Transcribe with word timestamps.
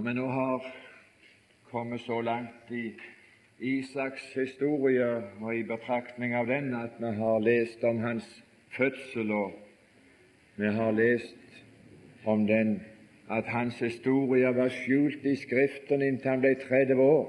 Når 0.00 0.12
vi 0.12 0.12
nå 0.16 0.26
har 0.32 0.66
kommet 1.70 2.00
så 2.00 2.20
langt 2.20 2.70
i 2.72 2.92
Isaks 3.58 4.22
historie 4.34 5.08
og 5.40 5.50
i 5.52 5.62
betraktning 5.62 6.32
av 6.34 6.46
den 6.48 6.70
at 6.74 6.94
vi 6.96 7.10
har 7.18 7.42
lest 7.44 7.84
om 7.84 7.98
hans 8.00 8.28
fødsel, 8.72 9.32
og 9.32 9.52
vi 10.56 10.70
har 10.72 10.96
lest 10.96 11.58
om 12.24 12.46
den 12.46 12.80
at 13.28 13.44
hans 13.52 13.76
historie 13.84 14.54
var 14.56 14.72
skjult 14.72 15.26
i 15.28 15.36
Skriften 15.36 16.00
inntil 16.06 16.32
han 16.32 16.46
ble 16.46 16.54
30 16.64 16.96
år. 16.96 17.28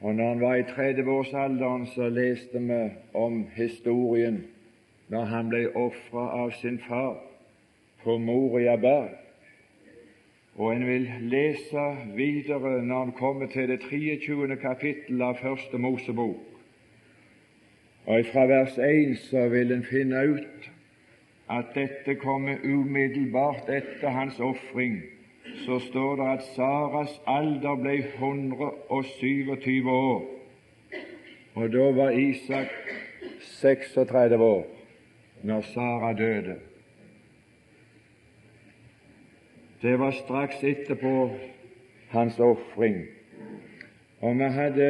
Og 0.00 0.14
når 0.14 0.28
han 0.28 0.40
var 0.40 0.54
i 0.54 0.66
30-årsalderen, 0.72 1.86
så 1.92 2.08
leste 2.08 2.64
vi 2.64 2.80
om 3.12 3.42
historien 3.58 4.40
når 5.12 5.28
han 5.36 5.52
ble 5.52 5.66
ofra 5.76 6.30
av 6.40 6.56
sin 6.62 6.80
far 6.88 7.20
på 8.04 8.16
Moria 8.18 8.80
berg. 8.80 9.25
Og 10.56 10.72
en 10.72 10.86
vil 10.86 11.10
lese 11.20 11.96
videre 12.16 12.82
når 12.82 13.02
en 13.02 13.12
kommer 13.12 13.46
til 13.46 13.68
det 13.68 13.80
23. 13.80 14.56
kapittel 14.56 15.22
av 15.22 15.36
Første 15.42 15.78
Mosebok. 15.78 16.40
Og 18.06 18.24
fra 18.32 18.46
vers 18.46 18.78
1 18.78 19.18
så 19.18 19.48
vil 19.52 19.72
en 19.74 19.84
finne 19.84 20.22
ut 20.30 20.70
at 21.50 21.74
dette 21.74 22.14
kommer 22.22 22.62
umiddelbart 22.64 23.68
etter 23.68 24.08
hans 24.08 24.40
ofring. 24.40 25.02
Så 25.66 25.78
står 25.78 26.16
det 26.16 26.28
at 26.38 26.46
Saras 26.54 27.20
alder 27.26 27.76
ble 27.82 27.98
127 27.98 29.90
år, 29.90 30.24
og 31.54 31.72
da 31.72 31.90
var 31.96 32.10
Isak 32.10 32.72
36 33.40 34.36
år 34.36 34.66
når 35.42 35.60
Sara 35.74 36.12
døde. 36.12 36.56
Det 39.86 39.98
var 39.98 40.10
straks 40.10 40.64
etterpå 40.64 41.30
hans 42.08 42.38
ofring. 42.40 43.04
Og 44.20 44.34
vi 44.38 44.48
hadde 44.50 44.86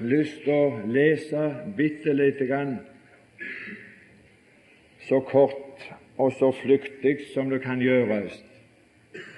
lyst 0.00 0.40
til 0.42 0.54
å 0.54 0.80
lese 0.90 1.42
bitte 1.76 2.14
lite 2.18 2.48
grann, 2.48 2.72
så 5.06 5.20
kort 5.28 5.84
og 6.18 6.32
så 6.34 6.50
flyktig 6.64 7.28
som 7.34 7.52
det 7.52 7.60
kan 7.62 7.78
gjøres. 7.78 8.34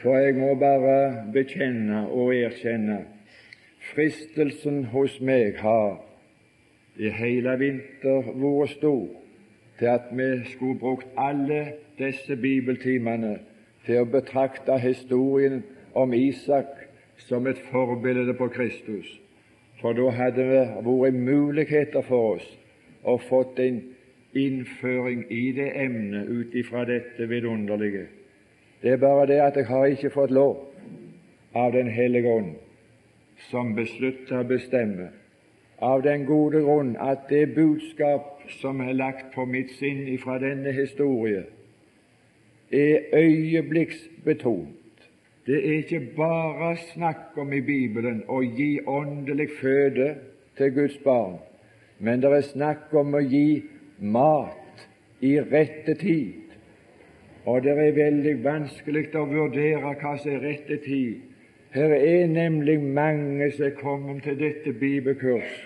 For 0.00 0.16
jeg 0.16 0.38
må 0.38 0.54
bare 0.56 1.26
bekjenne 1.34 2.06
og 2.06 2.32
erkjenne 2.38 3.02
fristelsen 3.90 4.86
hos 4.94 5.18
meg 5.20 5.60
har 5.60 6.00
i 6.96 7.12
hele 7.20 7.58
vinter 7.60 8.32
vært 8.32 8.78
stor 8.78 9.04
til 9.76 9.92
at 9.92 10.08
vi 10.16 10.30
skulle 10.54 10.80
brukt 10.80 11.20
alle 11.20 11.60
disse 12.00 12.40
bibeltimene 12.40 13.36
til 13.88 14.02
å 14.02 14.10
betrakte 14.12 14.76
historien 14.82 15.62
om 15.96 16.12
Isak 16.12 16.74
som 17.24 17.46
et 17.48 17.58
forbilde 17.70 18.34
på 18.36 18.50
Kristus. 18.52 19.08
For 19.80 19.96
da 19.96 20.10
hadde 20.12 20.44
det 20.44 20.66
vært 20.84 21.16
muligheter 21.16 22.04
for 22.04 22.36
oss 22.36 22.46
å 23.08 23.16
fått 23.22 23.58
en 23.64 23.80
innføring 24.36 25.24
i 25.32 25.52
det 25.56 25.70
emnet 25.80 26.28
ut 26.28 26.54
ifra 26.54 26.84
dette 26.84 27.28
vidunderlige. 27.30 28.06
Det 28.82 28.92
er 28.92 29.02
bare 29.02 29.26
det 29.26 29.40
at 29.42 29.56
jeg 29.56 29.70
har 29.72 29.86
ikke 29.86 30.10
fått 30.14 30.30
lov 30.30 30.66
av 31.54 31.72
Den 31.72 31.88
hellige 31.88 32.28
ånd, 32.28 32.50
som 33.50 33.72
beslutter 33.74 34.42
å 34.42 34.46
bestemme, 34.46 35.08
av 35.80 36.02
den 36.04 36.26
gode 36.28 36.60
grunn 36.60 36.92
at 37.00 37.24
det 37.30 37.54
budskap 37.54 38.42
som 38.60 38.82
er 38.84 38.92
lagt 38.92 39.32
på 39.34 39.46
mitt 39.48 39.72
sinn 39.78 40.04
ifra 40.12 40.36
denne 40.42 40.74
historie, 40.76 41.46
er 42.72 42.98
øyeblikksbetont. 43.12 44.68
Det 45.46 45.56
er 45.68 45.76
ikke 45.76 46.00
bare 46.16 46.76
snakk 46.76 47.36
om 47.36 47.52
i 47.52 47.60
Bibelen 47.60 48.22
å 48.28 48.42
gi 48.42 48.80
åndelig 48.86 49.48
føde 49.60 50.14
til 50.58 50.74
Guds 50.74 50.98
barn, 51.04 51.38
men 51.98 52.20
det 52.20 52.32
er 52.36 52.44
snakk 52.50 52.92
om 52.92 53.16
å 53.16 53.22
gi 53.24 53.62
mat 53.98 54.84
i 55.24 55.38
rette 55.40 55.94
tid. 55.94 56.34
Og 57.48 57.62
det 57.64 57.72
er 57.72 57.96
veldig 57.96 58.34
vanskelig 58.44 59.06
å 59.16 59.24
vurdere 59.30 59.94
hva 60.02 60.12
som 60.20 60.34
er 60.34 60.44
rette 60.44 60.76
tid. 60.84 61.24
Her 61.72 61.94
er 61.96 62.26
nemlig 62.28 62.76
mange 62.82 63.48
som 63.56 63.70
er 63.70 63.78
kommet 63.80 64.22
til 64.24 64.36
dette 64.40 64.72
bibelkurs, 64.72 65.56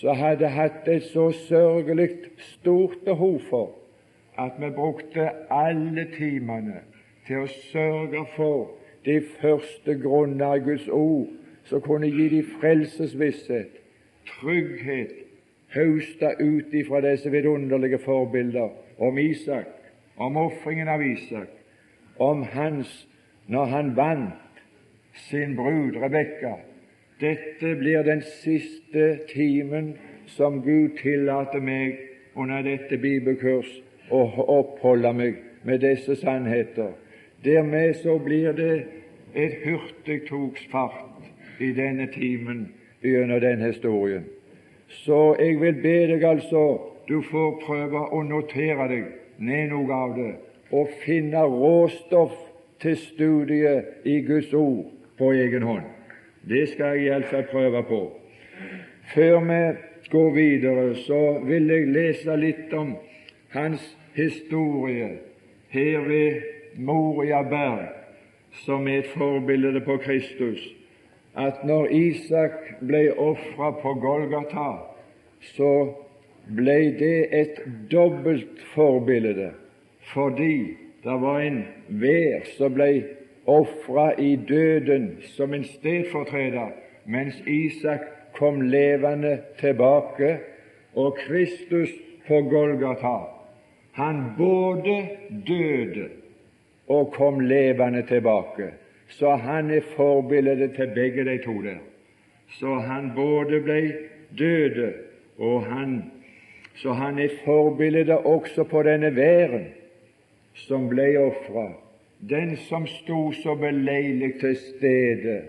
som 0.00 0.16
hadde 0.16 0.48
hatt 0.48 0.88
et 0.88 1.04
så 1.12 1.28
sørgelig 1.44 2.08
stort 2.54 3.04
behov 3.04 3.38
for 3.50 3.79
at 4.40 4.52
vi 4.58 4.70
brukte 4.70 5.28
alle 5.52 6.06
timene 6.16 6.80
til 7.26 7.44
å 7.44 7.50
sørge 7.70 8.24
for 8.36 8.70
de 9.04 9.18
første 9.40 9.96
grunner 10.00 10.54
av 10.54 10.64
Guds 10.64 10.86
ord 10.88 11.28
som 11.68 11.82
kunne 11.84 12.08
gi 12.08 12.28
de 12.32 12.40
frelsesvisshet, 12.56 13.76
trygghet, 14.28 15.12
høsta 15.74 16.32
ut 16.40 16.72
ifra 16.74 17.02
disse 17.04 17.30
vidunderlige 17.30 18.00
forbilder 18.02 18.72
om 18.98 19.18
Isak, 19.18 19.68
om 20.16 20.36
ofringen 20.40 20.88
av 20.88 21.04
Isak, 21.04 21.52
om 22.18 22.42
hans 22.54 22.90
når 23.46 23.70
han 23.74 23.92
vant 23.96 24.64
sin 25.28 25.54
brud 25.56 26.00
Rebekka. 26.00 26.56
Dette 27.20 27.74
blir 27.76 28.02
den 28.08 28.22
siste 28.40 29.20
timen 29.28 29.94
som 30.32 30.62
Gud 30.64 30.96
tillater 31.02 31.60
meg 31.60 31.98
under 32.38 32.64
dette 32.64 32.96
bibelkurs 32.98 33.70
å 34.10 34.24
oppholde 34.58 35.12
meg 35.14 35.38
med 35.62 35.80
disse 35.84 36.16
sannheter. 36.20 36.92
Dermed 37.44 37.96
så 38.02 38.18
blir 38.18 38.52
det 38.52 38.84
et 39.34 39.62
hurtigtogsfart 39.64 41.60
i 41.62 41.72
denne 41.76 42.06
timen 42.12 42.68
gjennom 43.02 43.40
den 43.40 43.62
historien. 43.64 44.24
Så 44.88 45.36
jeg 45.38 45.60
vil 45.60 45.82
be 45.82 45.96
deg 46.10 46.24
altså 46.26 46.64
du 47.08 47.20
får 47.22 47.60
prøve 47.64 48.06
å 48.14 48.22
notere 48.26 48.88
deg 48.90 49.06
ned 49.38 49.70
noe 49.72 49.94
av 49.94 50.16
det 50.18 50.32
og 50.70 50.90
finne 51.02 51.42
råstoff 51.46 52.34
til 52.80 52.96
studiet 52.96 54.06
i 54.06 54.20
Guds 54.26 54.52
ord 54.54 54.90
på 55.18 55.32
egen 55.32 55.66
hånd. 55.66 55.86
Det 56.48 56.68
skal 56.72 56.96
jeg 56.96 57.10
iallfall 57.10 57.46
prøve 57.50 57.82
på. 57.88 58.00
Før 59.14 59.40
vi 59.48 59.62
går 60.10 60.30
videre, 60.34 60.94
så 61.06 61.40
vil 61.44 61.70
jeg 61.70 61.90
lese 61.92 62.36
litt 62.36 62.72
om 62.74 62.94
hans 63.54 63.82
historie 64.14 65.18
her 65.70 65.98
ved 65.98 66.42
Moria 66.76 67.42
berg, 67.42 67.88
som 68.52 68.88
er 68.88 68.98
et 68.98 69.06
forbilde 69.06 69.80
på 69.80 69.96
Kristus, 69.96 70.74
at 71.36 71.64
når 71.64 71.86
Isak 71.86 72.58
ble 72.86 73.12
ofra 73.18 73.70
på 73.82 73.94
Golgata, 74.02 74.70
så 75.54 75.72
ble 76.56 76.78
det 76.98 77.28
et 77.40 77.62
dobbelt 77.92 78.62
forbilde, 78.74 79.52
fordi 80.14 80.76
det 81.04 81.16
var 81.22 81.40
en 81.40 81.62
vær 81.88 82.46
som 82.58 82.74
ble 82.74 82.90
ofra 83.46 84.10
i 84.18 84.34
døden 84.48 85.12
som 85.36 85.54
en 85.54 85.64
stedfortreder, 85.64 86.74
mens 87.06 87.38
Isak 87.46 88.06
kom 88.34 88.60
levende 88.60 89.38
tilbake, 89.60 90.38
og 90.94 91.16
Kristus 91.26 91.90
på 92.26 92.42
Golgata 92.50 93.39
han 94.00 94.22
både 94.38 95.08
døde 95.46 96.08
og 96.88 97.12
kom 97.12 97.40
levende 97.40 98.02
tilbake. 98.06 98.72
Så 99.08 99.34
han 99.36 99.70
er 99.70 99.80
forbildet 99.96 100.72
til 100.76 100.92
begge 100.94 101.24
de 101.24 101.38
to 101.44 101.62
der. 101.62 101.80
Så 102.58 102.74
han 102.74 103.12
både 103.16 103.60
ble 103.60 103.80
døde, 104.38 104.92
og 105.38 105.66
han 105.66 106.02
så 106.74 106.92
han 106.92 107.18
er 107.18 107.28
forbildet 107.44 108.10
også 108.10 108.64
på 108.64 108.82
denne 108.82 109.10
væren 109.16 109.66
som 110.54 110.88
ble 110.88 111.08
ofra, 111.18 111.66
den 112.30 112.56
som 112.56 112.86
sto 112.86 113.32
så 113.32 113.54
beleilig 113.54 114.32
til 114.40 114.56
stede 114.56 115.42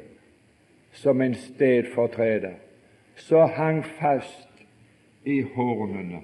som 0.91 1.21
en 1.21 1.35
stedfortreder, 1.35 2.57
så 3.15 3.45
hang 3.45 3.85
fast 3.85 4.65
i 5.25 5.41
hornene 5.41 6.21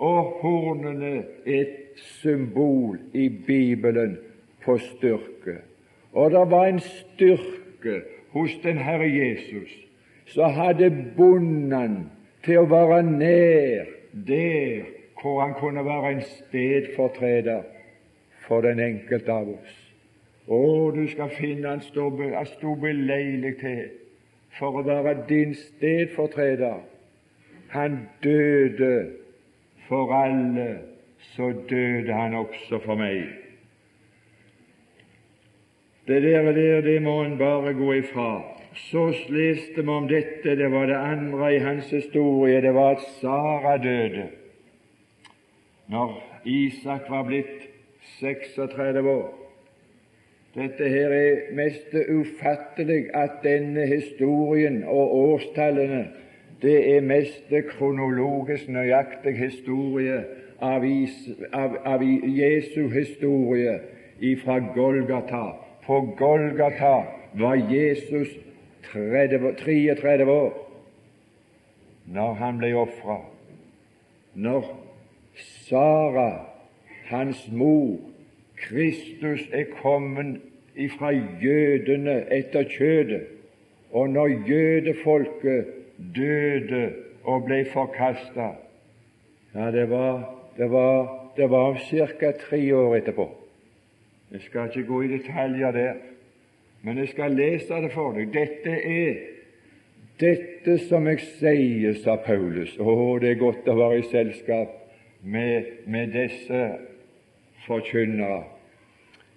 og 0.00 0.40
hornene 0.40 1.16
er 1.46 1.60
et 1.60 1.76
symbol 2.20 2.98
i 3.12 3.28
Bibelen 3.28 4.16
på 4.64 4.78
styrke. 4.78 5.60
Og 6.12 6.30
det 6.30 6.44
var 6.50 6.66
en 6.66 6.80
styrke 6.80 8.00
hos 8.32 8.50
den 8.62 8.78
Herre 8.78 9.08
Jesus 9.08 9.70
som 10.26 10.52
hadde 10.54 10.88
bonden 11.16 12.06
til 12.44 12.62
å 12.62 12.68
være 12.70 13.02
nær 13.02 13.92
der 14.26 14.88
hvor 15.20 15.42
han 15.42 15.54
kunne 15.58 15.84
være 15.84 16.12
en 16.14 16.22
stedfortreder 16.24 17.62
for 18.46 18.64
den 18.64 18.80
enkelte 18.80 19.32
av 19.32 19.50
oss. 19.52 19.74
Å, 20.48 20.90
du 20.96 21.04
skal 21.12 21.30
finne 21.36 21.74
han 21.74 21.82
sto 21.84 22.74
beleilig 22.80 23.56
til 23.60 23.82
for 24.56 24.80
å 24.80 24.86
være 24.86 25.18
din 25.28 25.52
stedfortreder. 25.54 26.80
Han 27.74 28.00
døde 28.24 29.19
for 29.90 30.14
alle, 30.14 30.78
så 31.18 31.52
døde 31.70 32.14
han 32.14 32.34
også 32.34 32.78
for 32.84 32.94
meg. 32.94 33.24
Det 36.06 36.22
der, 36.22 36.52
der 36.52 36.80
det 36.86 37.02
må 37.02 37.20
en 37.24 37.38
bare 37.38 37.74
gå 37.74 37.92
ifra. 37.98 38.30
Så 38.74 39.08
leste 39.28 39.82
vi 39.82 39.88
om 39.90 40.06
dette, 40.08 40.54
det 40.56 40.70
var 40.70 40.86
det 40.86 40.96
andre 40.96 41.54
i 41.54 41.58
hans 41.58 41.90
historie, 41.90 42.62
det 42.62 42.74
var 42.74 42.94
at 42.94 43.02
Sara 43.20 43.76
døde 43.82 44.28
når 45.90 46.22
Isak 46.46 47.10
var 47.10 47.24
blitt 47.26 47.66
36 48.20 49.10
år. 49.10 49.34
Dette 50.54 50.88
her 50.88 51.10
er 51.14 51.54
mest 51.54 51.94
ufattelig 51.94 53.08
at 53.14 53.42
denne 53.42 53.86
historien 53.90 54.84
og 54.86 55.14
årstallene 55.16 56.04
det 56.62 56.96
er 56.96 57.00
mest 57.00 57.52
kronologisk 57.70 58.68
nøyaktig 58.68 59.36
historie 59.38 60.18
av, 60.60 60.84
is, 60.84 61.16
av, 61.52 61.76
av 61.84 62.04
Jesu 62.04 62.88
historie 62.92 63.78
fra 64.42 64.58
Golgata. 64.74 65.44
På 65.86 66.00
Golgata 66.18 67.06
var 67.40 67.56
Jesus 67.72 68.28
30, 68.92 69.54
33 69.58 70.24
år 70.28 70.52
når 72.10 72.34
han 72.34 72.58
ble 72.58 72.74
ofra. 72.74 73.20
Når 74.34 74.66
Sara, 75.36 76.30
hans 77.06 77.46
mor, 77.52 78.00
Kristus 78.60 79.46
er 79.52 79.70
kommet 79.80 80.40
ifra 80.76 81.12
jødene 81.42 82.24
etter 82.34 82.66
kjødet, 82.68 83.22
og 83.90 84.10
når 84.10 84.34
jødefolket 84.48 85.79
døde 86.16 86.84
og 87.24 87.44
ble 87.46 87.64
forkasta 87.72 88.52
ja, 89.54 89.70
det 89.74 89.90
var, 89.90 90.22
det 90.56 90.70
var, 90.70 91.08
det 91.36 91.50
var 91.50 91.78
ca. 91.90 92.32
tre 92.38 92.60
år 92.76 92.96
etterpå. 92.96 93.26
Jeg 94.30 94.40
skal 94.40 94.68
ikke 94.68 94.86
gå 94.86 95.00
i 95.02 95.08
detaljer 95.08 95.70
der, 95.74 95.94
men 96.82 96.98
jeg 96.98 97.08
skal 97.08 97.34
lese 97.34 97.80
det 97.82 97.90
for 97.92 98.14
deg. 98.14 98.30
Dette 98.30 98.70
er 98.70 99.16
dette 100.20 100.76
som 100.86 101.08
jeg 101.08 101.22
sier, 101.40 101.96
sa 102.04 102.14
Paulus. 102.22 102.76
Å, 102.78 103.18
det 103.18 103.32
er 103.32 103.40
godt 103.40 103.68
å 103.68 103.76
være 103.78 103.98
i 104.02 104.06
selskap 104.12 104.76
med, 105.22 105.66
med 105.90 106.14
disse 106.14 106.62
forkynnere. 107.66 108.44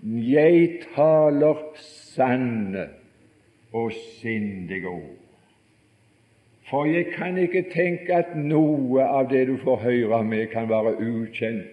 Jeg 0.03 0.83
taler 0.93 1.65
sanne 1.79 2.89
og 3.73 3.95
sindige 4.19 4.91
ord. 4.91 5.22
For 6.69 6.85
jeg 6.85 7.11
kan 7.17 7.37
ikke 7.37 7.65
tenke 7.73 8.15
at 8.15 8.35
noe 8.39 9.03
av 9.03 9.29
det 9.31 9.47
du 9.49 9.57
får 9.63 9.81
høre 9.83 10.23
med, 10.23 10.47
kan 10.53 10.69
være 10.69 10.95
ukjent 10.99 11.67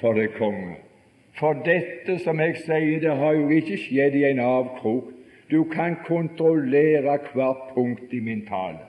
for 0.00 0.16
deg, 0.18 0.34
konge. 0.38 0.76
For 1.38 1.56
dette 1.66 2.18
som 2.22 2.40
jeg 2.40 2.58
sier, 2.62 3.00
det 3.02 3.16
har 3.18 3.34
jo 3.34 3.48
ikke 3.50 3.78
skjedd 3.80 4.14
i 4.20 4.26
en 4.28 4.42
avkrok. 4.44 5.10
Du 5.50 5.64
kan 5.70 5.96
kontrollere 6.06 7.18
hvert 7.32 7.64
punkt 7.74 8.12
i 8.14 8.20
min 8.20 8.44
tale. 8.46 8.84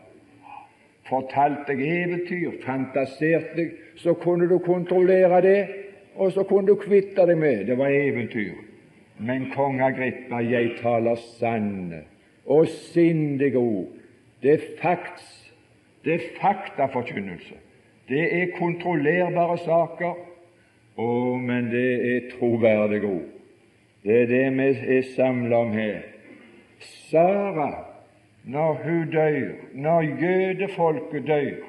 Fortalte 1.06 1.74
jeg 1.78 2.06
eventyr, 2.06 2.60
fantaserte 2.66 3.62
jeg, 3.62 3.74
så 4.02 4.14
kunne 4.18 4.50
du 4.50 4.58
kontrollere 4.60 5.42
det 5.42 5.60
og 6.16 6.32
så 6.32 6.44
kunne 6.44 6.68
du 6.68 6.80
kvitte 6.80 7.26
deg 7.28 7.38
med 7.38 7.66
det 7.68 7.78
var 7.78 7.92
eventyr. 7.92 8.56
Men 9.20 9.50
kong 9.54 9.82
Agrippa, 9.84 10.42
jeg 10.44 10.76
taler 10.82 11.20
sanne 11.40 12.04
og 12.46 12.68
sindige 12.68 13.58
ord. 13.58 13.88
Det 14.44 14.54
er 14.54 14.66
fakts, 14.82 15.45
det 16.06 16.14
er 16.14 16.28
faktaforkynnelse. 16.42 17.56
Det 18.10 18.26
er 18.42 18.58
kontrollerbare 18.60 19.58
saker. 19.58 20.14
Å, 20.96 21.08
men 21.42 21.72
det 21.74 21.88
er 22.08 22.28
troverdige 22.38 23.10
ord. 23.10 23.32
Det 24.06 24.20
er 24.22 24.30
det 24.30 24.44
vi 24.54 24.98
er 24.98 25.08
samla 25.16 25.64
om 25.66 25.74
her. 25.74 26.04
Sara, 27.10 27.72
når 28.46 28.78
hun 28.84 29.10
dør, 29.12 29.50
når 29.74 30.02
jødefolket 30.22 31.28
dør, 31.28 31.66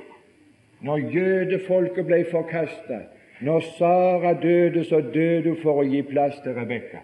når 0.81 1.09
jødefolket 1.17 2.07
ble 2.07 2.21
forkasta, 2.31 3.01
når 3.41 3.61
Sara 3.79 4.35
døde, 4.43 4.85
så 4.85 5.01
døde 5.01 5.49
hun 5.49 5.61
for 5.63 5.81
å 5.81 5.89
gi 5.89 6.03
plass 6.05 6.39
til 6.45 6.55
Rebekka. 6.57 7.01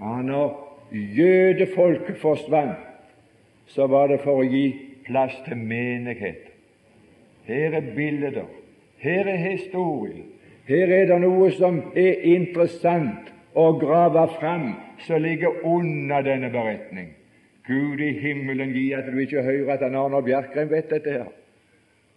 Ja, 0.00 0.18
når 0.26 0.56
jødefolket 0.90 2.18
forsvant, 2.18 2.78
så 3.70 3.86
var 3.86 4.10
det 4.10 4.20
for 4.24 4.42
å 4.42 4.46
gi 4.46 4.89
plass 5.10 5.34
til 5.44 5.58
menighet. 5.58 6.46
Her 7.44 7.76
er 7.76 7.92
bilder, 7.96 8.46
her 9.02 9.28
er 9.28 9.36
historie, 9.36 10.24
her 10.70 10.94
er 10.94 11.10
det 11.10 11.18
noe 11.20 11.50
som 11.58 11.82
er 11.98 12.22
interessant 12.30 13.32
å 13.58 13.72
grave 13.80 14.28
fram, 14.38 14.68
som 15.02 15.22
ligger 15.22 15.64
under 15.66 16.22
denne 16.22 16.52
beretning. 16.54 17.10
Gud 17.66 18.00
i 18.00 18.12
himmelen 18.22 18.72
gi 18.74 18.90
at 18.94 19.10
du 19.10 19.18
ikke 19.18 19.42
hører 19.42 19.74
at 19.74 19.86
Arnold 19.88 20.24
Bjerkreim 20.24 20.70
vet 20.70 20.90
dette 20.94 21.18
her, 21.18 21.30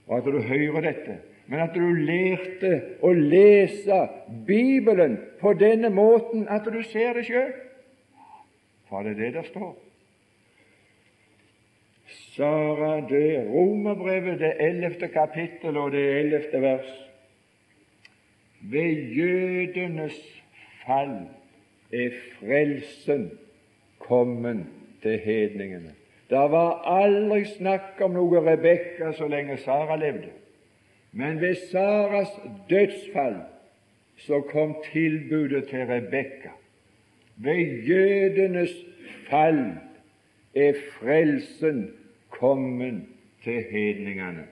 og 0.08 0.20
at 0.20 0.30
du 0.30 0.42
hører 0.46 0.92
dette 0.92 1.22
men 1.48 1.60
at 1.60 1.76
du 1.76 1.84
lærte 2.08 2.72
å 3.04 3.12
lese 3.14 4.00
Bibelen 4.48 5.18
på 5.42 5.54
denne 5.60 5.92
måten 5.92 6.46
at 6.52 6.68
du 6.72 6.80
ser 6.88 7.18
det 7.18 7.26
sjøl. 7.28 7.52
For 8.88 9.04
det 9.04 9.18
er 9.18 9.20
det 9.20 9.34
der 9.36 9.50
står. 9.50 9.74
Sara 12.36 13.02
død. 13.10 13.50
Romerbrevet, 13.50 14.40
det 14.40 14.54
ellevte 14.60 15.08
kapittel 15.08 15.78
og 15.78 15.92
det 15.92 16.04
ellevte 16.20 16.62
vers. 16.62 16.92
Ved 18.62 19.14
jødenes 19.16 20.44
fall 20.86 21.18
er 21.94 22.10
frelsen 22.40 23.32
kommet 24.00 24.66
til 25.02 25.20
hedningene. 25.20 25.94
Det 26.30 26.52
var 26.52 26.82
aldri 26.90 27.44
snakk 27.46 28.02
om 28.02 28.16
noe 28.16 28.42
Rebekka 28.42 29.12
så 29.14 29.28
lenge 29.28 29.58
Sara 29.62 29.96
levde. 30.00 30.32
Men 31.12 31.42
ved 31.42 31.56
Saras 31.70 32.32
dødsfall 32.70 33.36
så 34.18 34.42
kom 34.42 34.76
tilbudet 34.92 35.68
til 35.70 35.86
Rebekka. 35.86 36.56
Ved 37.38 37.84
jødenes 37.88 38.74
fall 39.30 39.66
er 40.56 40.74
frelsen 40.96 41.92
kommet 42.44 43.02
til 43.44 43.64
hedningene. 43.72 44.44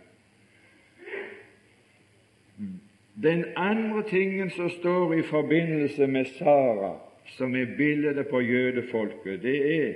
Den 3.24 3.46
andre 3.56 4.04
tingen 4.10 4.50
som 4.50 4.70
står 4.70 5.14
i 5.14 5.22
forbindelse 5.22 6.08
med 6.08 6.26
Sara, 6.26 7.00
som 7.26 7.56
er 7.56 7.66
bildet 7.78 8.28
på 8.28 8.40
jødefolket, 8.40 9.42
det 9.42 9.84
er 9.84 9.94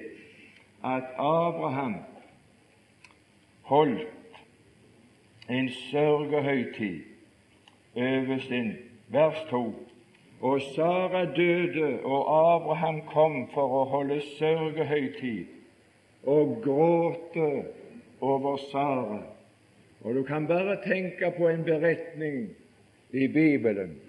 at 0.84 1.04
Abraham 1.18 1.96
holdt 3.62 4.08
en 5.50 5.70
sørgehøytid 5.70 7.00
over 7.96 8.40
sin 8.40 8.74
vers 9.08 9.38
2. 9.50 9.90
Og 10.42 10.62
Sara 10.62 11.26
døde, 11.36 12.00
og 12.04 12.22
Abraham 12.56 13.02
kom 13.02 13.50
for 13.54 13.82
å 13.82 13.84
holde 13.84 14.22
sørgehøytid 14.38 15.46
og 16.26 16.62
gråte 16.64 17.64
over 18.26 18.58
Sara. 18.72 19.22
Og 20.02 20.16
du 20.16 20.24
kan 20.24 20.48
bare 20.48 20.78
tenke 20.86 21.32
på 21.38 21.50
en 21.50 21.64
beretning 21.64 22.50
i 23.12 23.28
Bibelen 23.28 24.00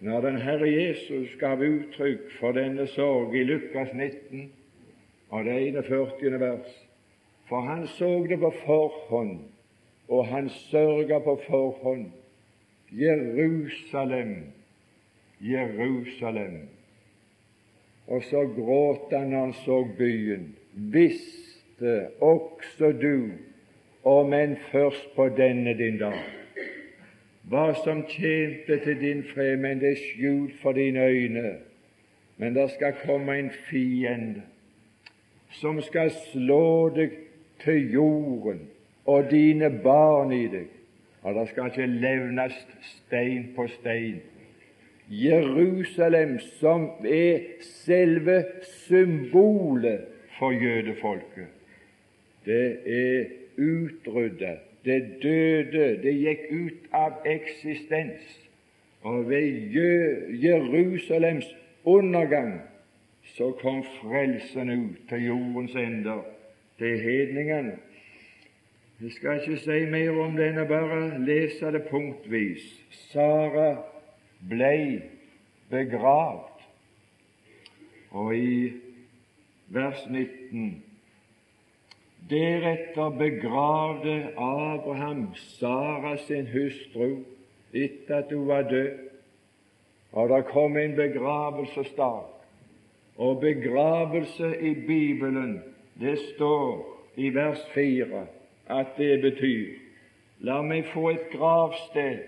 når 0.00 0.20
den 0.20 0.36
Herre 0.42 0.68
Jesus 0.70 1.36
gav 1.38 1.60
uttrykk 1.62 2.30
for 2.40 2.56
denne 2.56 2.86
sorg 2.90 3.36
i 3.38 3.44
Lukas 3.46 3.92
19 3.94 4.48
og 5.30 5.44
det 5.44 5.58
41. 5.68 6.40
vers. 6.40 6.72
For 7.48 7.60
han 7.60 7.86
så 7.86 8.26
det 8.28 8.40
på 8.40 8.50
forhånd 8.64 9.38
og 10.12 10.26
han 10.26 10.48
sørga 10.48 11.18
på 11.18 11.38
forhånd. 11.46 12.10
Jerusalem, 12.92 14.52
Jerusalem. 15.40 16.68
Og 18.06 18.22
så 18.22 18.42
gråt 18.56 19.12
han 19.12 19.30
når 19.30 19.40
han 19.40 19.54
så 19.64 19.78
byen. 19.98 20.56
Visste 20.72 22.08
også 22.20 22.92
du, 23.02 23.30
om 24.04 24.32
enn 24.34 24.56
først 24.70 25.12
på 25.16 25.28
denne 25.36 25.74
din 25.78 25.98
dag, 25.98 26.18
hva 27.50 27.72
som 27.84 28.04
tjente 28.08 28.78
til 28.84 29.00
din 29.00 29.22
fred, 29.34 29.56
men 29.60 29.80
det 29.80 29.92
er 29.92 30.00
skjult 30.00 30.56
for 30.62 30.72
dine 30.72 31.04
øyne. 31.06 31.52
Men 32.36 32.54
det 32.54 32.70
skal 32.70 32.94
komme 33.04 33.38
en 33.38 33.50
fiende 33.68 34.42
som 35.60 35.80
skal 35.84 36.10
slå 36.32 36.88
deg 36.96 37.12
til 37.62 37.92
jorden 37.92 38.64
og 39.04 39.30
dine 39.30 39.68
barn 39.82 40.32
i 40.32 40.46
deg. 40.50 40.70
Og 41.22 41.34
det 41.34 41.48
skal 41.50 41.70
ikke 41.70 41.86
levnes 41.86 42.56
stein 42.82 43.52
på 43.56 43.66
stein. 43.70 44.22
Jerusalem, 45.12 46.38
som 46.58 46.88
er 47.04 47.60
selve 47.60 48.44
symbolet 48.86 50.08
for 50.38 50.50
jødefolket, 50.50 51.46
det 52.46 52.66
er 52.86 53.24
utryddet. 53.56 54.58
Det 54.84 55.18
døde, 55.22 56.02
det 56.02 56.12
gikk 56.18 56.46
ut 56.50 56.88
av 56.92 57.22
eksistens. 57.26 58.24
Og 59.02 59.28
ved 59.28 59.70
Jerusalems 60.42 61.46
undergang 61.84 62.60
så 63.36 63.52
kom 63.60 63.84
frelsen 64.00 64.70
ut 64.70 65.08
til 65.08 65.26
jordens 65.26 65.74
ender, 65.74 66.22
til 66.78 66.98
hedningene. 66.98 67.78
Jeg 69.02 69.12
skal 69.12 69.40
ikke 69.40 69.58
si 69.58 69.78
mer 69.90 70.18
om 70.22 70.36
enn 70.38 70.60
å 70.62 70.66
bare 70.70 71.00
lese 71.26 71.72
det 71.74 71.86
punktvis. 71.88 72.62
Sara 73.10 73.72
blei 74.50 75.00
begravd. 75.70 76.62
Og 78.12 78.34
i 78.36 78.54
vers 79.74 80.04
19 80.06 80.91
Deretter 82.32 83.10
begravde 83.18 84.32
Abraham 84.36 85.34
Sara 85.36 86.16
sin 86.16 86.46
hustru 86.46 87.24
etter 87.72 88.16
at 88.16 88.32
hun 88.32 88.48
var 88.48 88.62
død. 88.62 88.98
Og 90.12 90.28
det 90.28 90.44
kom 90.44 90.76
en 90.76 90.96
begravelsesdag. 90.96 92.22
Og 93.16 93.40
begravelse 93.40 94.60
i 94.60 94.74
Bibelen, 94.74 95.62
det 96.00 96.18
står 96.18 97.02
i 97.16 97.34
vers 97.34 97.60
4 97.74 98.26
at 98.66 98.96
det 98.96 99.20
betyr 99.20 99.82
La 100.42 100.58
meg 100.66 100.88
få 100.90 101.12
et 101.12 101.28
gravsted, 101.30 102.22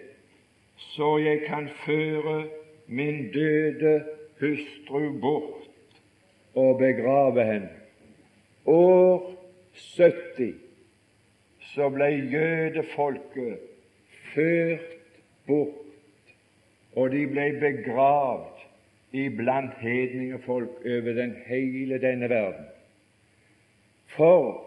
så 0.95 1.17
jeg 1.19 1.41
kan 1.49 1.67
føre 1.83 2.45
min 2.87 3.33
døde 3.35 4.05
hustru 4.39 5.09
bort 5.21 5.65
og 6.55 6.79
begrave 6.79 7.45
henne. 7.45 7.73
År 8.67 9.34
70 9.75 10.55
så 11.75 11.89
ble 11.91 12.11
jødefolket 12.31 13.59
ført 14.35 14.93
bort, 15.47 16.35
og 16.95 17.11
de 17.11 17.25
ble 17.27 17.49
begravd 17.63 18.63
iblant 19.15 19.75
hedningefolk 19.83 20.85
over 20.87 21.19
den 21.19 21.35
hele 21.47 21.99
denne 22.03 22.29
verden. 22.31 22.67
For 24.15 24.63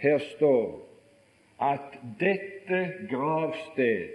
her 0.00 0.18
står 0.18 0.90
at 1.60 1.96
dette 2.20 2.80
gravsted 3.10 4.08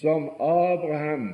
som 0.00 0.28
Abraham 0.40 1.32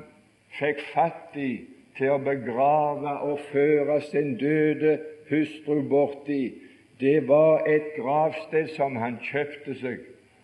fikk 0.58 0.80
fatt 0.92 1.36
i 1.38 1.52
til 1.98 2.14
å 2.14 2.22
begrave 2.22 3.14
og 3.26 3.42
føre 3.50 4.00
sin 4.10 4.36
døde 4.38 4.98
hustru 5.30 5.82
bort 5.90 6.30
i, 6.30 6.67
det 7.00 7.28
var 7.28 7.66
et 7.66 7.94
gravsted 7.96 8.68
som 8.76 8.96
han 8.96 9.18
kjøpte 9.22 9.74
seg 9.78 10.02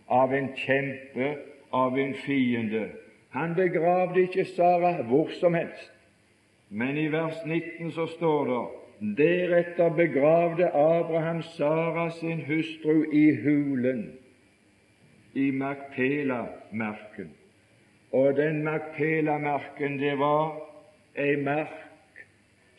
av 0.09 0.35
en 0.35 0.53
kjempe, 0.57 1.35
av 1.75 1.99
en 1.99 2.15
fiende. 2.15 2.89
Han 3.35 3.57
begravde 3.59 4.23
ikke 4.29 4.45
Sara 4.45 5.01
hvor 5.03 5.33
som 5.41 5.55
helst. 5.59 5.91
Men 6.71 6.99
i 6.99 7.09
vers 7.11 7.41
19 7.47 7.91
så 7.93 8.07
står 8.07 8.51
det 8.51 8.65
Deretter 9.19 9.91
begravde 9.91 10.69
Abraham 10.71 11.43
Sara 11.43 12.11
sin 12.11 12.45
hustru 12.47 13.05
i 13.13 13.35
hulen 13.43 14.13
i 15.35 15.51
Makpela-merken. 15.51 17.33
Og 18.13 18.37
den 18.37 18.63
Makpela-merken, 18.63 19.99
det 19.99 20.19
var 20.19 20.55
ei 21.19 21.35
merk 21.37 22.23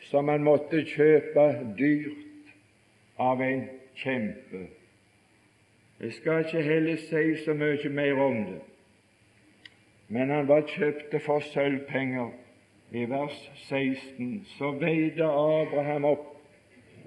som 0.08 0.24
man 0.24 0.44
måtte 0.44 0.84
kjøpe 0.88 1.46
dyrt 1.78 2.25
av 3.18 3.42
en 3.42 3.68
kjempe. 3.94 4.66
Jeg 6.00 6.12
skal 6.12 6.44
ikke 6.44 6.62
heller 6.62 6.96
si 6.96 7.36
så 7.44 7.54
mye 7.56 7.88
mer 7.88 8.20
om 8.20 8.42
det, 8.50 8.60
men 10.08 10.30
han 10.30 10.48
var 10.48 10.66
kjøpt 10.68 11.16
for 11.24 11.40
sølvpenger. 11.52 12.34
I 12.90 13.02
vers 13.10 13.38
16 13.66 14.44
så 14.46 14.70
veide 14.78 15.26
Abraham 15.26 16.04
opp 16.06 16.28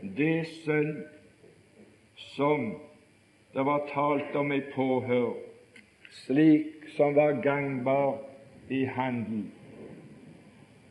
det 0.02 0.48
sønn 0.66 1.06
som 2.36 2.74
det 3.54 3.64
var 3.66 3.86
talt 3.94 4.36
om 4.36 4.52
i 4.52 4.60
påhør, 4.74 5.32
slik 6.26 6.90
som 6.98 7.16
var 7.16 7.40
gangbar 7.42 8.20
i 8.70 8.84
handel. 8.86 9.46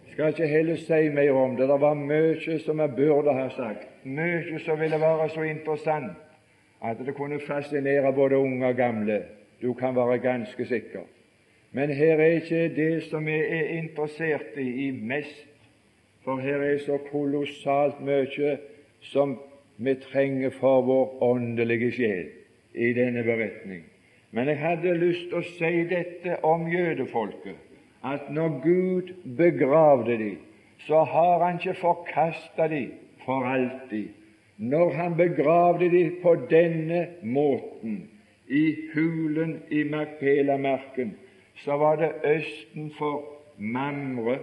Jeg 0.06 0.14
skal 0.14 0.28
ikke 0.28 0.46
heller 0.46 0.76
si 0.76 1.08
mer 1.14 1.32
om 1.32 1.56
det. 1.56 1.68
Det 1.68 1.80
var 1.80 1.94
mye 1.94 2.58
som 2.64 2.80
jeg 2.80 2.96
burde 2.96 3.32
ha 3.32 3.48
sagt, 3.54 3.87
mye 4.04 4.58
som 4.64 4.80
ville 4.80 5.00
være 5.00 5.28
så 5.34 5.42
interessant 5.42 6.16
at 6.84 6.98
det 7.06 7.14
kunne 7.14 7.40
fascinere 7.40 8.12
både 8.12 8.38
unge 8.38 8.66
og 8.66 8.76
gamle. 8.76 9.22
Du 9.62 9.72
kan 9.74 9.96
være 9.96 10.18
ganske 10.18 10.66
sikker. 10.66 11.00
Men 11.72 11.90
her 11.90 12.14
er 12.16 12.24
ikke 12.24 12.74
det 12.76 13.02
som 13.02 13.26
vi 13.26 13.34
er 13.34 13.68
interessert 13.78 14.56
i, 14.56 14.86
i 14.86 14.90
mest, 14.90 15.46
for 16.24 16.36
her 16.36 16.62
er 16.62 16.78
så 16.78 16.98
kolossalt 17.10 18.00
mye 18.00 18.56
som 19.00 19.38
vi 19.76 19.94
trenger 19.94 20.50
for 20.50 20.82
vår 20.82 21.22
åndelige 21.22 21.92
sjel 21.92 22.26
i 22.74 22.92
denne 22.92 23.22
beretning. 23.22 23.84
Men 24.30 24.48
jeg 24.48 24.58
hadde 24.58 24.94
lyst 24.94 25.28
til 25.28 25.40
å 25.40 25.46
si 25.56 25.84
dette 25.88 26.38
om 26.44 26.66
jødefolket, 26.68 27.56
at 28.04 28.30
når 28.30 28.60
Gud 28.62 29.12
begravde 29.36 30.18
dem, 30.18 30.38
så 30.86 31.02
har 31.04 31.44
Han 31.44 31.58
ikke 31.58 31.80
forkasta 31.80 32.68
dem 32.68 32.92
for 33.28 33.44
alltid. 33.44 34.08
Når 34.56 34.92
Han 34.96 35.16
begravde 35.16 35.90
dem 35.92 36.14
på 36.22 36.34
denne 36.50 37.06
måten, 37.22 38.08
i 38.48 38.76
hulen 38.94 39.58
i 39.70 39.82
Makpela-marken, 39.84 41.12
så 41.54 41.76
var 41.76 41.96
det 42.00 42.12
østen 42.24 42.90
for 42.98 43.24
Mamre, 43.58 44.38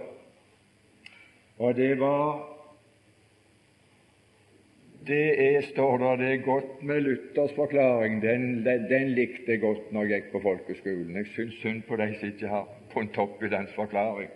og 1.58 1.74
det 1.76 2.00
var 2.00 2.56
det 5.06 5.56
er, 5.56 5.60
står 5.60 5.98
der, 5.98 6.16
det 6.16 6.32
er 6.32 6.44
godt 6.44 6.82
med 6.82 7.00
Luthers 7.00 7.52
forklaring. 7.54 8.22
Den, 8.22 8.64
den, 8.64 8.88
den 8.90 9.08
likte 9.14 9.52
jeg 9.52 9.60
godt 9.60 9.92
når 9.92 10.02
jeg 10.02 10.22
gikk 10.22 10.32
på 10.32 10.40
folkeskolen. 10.42 11.16
Jeg 11.16 11.28
syns 11.30 11.60
synd 11.62 11.82
på 11.86 11.96
de 12.00 12.08
som 12.18 12.28
ikke 12.28 12.50
har 12.50 12.64
funnet 12.90 13.18
opp 13.22 13.42
i 13.42 13.50
dens 13.52 13.74
forklaring. 13.76 14.32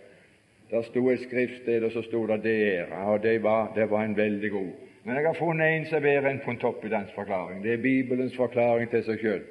Der 0.71 0.81
sto 0.81 1.09
et 1.09 1.19
skriftsted, 1.19 1.83
og 1.83 1.91
så 1.91 2.01
sto 2.01 2.27
det 2.27 2.43
'dere', 2.43 3.05
og 3.05 3.23
det 3.23 3.43
var, 3.43 3.73
det 3.75 3.89
var 3.89 4.03
en 4.03 4.17
veldig 4.17 4.51
god. 4.51 4.71
Men 5.03 5.15
jeg 5.15 5.25
har 5.25 5.33
funnet 5.33 5.77
en 5.77 5.85
som 5.85 5.97
er 5.97 6.01
bedre 6.01 6.31
enn 6.31 6.39
Pontoppidans 6.45 7.11
forklaring. 7.11 7.63
Det 7.63 7.73
er 7.73 7.81
Bibelens 7.81 8.35
forklaring 8.35 8.89
til 8.89 9.03
seg 9.03 9.19
sjøl. 9.19 9.41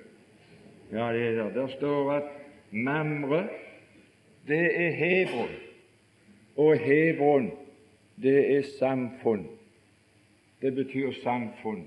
Ja, 0.92 1.12
det 1.12 1.26
er 1.26 1.32
der. 1.34 1.50
Der 1.54 1.66
står 1.66 2.12
at 2.12 2.22
Mamre, 2.70 3.48
det 4.48 4.86
er 4.86 4.90
Hebron, 4.90 5.54
og 6.56 6.78
Hebron, 6.78 7.50
det 8.22 8.56
er 8.56 8.62
samfunn. 8.78 9.48
Det 10.62 10.74
betyr 10.74 11.12
samfunn. 11.22 11.86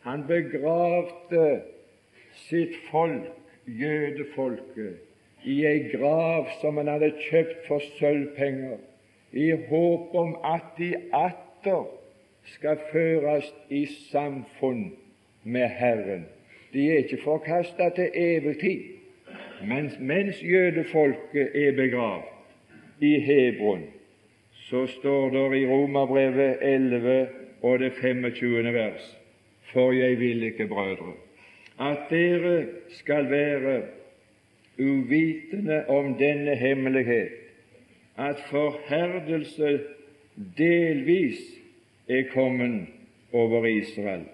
Han 0.00 0.26
begravde 0.26 1.60
sitt 2.32 2.76
folk, 2.90 3.32
jødefolket, 3.66 5.05
i 5.44 5.66
ei 5.66 5.88
grav 5.92 6.48
som 6.60 6.76
han 6.76 6.88
hadde 6.88 7.12
kjøpt 7.28 7.66
for 7.68 7.82
sølvpenger, 7.98 8.78
i 9.32 9.50
håp 9.68 10.14
om 10.14 10.36
at 10.44 10.76
de 10.78 10.94
atter 11.14 11.84
skal 12.54 12.78
føres 12.92 13.50
i 13.70 13.84
samfunn 14.10 14.92
med 15.44 15.68
Herren. 15.68 16.26
De 16.72 16.86
er 16.90 17.04
ikke 17.04 17.22
forkasta 17.24 17.90
til 17.96 18.10
evig 18.14 18.58
tid, 18.60 18.82
mens, 19.66 19.98
mens 19.98 20.42
jødefolket 20.42 21.54
er 21.54 21.76
begravd 21.76 22.24
i 23.00 23.18
Hebron, 23.20 23.84
så 24.52 24.86
står 24.86 25.30
det 25.30 25.58
i 25.60 25.66
Romerbrevet 25.66 26.58
11 26.62 27.28
og 27.62 27.78
det 27.78 27.92
25. 27.92 28.72
vers 28.72 29.12
For 29.72 29.92
jeg 29.92 30.18
vil 30.20 30.42
ikke, 30.42 30.66
brødre, 30.66 31.12
at 31.80 31.98
dere 32.10 32.66
skal 32.88 33.30
være 33.30 33.82
uvitende 34.78 35.86
om 35.88 36.14
denne 36.18 36.54
hemmelighet, 36.56 37.32
at 38.16 38.40
forherdelse 38.50 39.80
delvis 40.58 41.38
er 42.08 42.24
kommet 42.32 42.86
over 43.32 43.66
Israel. 43.66 44.24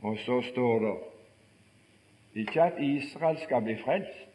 Og 0.00 0.18
så 0.18 0.40
står 0.40 0.78
det 0.78 0.94
ikke 2.40 2.62
at 2.62 2.82
Israel 2.82 3.38
skal 3.42 3.62
bli 3.62 3.76
frelst, 3.84 4.28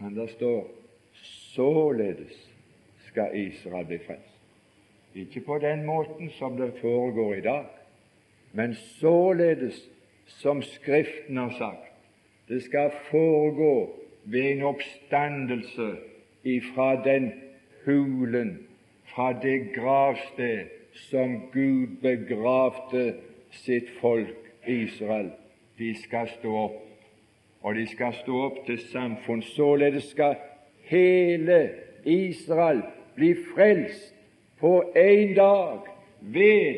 men 0.00 0.16
det 0.16 0.30
står 0.30 0.70
således 1.54 2.50
skal 3.08 3.30
Israel 3.34 3.86
bli 3.86 3.98
frelst. 4.06 4.36
Ikke 5.14 5.40
på 5.40 5.58
den 5.58 5.84
måten 5.86 6.30
som 6.30 6.56
det 6.56 6.72
foregår 6.80 7.34
i 7.34 7.40
dag, 7.40 7.64
men 8.52 8.74
således 8.74 9.88
som 10.26 10.62
Skriften 10.62 11.36
har 11.36 11.54
sagt. 11.58 11.92
Det 12.48 12.62
skal 12.62 12.90
foregå 13.10 13.99
ved 14.24 14.50
en 14.50 14.62
oppstandelse 14.62 15.96
ifra 16.44 17.04
den 17.04 17.32
hulen, 17.84 18.58
fra 19.04 19.32
det 19.42 19.74
gravsted 19.74 20.66
som 20.92 21.50
Gud 21.52 21.86
begravde 22.02 23.14
sitt 23.50 23.88
folk 24.00 24.36
Israel. 24.66 25.30
De 25.78 25.94
skal 26.02 26.28
stå 26.28 26.54
opp, 26.56 26.78
og 27.62 27.74
de 27.74 27.86
skal 27.86 28.14
stå 28.22 28.42
opp 28.44 28.62
til 28.66 28.78
samfunn. 28.92 29.42
Således 29.42 30.10
skal 30.12 30.36
hele 30.90 31.70
Israel 32.04 32.82
bli 33.14 33.34
frelst 33.54 34.14
på 34.60 34.82
én 34.96 35.34
dag 35.34 35.88
ved 36.20 36.76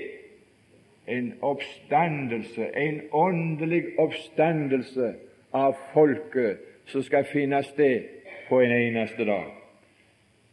en 1.07 1.33
oppstandelse, 1.43 2.69
en 2.77 3.01
åndelig 3.13 3.85
oppstandelse 3.99 5.15
av 5.53 5.75
folket 5.93 6.72
som 6.87 7.03
skal 7.03 7.25
finne 7.25 7.63
sted 7.63 8.09
på 8.49 8.61
en 8.61 8.73
eneste 8.73 9.25
dag. 9.25 9.49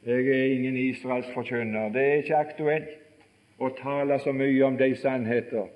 Jeg 0.06 0.28
er 0.28 0.54
ingen 0.54 0.78
Israels 0.78 1.28
forkynner. 1.34 1.90
Det 1.90 2.02
er 2.02 2.22
ikke 2.22 2.38
aktuelt 2.38 2.96
å 3.60 3.70
tale 3.76 4.20
så 4.24 4.32
mye 4.32 4.64
om 4.66 4.78
de 4.80 4.94
sannheter, 4.96 5.68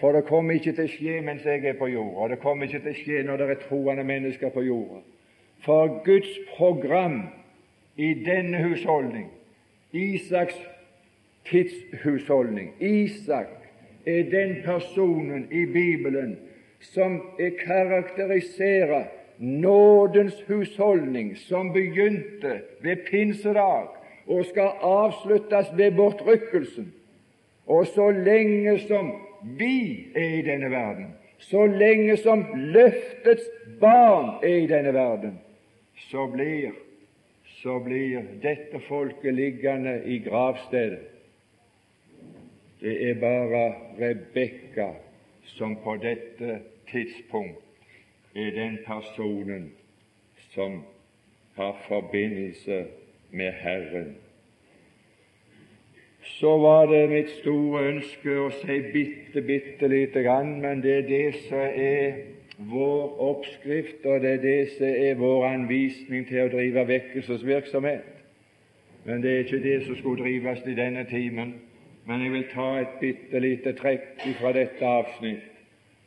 for 0.00 0.14
det 0.14 0.26
kommer 0.26 0.58
ikke 0.58 0.74
til 0.74 0.88
å 0.88 0.90
skje 0.90 1.20
mens 1.26 1.46
jeg 1.46 1.64
er 1.66 1.78
på 1.78 1.86
jorda, 1.90 2.24
og 2.24 2.32
det 2.32 2.40
kommer 2.42 2.66
ikke 2.66 2.82
til 2.86 2.94
å 2.94 2.98
skje 2.98 3.22
når 3.26 3.38
det 3.38 3.48
er 3.50 3.62
troende 3.66 4.04
mennesker 4.06 4.50
på 4.54 4.64
jorda. 4.66 5.02
For 5.62 6.00
Guds 6.06 6.30
program 6.56 7.20
i 7.98 8.12
denne 8.26 8.62
husholdning, 8.62 9.30
Isaks 9.92 10.58
tidshusholdning 11.48 12.74
Isak 12.84 13.48
er 14.06 14.26
den 14.30 14.58
personen 14.64 15.46
i 15.50 15.64
Bibelen 15.66 16.36
som 16.80 17.20
karakteriserer 17.38 19.08
nådens 19.38 20.44
husholdning, 20.46 21.36
som 21.36 21.72
begynte 21.72 22.60
ved 22.80 22.96
pinsedag 23.10 23.86
og 24.26 24.44
skal 24.44 24.70
avsluttes 24.80 25.66
ved 25.76 25.92
bortrykkelsen. 25.92 26.92
Og 27.66 27.86
så 27.86 28.10
lenge 28.10 28.78
som 28.78 29.12
vi 29.42 30.06
er 30.14 30.38
i 30.38 30.42
denne 30.42 30.70
verden, 30.70 31.06
så 31.38 31.66
lenge 31.66 32.16
som 32.16 32.44
løftets 32.54 33.44
barn 33.80 34.38
er 34.42 34.56
i 34.56 34.66
denne 34.66 34.94
verden, 34.94 35.38
så 36.10 36.26
blir, 36.26 36.72
så 37.44 37.78
blir 37.78 38.22
dette 38.42 38.80
folket 38.88 39.34
liggende 39.34 40.02
i 40.04 40.18
gravstedet. 40.18 41.04
Det 42.80 43.10
er 43.10 43.14
bare 43.20 43.72
Rebekka 43.98 44.92
som 45.42 45.76
på 45.82 45.96
dette 46.02 46.60
tidspunkt 46.90 47.67
er 48.38 48.50
den 48.54 48.78
personen 48.86 49.72
som 50.50 50.82
har 51.54 51.84
forbindelse 51.88 52.84
med 53.30 53.52
Herren. 53.52 54.16
Så 56.22 56.58
var 56.58 56.86
det 56.86 57.10
mitt 57.10 57.30
store 57.30 57.82
ønske 57.88 58.34
å 58.40 58.50
si 58.60 58.80
bitte, 58.92 59.42
bitte 59.42 59.88
lite 59.88 60.22
grann, 60.22 60.60
men 60.60 60.82
det 60.84 60.94
er 60.98 61.06
det 61.08 61.34
som 61.48 61.64
er 61.74 62.20
vår 62.58 63.20
oppskrift, 63.30 64.04
og 64.04 64.20
det 64.20 64.32
er 64.36 64.42
det 64.42 64.70
som 64.76 64.86
er 64.86 65.18
vår 65.18 65.46
anvisning 65.46 66.26
til 66.28 66.44
å 66.44 66.52
drive 66.52 66.86
vekkelsesvirksomhet. 66.88 68.14
Men 69.04 69.22
det 69.22 69.32
er 69.32 69.44
ikke 69.44 69.62
det 69.62 69.78
som 69.86 69.96
skulle 69.96 70.22
drives 70.22 70.66
i 70.66 70.74
denne 70.78 71.06
timen. 71.10 71.54
Men 72.06 72.22
jeg 72.22 72.32
vil 72.32 72.48
ta 72.54 72.68
et 72.80 72.98
bitte 73.00 73.40
lite 73.40 73.72
trekk 73.78 74.26
fra 74.40 74.52
dette 74.52 74.84
avsnitt. 74.84 75.57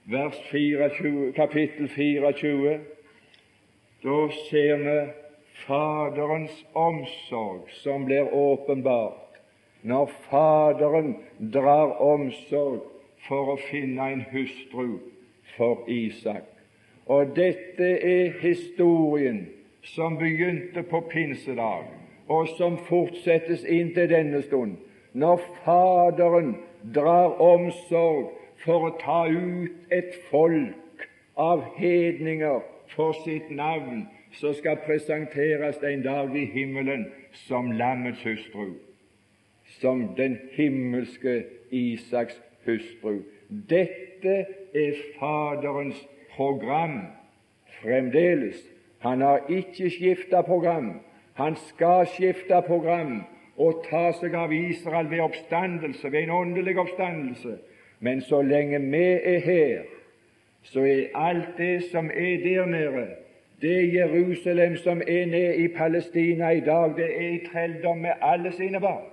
Vers 0.09 0.35
24, 0.49 1.31
kapittel 1.35 1.87
24. 1.87 2.79
Da 4.01 4.29
ser 4.49 4.77
vi 4.77 5.11
Faderens 5.67 6.65
omsorg 6.73 7.69
som 7.83 8.05
blir 8.05 8.33
åpenbart 8.33 9.37
når 9.81 10.09
Faderen 10.29 11.13
drar 11.53 12.01
omsorg 12.01 12.81
for 13.27 13.53
å 13.53 13.59
finne 13.69 14.09
en 14.15 14.25
hustru 14.33 14.97
for 15.53 15.85
Isak. 15.85 16.49
Og 17.05 17.37
dette 17.37 17.93
er 18.01 18.33
historien 18.41 19.45
som 19.85 20.17
begynte 20.17 20.81
på 20.81 21.05
pinsedag, 21.13 21.85
og 22.25 22.49
som 22.57 22.81
fortsettes 22.89 23.69
inn 23.69 23.93
til 23.93 24.09
denne 24.09 24.41
stund 24.49 24.79
når 25.13 25.45
Faderen 25.61 26.55
drar 26.81 27.37
omsorg 27.37 28.40
for 28.63 28.87
å 28.87 28.95
ta 29.01 29.25
ut 29.27 29.91
et 29.93 30.15
folk 30.29 31.07
av 31.39 31.63
hedninger 31.77 32.61
for 32.95 33.15
sitt 33.23 33.49
navn, 33.49 34.05
som 34.39 34.53
skal 34.55 34.79
presenteres 34.85 35.81
en 35.83 36.03
dag 36.05 36.35
i 36.37 36.45
himmelen 36.53 37.07
som 37.47 37.71
lammets 37.75 38.21
hustru, 38.23 38.77
som 39.79 40.11
den 40.15 40.37
himmelske 40.55 41.41
Isaks 41.71 42.37
hustru. 42.65 43.21
Dette 43.49 44.45
er 44.75 45.01
Faderens 45.17 45.99
program 46.35 47.01
fremdeles. 47.81 48.61
Han 48.99 49.21
har 49.21 49.47
ikke 49.49 49.89
skifta 49.89 50.41
program. 50.41 50.99
Han 51.33 51.55
skal 51.55 52.05
skifte 52.07 52.61
program 52.67 53.23
og 53.57 53.83
ta 53.89 54.11
seg 54.19 54.35
av 54.37 54.53
Israel 54.53 55.09
ved 55.11 55.23
oppstandelse, 55.25 56.11
ved 56.11 56.23
en 56.23 56.35
åndelig 56.37 56.77
oppstandelse. 56.79 57.57
Men 58.01 58.21
så 58.21 58.41
lenge 58.41 58.79
vi 58.81 59.03
er 59.23 59.39
her, 59.39 59.81
så 60.63 60.81
er 60.81 61.07
alt 61.15 61.57
det 61.57 61.83
som 61.91 62.09
er 62.09 62.37
der 62.43 62.65
nede, 62.65 63.07
det 63.61 63.93
Jerusalem 63.93 64.75
som 64.75 65.01
er 65.07 65.25
nede 65.25 65.55
i 65.55 65.67
Palestina 65.67 66.49
i 66.49 66.59
dag, 66.59 66.93
det 66.97 67.09
er 67.17 67.29
i 67.29 67.45
trelldom 67.53 67.97
med 67.97 68.11
alle 68.21 68.51
sine 68.51 68.79
barn. 68.79 69.05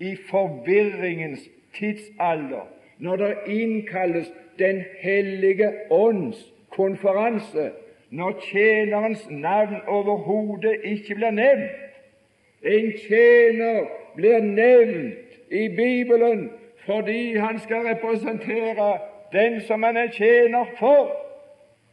i 0.00 0.14
forvirringens 0.30 1.44
tidsalder, 1.76 2.73
når 3.04 3.16
det 3.16 3.34
innkalles 3.46 4.32
Den 4.58 4.84
hellige 5.00 5.70
ånds 5.90 6.52
konferanse, 6.70 7.70
når 8.10 8.40
tjenerens 8.40 9.26
navn 9.30 9.76
overhodet 9.86 10.76
ikke 10.84 11.14
blir 11.14 11.30
nevnt. 11.30 11.70
En 12.62 12.92
tjener 13.08 13.80
blir 14.16 14.38
nevnt 14.40 15.34
i 15.50 15.68
Bibelen 15.68 16.50
fordi 16.86 17.36
han 17.36 17.58
skal 17.58 17.76
representere 17.76 18.98
den 19.32 19.60
som 19.60 19.82
han 19.82 19.96
er 19.96 20.10
tjener 20.12 20.64
for. 20.78 21.10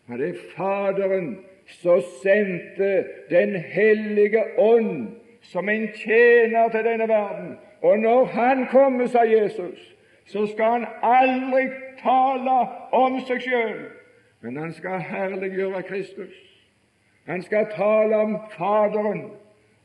Men 0.07 0.19
det 0.19 0.29
er 0.29 0.43
Faderen 0.55 1.37
som 1.65 2.01
sendte 2.23 3.05
Den 3.29 3.55
hellige 3.55 4.43
ånd 4.57 5.07
som 5.41 5.69
en 5.69 5.87
tjener 5.95 6.69
til 6.69 6.83
denne 6.83 7.07
verden. 7.07 7.57
Og 7.81 7.99
når 7.99 8.25
Han 8.25 8.67
kommer, 8.71 9.07
sa 9.07 9.23
Jesus, 9.23 9.90
så 10.31 10.45
skal 10.47 10.65
han 10.65 10.85
aldri 11.03 11.67
tale 12.03 12.57
om 12.91 13.19
seg 13.27 13.43
sjøl, 13.43 13.81
men 14.41 14.57
han 14.57 14.73
skal 14.73 15.03
herliggjøre 15.03 15.83
Kristus. 15.83 16.33
Han 17.27 17.43
skal 17.43 17.67
tale 17.75 18.17
om 18.17 18.37
Faderen, 18.57 19.31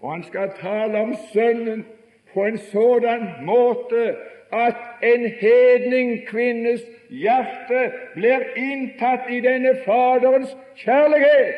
og 0.00 0.12
han 0.12 0.24
skal 0.24 0.50
tale 0.60 0.98
om 0.98 1.14
Sønnen 1.32 1.84
på 2.32 2.44
en 2.44 2.58
sådan 2.58 3.28
måte 3.42 4.16
at 4.52 4.76
en 5.02 5.26
hedning 5.40 6.26
kvinnes 6.28 6.80
hjerte 7.10 7.92
blir 8.14 8.44
inntatt 8.56 9.30
i 9.30 9.40
denne 9.40 9.74
Faderens 9.84 10.56
kjærlighet 10.76 11.54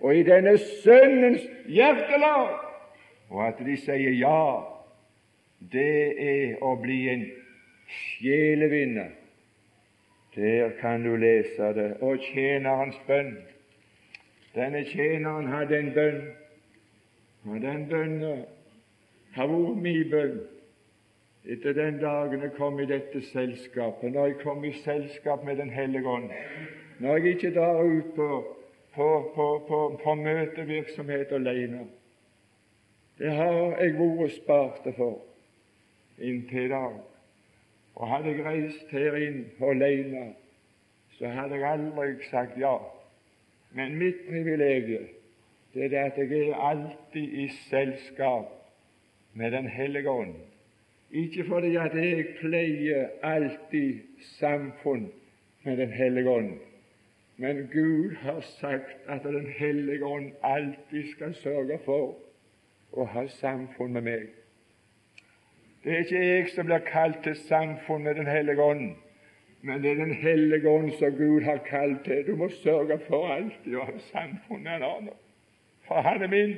og 0.00 0.16
i 0.16 0.22
denne 0.22 0.58
Sønnens 0.58 1.42
hjertelag, 1.66 2.48
og 3.30 3.46
at 3.48 3.58
de 3.66 3.76
sier 3.76 4.14
ja, 4.14 4.62
det 5.72 6.14
er 6.22 6.62
å 6.62 6.76
bli 6.78 7.00
en 7.10 7.24
sjelevinner. 7.88 9.10
Der 10.34 10.70
kan 10.80 11.04
du 11.04 11.16
lese 11.16 11.72
det. 11.74 11.96
Og 12.00 12.18
tjenerens 12.18 13.00
bønn. 13.06 13.36
Denne 14.54 14.84
tjeneren 14.84 15.46
hadde 15.46 15.78
en 15.78 15.90
bønn, 15.94 16.22
og 17.44 17.60
den 17.62 17.84
bønnen 17.88 18.44
har 19.36 19.50
vært 19.50 19.82
min 19.84 20.08
bønn 20.10 20.38
etter 21.48 21.72
den 21.76 22.00
dagen 22.00 22.42
jeg 22.42 22.52
kom 22.56 22.80
i 22.80 22.86
dette 22.88 23.22
selskapet, 23.30 24.12
når 24.12 24.26
jeg 24.26 24.38
kom 24.42 24.64
i 24.64 24.72
selskap 24.82 25.44
med 25.44 25.56
Den 25.56 25.70
hellige 25.70 26.08
ånd, 26.08 26.30
når 26.98 27.16
jeg 27.16 27.34
ikke 27.34 27.54
drar 27.54 27.82
ut 27.82 28.10
på, 28.16 28.56
på, 28.94 29.08
på, 29.34 29.46
på, 29.68 30.00
på 30.02 30.14
møtevirksomhet 30.14 31.32
alene. 31.32 31.86
Det 33.18 33.30
har 33.30 33.78
jeg 33.80 33.94
vært 33.98 34.34
spart 34.36 34.90
for 34.96 35.22
inntil 36.18 36.66
i 36.66 36.72
dag. 36.74 36.98
Og 37.98 38.08
hadde 38.08 38.30
jeg 38.30 38.44
reist 38.46 38.92
her 38.94 39.16
inn 39.18 39.40
alene, 39.64 40.28
så 41.18 41.30
hadde 41.34 41.58
jeg 41.58 41.66
aldri 41.66 42.12
sagt 42.30 42.58
ja. 42.60 42.76
Men 43.74 43.98
mitt 43.98 44.20
privilegium 44.28 45.08
det 45.74 45.90
er 45.92 46.06
at 46.08 46.16
jeg 46.18 46.48
er 46.48 46.62
alltid 46.70 47.34
i 47.42 47.48
selskap 47.68 48.54
med 49.34 49.50
Den 49.52 49.66
hellige 49.68 50.10
ånd 50.10 50.38
ikke 51.10 51.44
fordi 51.44 51.76
at 51.76 51.94
jeg 51.94 52.26
pleier 52.40 53.08
alltid 53.22 54.00
samfunn 54.20 55.12
med 55.64 55.76
Den 55.76 55.92
hellige 55.92 56.30
ånd, 56.30 56.58
men 57.36 57.68
Gud 57.72 58.14
har 58.14 58.40
sagt 58.40 59.08
at 59.08 59.22
Den 59.22 59.46
hellige 59.46 60.04
ånd 60.04 60.32
alltid 60.42 61.12
skal 61.12 61.34
sørge 61.34 61.78
for 61.84 62.16
å 62.92 63.04
ha 63.04 63.26
samfunn 63.26 63.92
med 63.92 64.02
meg. 64.02 64.28
Det 65.84 65.92
er 65.92 65.98
ikke 65.98 66.24
jeg 66.24 66.48
som 66.54 66.66
blir 66.66 66.82
kalt 66.86 67.22
til 67.22 67.36
samfunn 67.36 68.02
med 68.02 68.14
Den 68.14 68.26
hellige 68.26 68.62
ånd, 68.62 68.96
men 69.62 69.82
det 69.82 69.90
er 69.90 69.94
Den 70.04 70.14
hellige 70.14 70.68
ånd 70.68 70.90
som 70.98 71.16
Gud 71.16 71.42
har 71.42 71.58
kalt 71.66 72.04
til. 72.04 72.26
Du 72.26 72.36
må 72.36 72.48
sørge 72.48 72.98
for 73.06 73.30
alltid 73.32 73.76
å 73.76 73.86
ha 73.86 73.94
samfunnet 74.10 74.72
han 74.72 74.82
har 74.82 75.00
nå. 75.00 75.14
for 75.86 76.00
han 76.00 76.22
er 76.22 76.28
min. 76.28 76.56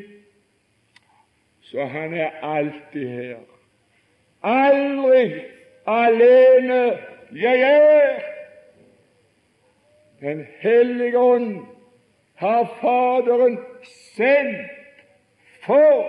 Så 1.60 1.84
han 1.84 2.14
er 2.14 2.30
alltid 2.42 3.08
her. 3.08 3.36
Aldri 4.42 5.44
alene 5.86 6.98
jeg 7.32 7.60
er. 7.60 8.22
Den 10.20 10.46
hellige 10.60 11.18
ånd 11.18 11.66
har 12.34 12.64
Faderen 12.80 13.58
sendt 14.16 15.04
for 15.64 16.08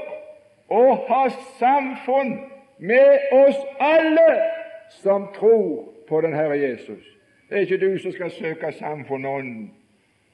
å 0.72 0.84
ha 1.08 1.22
samfunn 1.60 2.34
med 2.82 3.20
oss 3.32 3.56
alle 3.80 4.42
som 4.90 5.28
tror 5.36 5.90
på 6.08 6.22
den 6.22 6.34
Herre 6.34 6.58
Jesus. 6.58 7.04
Det 7.50 7.58
er 7.58 7.62
ikke 7.62 7.78
du 7.78 7.98
som 8.00 8.12
skal 8.12 8.32
søke 8.32 8.72
samfunn 8.72 9.26
Ånden, 9.26 9.74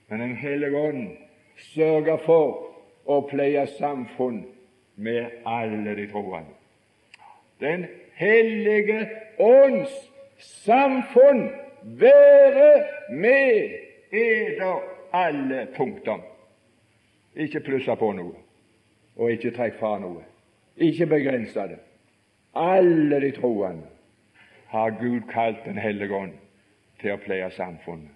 men 0.07 0.19
Den 0.19 0.35
hellige 0.35 0.77
ånd 0.77 1.07
sørger 1.57 2.17
for 2.17 2.69
å 3.05 3.21
pleie 3.27 3.65
samfunn 3.67 4.45
med 4.95 5.25
alle 5.45 5.95
de 5.95 6.05
troende. 6.11 6.55
Den 7.59 7.85
hellige 8.13 9.09
ånds 9.39 9.91
samfunn 10.39 11.49
være 11.83 12.85
med 13.09 13.75
eder 14.11 14.79
alle 15.13 15.67
punktum. 15.75 16.21
Ikke 17.35 17.59
plusse 17.59 17.95
på 17.95 18.11
noe, 18.15 18.39
og 19.17 19.31
ikke 19.31 19.51
trekk 19.51 19.79
fra 19.81 19.97
noe. 19.99 20.23
Ikke 20.77 21.09
begrense 21.11 21.67
det. 21.73 21.81
Alle 22.57 23.21
de 23.21 23.31
troende 23.31 23.85
har 24.67 24.89
Gud 24.89 25.21
kalt 25.29 25.65
Den 25.65 25.77
hellige 25.77 26.15
ånd 26.15 26.33
til 27.01 27.13
å 27.13 27.19
pleie 27.21 27.49
samfunnet. 27.53 28.09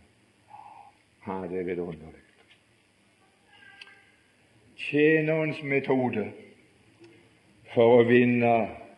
Ja, 1.27 1.43
det 1.45 1.59
er 1.59 1.67
vidunderlig. 1.67 2.23
Tjenerens 4.81 5.61
metode 5.63 6.25
for 7.75 7.99
å 7.99 8.07
vinne 8.09 8.55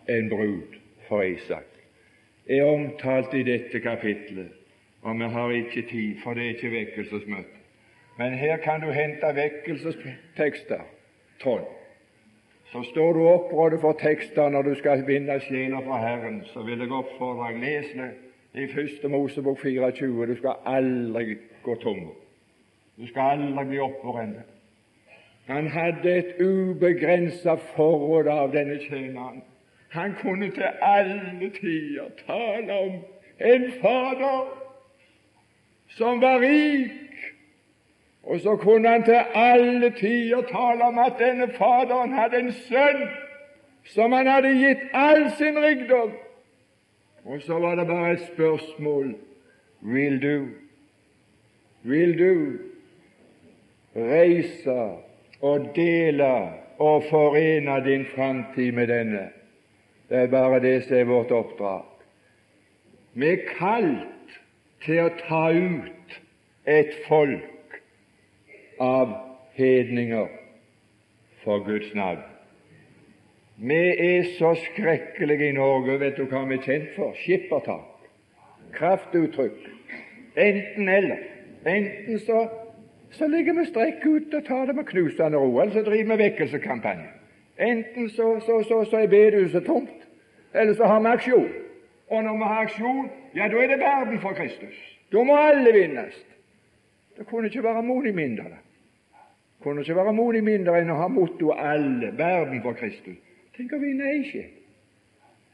en 0.07 0.31
brud 0.31 0.79
for 1.09 1.27
Isak 1.27 1.67
er 2.47 2.63
omtalt 2.63 3.35
i 3.35 3.43
dette 3.43 3.83
kapitlet, 3.83 4.55
og 5.03 5.19
vi 5.19 5.29
har 5.35 5.51
ikke 5.59 5.83
tid, 5.91 6.23
for 6.23 6.33
det 6.33 6.45
er 6.45 6.55
ikke 6.55 6.71
vekkelsesmøte. 6.71 7.59
Men 8.17 8.39
her 8.39 8.57
kan 8.63 8.81
du 8.81 8.91
hente 8.95 9.35
vekkelsestekster, 9.35 10.83
Trond. 11.43 11.67
Så 12.73 12.83
står 12.83 13.13
du 13.13 13.19
opprådet 13.19 13.81
for 13.81 13.93
tekster 13.93 14.49
når 14.49 14.61
du 14.61 14.75
skal 14.75 15.03
vinne 15.07 15.35
sjela 15.39 15.77
for 15.85 15.97
Herren, 16.01 16.39
så 16.45 16.63
vil 16.65 16.79
jeg 16.81 16.91
oppfordre 16.91 17.51
deg 17.51 17.59
les 17.61 17.91
det 17.93 18.63
i 18.63 18.65
Første 18.71 19.11
Mosebok 19.13 19.59
24. 19.61 20.25
Du 20.25 20.35
skal 20.39 20.55
aldri 20.65 21.35
gå 21.63 21.75
tom. 21.83 21.99
Du 22.97 23.05
skal 23.07 23.35
aldri 23.35 23.65
bli 23.69 23.79
oppbrent. 23.79 24.41
Han 25.45 25.67
hadde 25.67 26.15
et 26.17 26.41
ubegrenset 26.41 27.61
forråd 27.75 28.27
av 28.27 28.49
denne 28.55 28.79
tjeneren. 28.81 29.43
Han 29.93 30.17
kunne 30.21 30.49
til 30.57 30.69
alle 30.81 31.51
tider 31.59 32.09
tale 32.25 32.79
om 32.87 32.99
en 33.37 33.71
fader 33.81 34.49
som 35.93 36.21
var 36.21 36.41
rik, 36.41 37.02
og 38.23 38.39
så 38.39 38.55
kunne 38.55 38.89
han 38.89 39.03
til 39.03 39.19
alle 39.35 39.89
tider 39.89 40.41
tale 40.41 40.83
om 40.83 40.99
at 40.99 41.19
denne 41.19 41.49
faderen 41.57 42.13
hadde 42.13 42.39
en 42.39 42.53
sønn 42.53 43.03
som 43.91 44.15
han 44.15 44.27
hadde 44.27 44.53
gitt 44.55 44.83
all 44.95 45.25
sin 45.37 45.59
rikdom. 45.59 46.13
Og 47.25 47.41
så 47.41 47.59
var 47.59 47.75
det 47.75 47.87
bare 47.87 48.13
et 48.13 48.27
spørsmål 48.33 49.15
vil 49.79 50.21
du, 50.21 50.47
vil 51.83 52.19
du 52.19 52.57
reise 53.95 54.79
og 55.41 55.69
dele 55.75 56.33
og 56.79 57.03
forene 57.09 57.79
din 57.85 58.05
framtid 58.15 58.71
med 58.71 58.87
denne? 58.87 59.27
Det 60.09 60.17
er 60.17 60.27
bare 60.27 60.59
det 60.63 60.83
som 60.83 60.97
er 60.97 61.03
vårt 61.03 61.31
oppdrag. 61.31 61.83
Vi 63.13 63.27
er 63.27 63.43
kalt 63.57 64.39
til 64.83 65.03
å 65.03 65.09
ta 65.27 65.49
ut 65.51 66.21
et 66.65 66.95
folk 67.07 67.52
av 68.83 69.13
hedninger 69.55 70.27
for 71.43 71.63
Guds 71.67 71.93
navn. 71.95 72.23
Vi 73.57 73.81
er 74.05 74.23
så 74.37 74.55
skrekkelige 74.59 75.49
i 75.49 75.55
Norge. 75.55 75.99
Vet 76.01 76.17
du 76.17 76.25
hva 76.25 76.41
vi 76.49 76.57
er 76.57 76.65
kjent 76.65 76.95
for? 76.95 77.13
Skippertak. 77.21 78.07
Kraftuttrykk. 78.73 79.69
Enten-eller. 80.35 81.21
Enten 81.65 82.19
så, 82.19 82.47
så 83.11 83.27
ligger 83.27 83.55
vi 83.59 83.67
strekk 83.69 84.05
ut 84.05 84.33
og 84.33 84.45
tar 84.47 84.65
det 84.67 84.75
med 84.75 84.87
knusende 84.89 85.37
ro, 85.37 85.59
eller 85.61 85.73
så 85.73 85.83
driver 85.85 86.15
vi 86.17 86.23
vekkelsekampanje. 86.23 87.11
Enten 87.57 88.09
så, 88.09 88.39
så, 88.45 88.63
så, 88.67 88.81
så 88.89 89.03
er 89.03 89.07
bedehuset 89.07 89.65
tomt, 89.65 90.07
eller 90.53 90.73
så 90.73 90.89
har 90.89 90.99
vi 90.99 91.13
aksjon. 91.13 91.51
Og 92.09 92.23
når 92.23 92.37
vi 92.37 92.49
har 92.49 92.65
aksjon, 92.65 93.09
ja, 93.35 93.47
da 93.47 93.61
er 93.61 93.71
det 93.71 93.79
verden 93.79 94.19
for 94.19 94.35
Kristus. 94.37 94.75
Da 95.13 95.23
må 95.23 95.37
alle 95.37 95.71
vinnes. 95.73 96.17
Det 97.17 97.27
kunne 97.29 97.47
ikke 97.47 97.63
være 97.63 97.85
modig 97.85 98.15
mindre. 98.15 98.57
Kunne 99.63 99.81
ikke 99.81 99.95
være 99.95 100.13
modig 100.13 100.43
mindre 100.43 100.75
enn 100.81 100.91
å 100.91 100.99
ha 100.99 101.07
mottoet 101.07 101.59
'alle 101.59 102.11
verden 102.17 102.61
for 102.61 102.75
Kristus'. 102.75 103.19
Tenk 103.55 103.73
å 103.73 103.79
vinne 103.79 104.09
ei 104.11 104.23
sjel. 104.27 104.49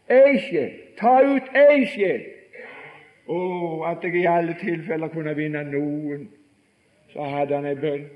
Ei 0.09 0.39
sjel. 0.39 0.71
Ta 0.97 1.19
ut 1.21 1.49
ei 1.53 1.85
sjel. 1.85 2.23
Å, 3.29 3.37
at 3.91 4.03
jeg 4.03 4.15
i 4.15 4.25
alle 4.25 4.55
tilfeller 4.57 5.11
kunne 5.13 5.35
vinne 5.37 5.63
noen. 5.63 6.29
Så 7.13 7.21
hadde 7.21 7.55
han 7.55 7.65
ei 7.65 7.75
bønn, 7.75 8.07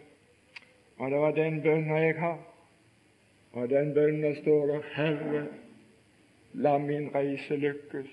og 0.97 1.11
det 1.11 1.19
var 1.19 1.31
den 1.37 1.61
bønna 1.61 1.99
jeg 2.01 2.15
har. 2.17 2.39
Og 3.53 3.69
den 3.69 3.93
bønna 3.93 4.33
står 4.35 4.67
der 4.67 4.81
'Herre, 4.95 5.45
La 6.53 6.77
min 6.77 7.09
reise 7.15 7.55
lykkes. 7.57 8.09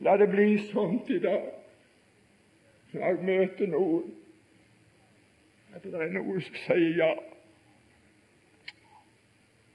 La 0.00 0.16
det 0.16 0.30
bli 0.30 0.58
sånt 0.58 1.10
i 1.10 1.18
dag 1.18 1.42
når 2.92 3.06
jeg 3.06 3.18
møter 3.24 3.66
noen, 3.66 4.14
at 5.74 5.84
det 5.84 5.94
er 5.94 6.10
noen 6.12 6.40
som 6.44 6.58
sier 6.66 6.96
ja. 6.98 7.12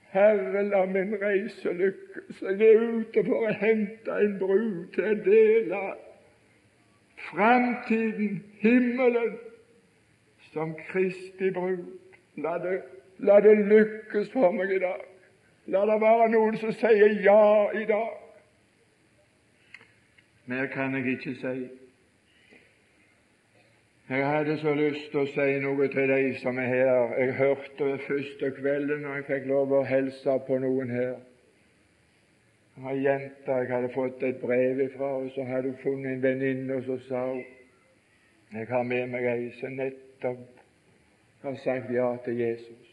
Herre, 0.08 0.62
la 0.64 0.84
min 0.88 1.14
reise 1.20 1.72
lykkes. 1.72 2.40
Jeg 2.40 2.68
er 2.68 2.84
ute 3.00 3.24
for 3.26 3.44
å 3.44 3.56
hente 3.60 4.20
en 4.24 4.38
brud 4.40 4.86
til 4.94 5.04
å 5.04 5.16
dele 5.26 5.82
framtiden, 7.28 8.38
himmelen, 8.62 9.36
som 10.52 10.72
Kristi 10.88 11.50
brud. 11.52 11.84
La 12.40 12.56
det, 12.62 12.78
la 13.18 13.40
det 13.44 13.56
lykkes 13.68 14.30
for 14.32 14.54
meg 14.54 14.72
i 14.78 14.80
dag. 14.80 15.02
La 15.68 15.84
det 15.90 15.98
være 16.00 16.30
noen 16.32 16.56
som 16.62 16.72
sier 16.72 17.18
ja 17.26 17.68
i 17.76 17.84
dag. 17.90 18.14
Mer 20.48 20.70
kan 20.72 20.96
jeg 20.96 21.18
ikke 21.18 21.34
si. 21.42 21.68
Jeg 24.10 24.26
hadde 24.26 24.58
så 24.58 24.72
lyst 24.74 25.10
til 25.12 25.20
å 25.20 25.28
si 25.28 25.58
noe 25.60 25.86
til 25.92 26.08
de 26.08 26.30
som 26.40 26.56
er 26.56 26.70
her. 26.70 27.10
Jeg 27.20 27.34
hørte 27.36 27.88
første 28.06 28.48
kvelden 28.56 29.02
når 29.04 29.18
jeg 29.18 29.26
fikk 29.26 29.48
lov 29.50 29.74
å 29.76 29.82
hilse 29.84 30.36
på 30.46 30.56
noen 30.62 30.92
her. 30.96 31.18
Ei 32.88 33.02
jente 33.02 33.58
jeg 33.60 33.68
hadde 33.68 33.92
fått 33.92 34.24
et 34.24 34.40
brev 34.40 34.80
ifra, 34.86 35.12
og 35.18 35.28
så 35.34 35.44
hadde 35.44 35.74
hun 35.74 35.82
funnet 35.82 36.14
en 36.14 36.24
venninne, 36.24 36.78
og 36.78 36.88
så 36.88 36.98
sa 37.04 37.26
hun 37.34 37.44
jeg 38.56 38.72
har 38.72 38.88
med 38.88 39.12
meg 39.12 39.28
ei 39.28 39.50
som 39.60 39.76
nettopp 39.76 40.64
har 41.44 41.60
sagt 41.60 41.92
ja 41.92 42.08
til 42.24 42.40
Jesus. 42.40 42.92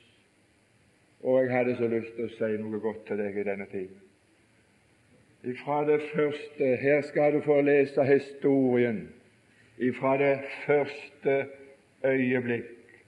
Og 1.24 1.46
jeg 1.46 1.56
hadde 1.56 1.80
så 1.80 1.88
lyst 1.96 2.18
til 2.18 2.28
å 2.28 2.34
si 2.36 2.56
noe 2.60 2.84
godt 2.84 3.06
til 3.08 3.24
deg 3.24 3.40
i 3.40 3.48
denne 3.48 3.72
timen. 3.72 4.02
Ifra 5.48 5.86
det 5.88 6.02
første 6.12 6.76
Her 6.82 7.06
skal 7.08 7.38
du 7.38 7.46
få 7.46 7.62
lese 7.64 8.04
historien 8.04 9.06
ifra 9.78 10.18
det 10.18 10.40
første 10.66 11.48
øyeblikk 12.06 13.02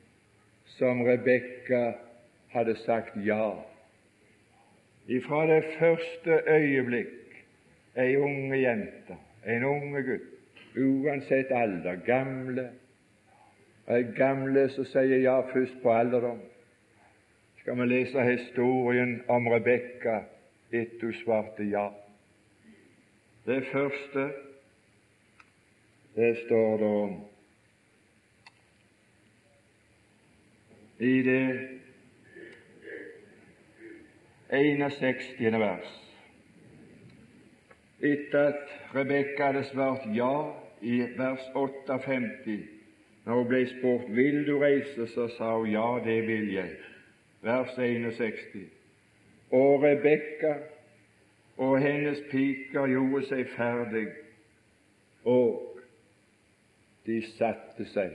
som 0.78 1.02
Rebekka 1.02 1.92
hadde 2.52 2.76
sagt 2.86 3.16
ja. 3.26 3.52
Ifra 5.08 5.46
det 5.48 5.64
første 5.80 6.42
øyeblikk 6.48 7.44
ei 7.98 8.16
unge 8.16 8.58
jente, 8.62 9.16
en 9.46 9.64
unge 9.64 10.04
gutt, 10.04 10.28
uansett 10.78 11.52
alder, 11.52 11.96
gamle 12.06 12.70
Ei 13.88 14.04
gamle 14.04 14.66
som 14.74 14.84
sier 14.84 15.22
ja 15.24 15.38
først 15.48 15.78
på 15.80 15.92
alderdom. 15.96 16.42
Skal 17.62 17.78
vi 17.80 17.86
lese 17.88 18.24
historien 18.28 19.22
om 19.32 19.48
Rebekka 19.48 20.18
etter 20.76 21.08
hun 21.08 21.16
svarte 21.22 21.64
ja. 21.72 21.86
Det 23.48 23.62
første 23.72 24.26
det 26.18 26.38
står 26.46 26.78
da 26.78 26.94
i 31.00 31.22
det 31.22 31.70
61. 34.50 35.60
vers. 35.60 36.04
Etter 38.02 38.40
at 38.40 38.96
Rebekka 38.96 39.52
hadde 39.52 39.64
svart 39.70 40.08
ja 40.16 40.54
i 40.82 41.00
vers 41.18 41.46
58, 41.54 42.58
når 43.26 43.34
hun 43.34 43.48
ble 43.48 43.62
spurt 43.70 44.10
vil 44.10 44.42
du 44.48 44.58
reise, 44.60 45.08
så 45.14 45.28
sa 45.38 45.54
hun 45.58 45.70
ja, 45.70 46.00
det 46.06 46.28
vil 46.28 46.54
jeg. 46.54 46.74
Vers 47.42 47.78
61. 47.78 48.66
Og 49.52 49.84
Rebekka 49.84 50.56
og 51.58 51.80
hennes 51.82 52.20
piker 52.32 52.90
gjorde 52.90 53.26
seg 53.30 53.50
ferdig, 53.54 54.08
og 55.26 55.67
de 57.08 57.22
satte 57.38 57.88
seg. 57.94 58.14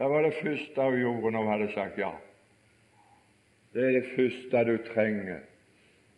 Det 0.00 0.08
var 0.08 0.24
det 0.24 0.34
første 0.40 0.82
hun 0.88 0.98
gjorde 1.00 1.32
når 1.34 1.44
hun 1.44 1.52
hadde 1.52 1.72
sagt 1.74 1.98
ja. 2.00 2.10
Det 3.74 3.86
er 3.86 3.96
det 4.00 4.12
første 4.16 4.64
du 4.66 4.76
trenger 4.88 5.42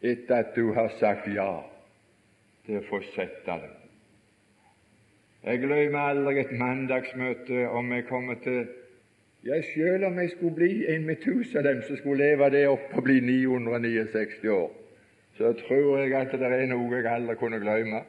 etter 0.02 0.34
at 0.36 0.54
du 0.56 0.72
har 0.72 0.90
sagt 1.00 1.26
ja 1.34 1.50
til 2.66 2.78
å 2.78 2.84
få 2.86 3.02
sette 3.12 3.56
deg. 3.58 3.72
Jeg 5.42 5.58
glemmer 5.64 6.12
aldri 6.12 6.38
et 6.44 6.54
mandagsmøte 6.54 7.66
om 7.74 7.90
jeg 7.92 8.06
kommer 8.06 8.38
til 8.44 8.62
ja, 9.42 9.56
Selv 9.74 10.04
om 10.06 10.18
jeg 10.22 10.30
skulle 10.30 10.54
bli 10.54 10.86
en 10.86 11.06
med 11.06 11.18
tusen 11.24 11.58
av 11.58 11.64
dem 11.66 11.80
som 11.82 11.96
skulle 11.98 12.28
leve 12.30 12.50
det 12.54 12.60
opp 12.70 12.92
og 12.94 13.02
bli 13.02 13.16
969 13.26 14.46
år, 14.54 14.68
så 15.34 15.50
tror 15.64 15.98
jeg 15.98 16.14
at 16.14 16.36
det 16.38 16.46
er 16.46 16.68
noe 16.70 16.94
jeg 16.94 17.08
aldri 17.10 17.34
kunne 17.40 17.58
glemme. 17.58 18.04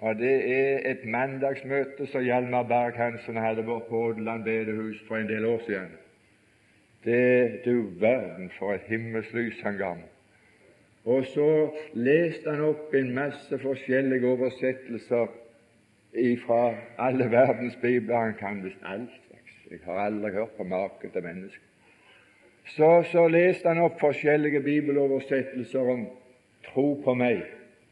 Og 0.00 0.16
det 0.16 0.58
er 0.58 0.90
et 0.90 1.04
mandagsmøte 1.04 2.06
som 2.06 2.24
Hjalmar 2.24 2.62
Berg-Hansen 2.62 3.36
hadde 3.36 3.62
på 3.64 3.82
Ådeland 3.90 4.44
bedehus 4.44 5.00
for 5.08 5.16
en 5.16 5.28
del 5.28 5.44
år 5.44 5.62
siden. 5.66 5.94
Det 7.04 7.64
Du 7.64 7.88
verden 8.00 8.50
for 8.58 8.74
et 8.74 8.80
himmelslys 8.86 9.60
han 9.62 9.76
ga 9.76 9.94
Og 11.04 11.24
så 11.24 11.70
leste 11.94 12.50
han 12.50 12.60
opp 12.60 12.94
en 12.94 13.14
masse 13.14 13.58
forskjellige 13.58 14.26
oversettelser 14.26 15.26
fra 16.46 16.74
alle 16.98 17.30
verdens 17.30 17.76
bibler. 17.82 18.16
Han 18.16 18.34
kan 18.34 18.64
visst 18.64 18.82
all 18.84 19.06
slags. 19.06 19.70
Jeg 19.70 19.78
har 19.84 19.92
aldri 19.92 20.30
hørt 20.30 20.56
på 20.56 20.64
maken 20.64 21.10
til 21.10 21.22
mennesker. 21.22 21.62
Så, 22.66 23.02
så 23.12 23.28
leste 23.28 23.68
han 23.68 23.78
opp 23.78 24.00
forskjellige 24.00 24.60
bibeloversettelser 24.60 25.80
om 25.80 26.06
tro 26.66 27.02
på 27.04 27.14
meg 27.14 27.42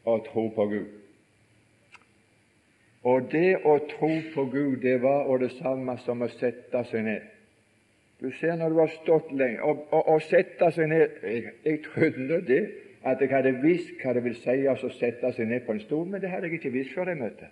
og 0.05 0.27
tro 0.27 0.49
på 0.49 0.67
Gud. 0.67 1.04
Og 3.05 3.29
det 3.33 3.59
å 3.69 3.77
tro 3.89 4.11
på 4.35 4.47
Gud, 4.53 4.77
det 4.81 4.97
var 5.03 5.29
og 5.29 5.43
det 5.45 5.53
samme 5.59 5.99
som 6.05 6.25
å 6.25 6.29
sette 6.33 6.85
seg 6.89 7.05
ned. 7.05 7.27
Du 8.23 8.31
ser 8.39 8.57
når 8.57 8.73
du 8.73 8.79
har 8.79 8.93
stått 8.95 9.33
lenge 9.37 9.61
Å 9.93 10.15
sette 10.25 10.71
seg 10.73 10.89
ned 10.89 11.17
jeg, 11.27 11.51
jeg, 11.65 11.81
trodde 11.85 12.39
det 12.47 12.61
at 13.05 13.21
jeg 13.21 13.29
hadde 13.35 13.51
visst 13.61 13.91
hva 14.01 14.15
det 14.17 14.23
vil 14.25 14.37
si 14.39 14.55
å 14.71 14.77
sette 14.97 15.33
seg 15.37 15.51
ned 15.51 15.67
på 15.67 15.75
en 15.75 15.83
stol, 15.83 16.07
men 16.09 16.23
det 16.23 16.31
hadde 16.33 16.49
jeg 16.49 16.61
ikke 16.61 16.73
visst 16.73 16.95
før 16.97 17.11
det 17.11 17.19
møtet. 17.21 17.51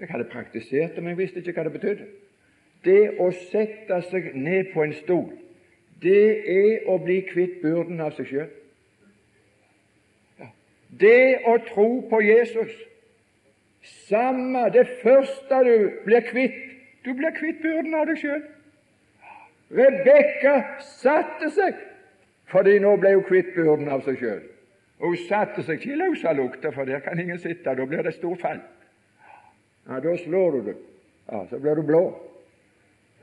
Jeg 0.00 0.10
hadde 0.10 0.26
praktisert 0.32 0.96
det, 0.96 1.02
men 1.02 1.14
jeg 1.14 1.20
visste 1.20 1.40
ikke 1.44 1.54
hva 1.60 1.68
det 1.68 1.76
betydde. 1.76 2.08
Det 2.84 3.02
å 3.22 3.28
sette 3.52 4.00
seg 4.10 4.32
ned 4.34 4.72
på 4.74 4.82
en 4.82 4.96
stol, 4.98 5.30
det 6.02 6.26
er 6.50 6.90
å 6.90 6.98
bli 7.04 7.20
kvitt 7.28 7.60
byrden 7.62 8.02
av 8.02 8.16
seg 8.18 8.28
sjøl. 8.32 8.50
Det 10.90 11.46
å 11.46 11.56
tro 11.70 11.88
på 12.10 12.20
Jesus 12.24 12.74
samme 14.08 14.66
det 14.74 14.86
første 15.02 15.62
du 15.66 15.90
blir 16.04 16.24
kvitt 16.30 16.62
Du 17.06 17.12
blir 17.14 17.30
kvitt 17.30 17.60
byrden 17.62 17.92
av 17.94 18.08
deg 18.08 18.16
sjøl. 18.18 18.40
Rebekka 19.70 20.54
satte 20.82 21.52
seg, 21.54 21.76
fordi 22.50 22.80
nå 22.82 22.96
ble 22.98 23.12
hun 23.14 23.22
kvitt 23.28 23.52
byrden 23.54 23.86
av 23.94 24.02
seg 24.02 24.18
sjøl. 24.18 24.40
Hun 25.04 25.14
satte 25.28 25.62
seg 25.62 25.78
ikke 25.78 25.92
i 25.94 25.98
løsa 26.00 26.32
lukta, 26.34 26.72
for 26.74 26.88
der 26.88 27.04
kan 27.04 27.20
ingen 27.22 27.38
sitte. 27.38 27.62
Da 27.78 27.86
blir 27.86 28.02
det 28.02 28.16
stor 28.16 28.34
fall. 28.42 28.58
Ja, 29.86 30.00
Da 30.00 30.16
slår 30.16 30.50
du 30.56 30.60
det. 30.72 30.76
Ja, 31.30 31.46
Så 31.50 31.58
blir 31.58 31.74
du 31.74 31.82
blå. 31.82 32.02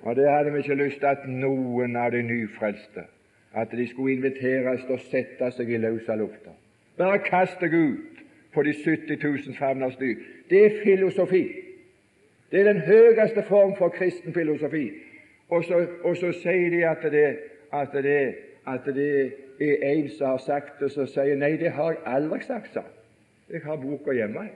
Og 0.04 0.16
det 0.16 0.30
hadde 0.30 0.52
vi 0.52 0.60
ikke 0.60 0.76
lyst 0.76 1.00
til 1.00 1.08
at 1.08 1.28
noen 1.28 1.96
av 1.96 2.12
de 2.12 2.22
nyfrelste 2.24 3.06
at 3.54 3.72
de 3.72 3.88
skulle 3.88 4.16
inviteres 4.18 4.82
til 4.84 4.96
å 4.96 5.04
sette 5.12 5.52
seg 5.52 5.70
i 5.70 5.78
løsa 5.78 6.16
lufta. 6.16 6.52
Bare 6.98 7.20
kast 7.24 7.60
deg 7.62 7.74
ut 7.74 8.13
på 8.54 8.64
de 8.64 8.74
70 8.74 9.24
000 9.24 9.56
favners 9.58 9.96
dyr 9.96 10.16
det 10.50 10.66
er 10.66 10.84
filosofi. 10.84 11.48
Det 12.52 12.60
er 12.60 12.74
den 12.74 12.82
høyeste 12.82 13.44
form 13.44 13.76
for 13.78 13.90
kristen 13.90 14.34
filosofi. 14.34 14.92
Og 15.50 15.64
så, 15.64 15.88
og 16.04 16.18
så 16.18 16.32
sier 16.32 16.70
de 16.70 16.86
at 16.86 17.12
det, 17.12 17.38
at, 17.74 17.90
det, 17.94 18.36
at 18.68 18.86
det 18.86 19.32
er 19.60 19.92
en 19.92 20.10
som 20.10 20.28
har 20.28 20.38
sagt 20.38 20.80
det, 20.80 20.92
som 20.92 21.08
sier 21.08 21.38
nei, 21.38 21.56
det 21.58 21.72
har 21.72 21.96
jeg 21.96 22.04
aldri 22.06 22.42
sagt, 22.46 22.74
sa 22.74 22.84
Jeg 23.50 23.62
har 23.66 23.76
boka 23.76 24.14
hjemme. 24.14 24.48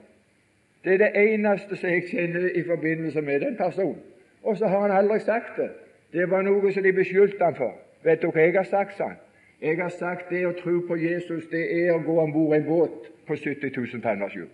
Det 0.84 0.94
er 0.94 0.98
det 0.98 1.12
eneste 1.16 1.76
som 1.76 1.90
jeg 1.90 2.04
kjenner 2.12 2.50
i 2.56 2.64
forbindelse 2.64 3.22
med 3.22 3.40
den 3.40 3.58
personen. 3.58 4.02
Og 4.44 4.58
så 4.58 4.68
har 4.68 4.80
han 4.80 4.92
aldri 4.92 5.20
sagt 5.20 5.58
det. 5.58 5.70
Det 6.14 6.30
var 6.32 6.42
noe 6.42 6.72
som 6.74 6.84
de 6.84 6.94
beskyldte 6.94 7.44
han 7.44 7.56
for. 7.56 7.74
Vet 8.04 8.22
du 8.22 8.30
hva 8.32 8.46
jeg 8.46 8.56
har 8.56 8.70
sagt, 8.70 8.98
sa 8.98 9.10
han? 9.12 9.18
Jeg 9.62 9.78
har 9.82 9.90
sagt 9.90 10.30
det 10.30 10.44
å 10.46 10.54
tro 10.54 10.80
på 10.88 10.96
Jesus, 11.02 11.48
det 11.50 11.64
er 11.80 11.96
å 11.96 12.02
gå 12.06 12.20
om 12.22 12.34
bord 12.34 12.56
en 12.56 12.66
båt 12.68 13.08
på 13.26 13.36
70 13.36 13.72
000 13.74 14.02
tonners 14.04 14.36
hjul. 14.38 14.50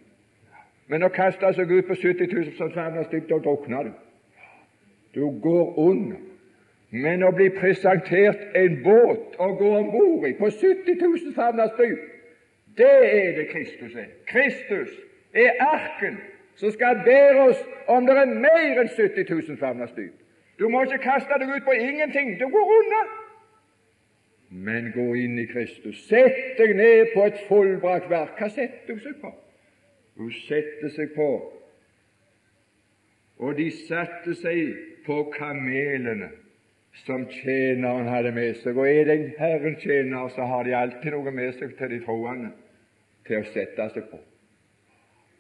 Men 0.88 1.04
å 1.04 1.10
kaste 1.12 1.50
seg 1.56 1.72
ut 1.72 1.88
på 1.88 1.96
70 1.96 2.32
000 2.32 2.54
som 2.56 2.72
dyp, 3.12 3.28
da 3.30 3.40
drukner 3.40 3.90
du. 3.90 3.92
Du 5.14 5.26
går 5.44 5.80
under. 5.80 6.22
Men 6.94 7.24
å 7.24 7.32
bli 7.34 7.50
presentert 7.50 8.56
en 8.56 8.80
båt 8.84 9.36
å 9.42 9.48
gå 9.58 9.70
om 9.78 9.90
bord 9.92 10.28
i 10.30 10.36
på 10.38 10.50
70 10.50 11.00
000 11.02 11.34
favners 11.36 11.74
dyp, 11.78 12.04
det 12.78 12.94
er 13.08 13.32
det 13.38 13.48
Kristus 13.50 13.96
er. 13.96 14.12
Kristus 14.30 14.94
er 15.34 15.58
arken 15.60 16.20
som 16.56 16.72
skal 16.72 17.02
bære 17.06 17.48
oss 17.50 17.60
om 17.88 18.06
det 18.06 18.16
er 18.18 18.30
mer 18.30 18.80
enn 18.84 18.92
70 18.94 19.26
000 19.30 19.60
favners 19.60 19.92
dyp. 19.98 20.14
Du 20.60 20.70
må 20.70 20.84
ikke 20.86 21.02
kaste 21.04 21.42
deg 21.42 21.50
ut 21.50 21.66
på 21.66 21.76
ingenting. 21.76 22.36
Du 22.40 22.46
går 22.54 22.74
unna. 22.78 23.02
Men 24.54 24.92
gå 24.94 25.08
inn 25.18 25.40
i 25.42 25.48
Kristus. 25.50 26.04
Sett 26.06 26.60
deg 26.60 26.76
ned 26.78 27.10
på 27.16 27.26
et 27.26 27.40
fullbrakt 27.48 28.12
verk. 28.12 28.38
Hva 28.38 28.52
setter 28.54 28.94
du 28.94 29.02
seg 29.02 29.18
på? 29.22 29.32
Hun 30.20 30.30
setter 30.46 30.92
seg 30.94 31.16
på, 31.16 31.28
og 33.42 33.56
de 33.58 33.66
satte 33.74 34.36
seg 34.38 34.76
på 35.08 35.24
kamelene 35.34 36.30
som 37.02 37.26
tjeneren 37.34 38.12
hadde 38.12 38.32
med 38.36 38.60
seg. 38.62 38.78
Og 38.78 38.86
er 38.86 39.10
det 39.10 39.16
en 39.16 39.32
Herrens 39.40 39.82
tjener, 39.82 40.30
så 40.36 40.46
har 40.46 40.68
de 40.68 40.76
alltid 40.78 41.16
noe 41.16 41.34
med 41.34 41.58
seg 41.58 41.74
til 41.80 41.96
de 41.96 42.00
troende 42.06 42.54
til 43.28 43.42
å 43.42 43.50
sette 43.56 43.90
seg 43.96 44.06
på. 44.12 44.22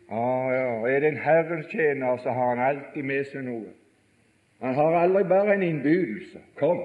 Ah, 0.10 0.49
ja, 0.52 0.65
Er 0.89 0.99
det 0.99 1.13
en 1.13 1.21
Herrens 1.21 1.69
tjener, 1.71 2.17
så 2.17 2.34
har 2.34 2.56
han 2.56 2.65
alltid 2.65 3.06
med 3.06 3.30
seg 3.30 3.45
noe. 3.45 3.71
Han 4.63 4.76
har 4.76 4.97
aldri 5.04 5.23
bare 5.30 5.54
en 5.54 5.63
innbydelse. 5.63 6.41
Kom. 6.60 6.82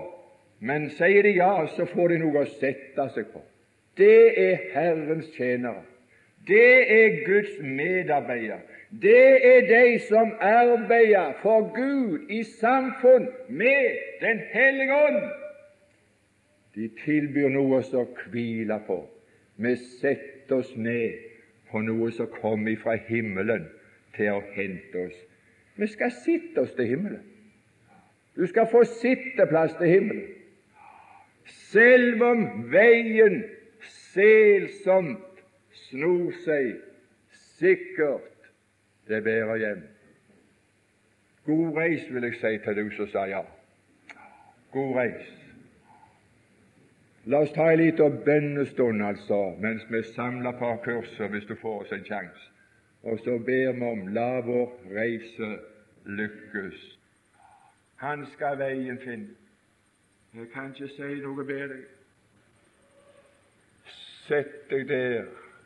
Men 0.61 0.88
sier 0.90 1.23
de 1.23 1.37
ja, 1.37 1.66
så 1.77 1.87
får 1.87 2.14
de 2.14 2.18
noe 2.25 2.42
å 2.42 2.51
sette 2.59 3.09
seg 3.14 3.31
på. 3.33 3.42
Det 3.99 4.40
er 4.40 4.66
Herrens 4.75 5.31
tjenere. 5.37 5.85
Det 6.49 6.92
er 6.92 7.25
Guds 7.27 7.59
medarbeidere. 7.61 8.61
Det 9.03 9.47
er 9.47 9.66
de 9.68 9.99
som 10.09 10.33
arbeider 10.40 11.35
for 11.42 11.68
Gud 11.77 12.31
i 12.31 12.42
samfunn 12.42 13.29
med 13.49 13.99
Den 14.21 14.40
hellige 14.53 14.94
ånd. 14.94 15.21
De 16.75 16.88
tilbyr 17.05 17.53
noe 17.53 17.83
å 17.83 18.05
hvile 18.31 18.79
på. 18.87 19.03
Vi 19.57 19.75
setter 19.77 20.62
oss 20.62 20.73
ned 20.77 21.18
på 21.71 21.83
noe 21.85 22.11
som 22.14 22.31
kommer 22.40 22.77
fra 22.81 22.97
himmelen 23.09 23.66
til 24.16 24.38
å 24.38 24.42
hente 24.55 25.05
oss. 25.09 25.18
Vi 25.77 25.87
skal 25.87 26.11
sitte 26.14 26.64
oss 26.64 26.75
til 26.79 26.87
himmelen. 26.94 27.23
Du 28.37 28.47
skal 28.47 28.66
få 28.71 28.85
sitteplass 28.87 29.75
til 29.79 29.90
himmelen. 29.90 30.38
Selv 31.48 32.22
om 32.22 32.44
veien 32.72 33.42
selsomt 34.12 35.42
snor 35.88 36.32
seg, 36.44 36.76
sikkert 37.58 38.50
det 39.08 39.22
bærer 39.24 39.56
hjem. 39.56 39.82
God 41.48 41.76
reis, 41.76 42.04
vil 42.12 42.28
jeg 42.28 42.37
si 42.40 42.58
til 42.64 42.76
du 42.76 42.90
som 42.96 43.08
sa 43.08 43.24
ja. 43.28 43.42
God 44.72 44.96
reis. 44.96 45.30
La 47.28 47.42
oss 47.44 47.52
ta 47.52 47.70
en 47.72 47.80
liten 47.80 48.20
bønnestund, 48.24 49.02
altså, 49.04 49.54
mens 49.61 49.84
vi 49.92 50.02
samler 50.02 50.52
på 50.61 50.76
kurset, 50.84 51.30
hvis 51.30 51.48
du 51.48 51.54
får 51.61 51.82
oss 51.82 51.92
en 51.92 52.04
sjanse. 52.04 52.52
Og 53.02 53.18
så 53.24 53.38
ber 53.38 53.72
vi 53.72 53.84
om 53.84 54.06
la 54.12 54.40
vår 54.44 54.72
reise 54.96 55.50
lykkes. 56.04 56.78
Han 57.96 58.26
skal 58.32 58.58
veien 58.58 58.98
finne. 59.04 59.37
Jeg 60.34 60.48
kan 60.52 60.74
ikke 60.74 60.88
si 60.92 61.14
noe 61.24 61.44
bedre. 61.44 61.78
Sett 64.28 64.68
deg 64.70 64.88
der 64.90 65.24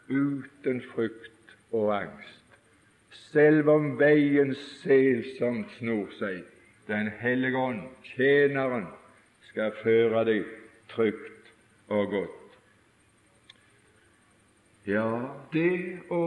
uten 0.08 0.78
frykt 0.92 1.56
og 1.74 1.90
angst, 1.96 2.58
selv 3.32 3.72
om 3.72 3.88
veien 3.98 4.54
selsomt 4.82 5.72
snor 5.78 6.12
seg. 6.20 6.44
Den 6.86 7.10
hellige 7.22 7.58
ånd, 7.58 7.82
tjeneren, 8.14 8.86
skal 9.50 9.74
føre 9.82 10.24
deg 10.30 10.46
trygt 10.90 11.50
og 11.90 12.14
godt. 12.14 12.56
Ja, 14.86 15.06
det 15.52 16.02
å, 16.10 16.22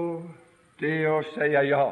det 0.79 0.97
å 1.11 1.17
si 1.33 1.49
ja, 1.51 1.87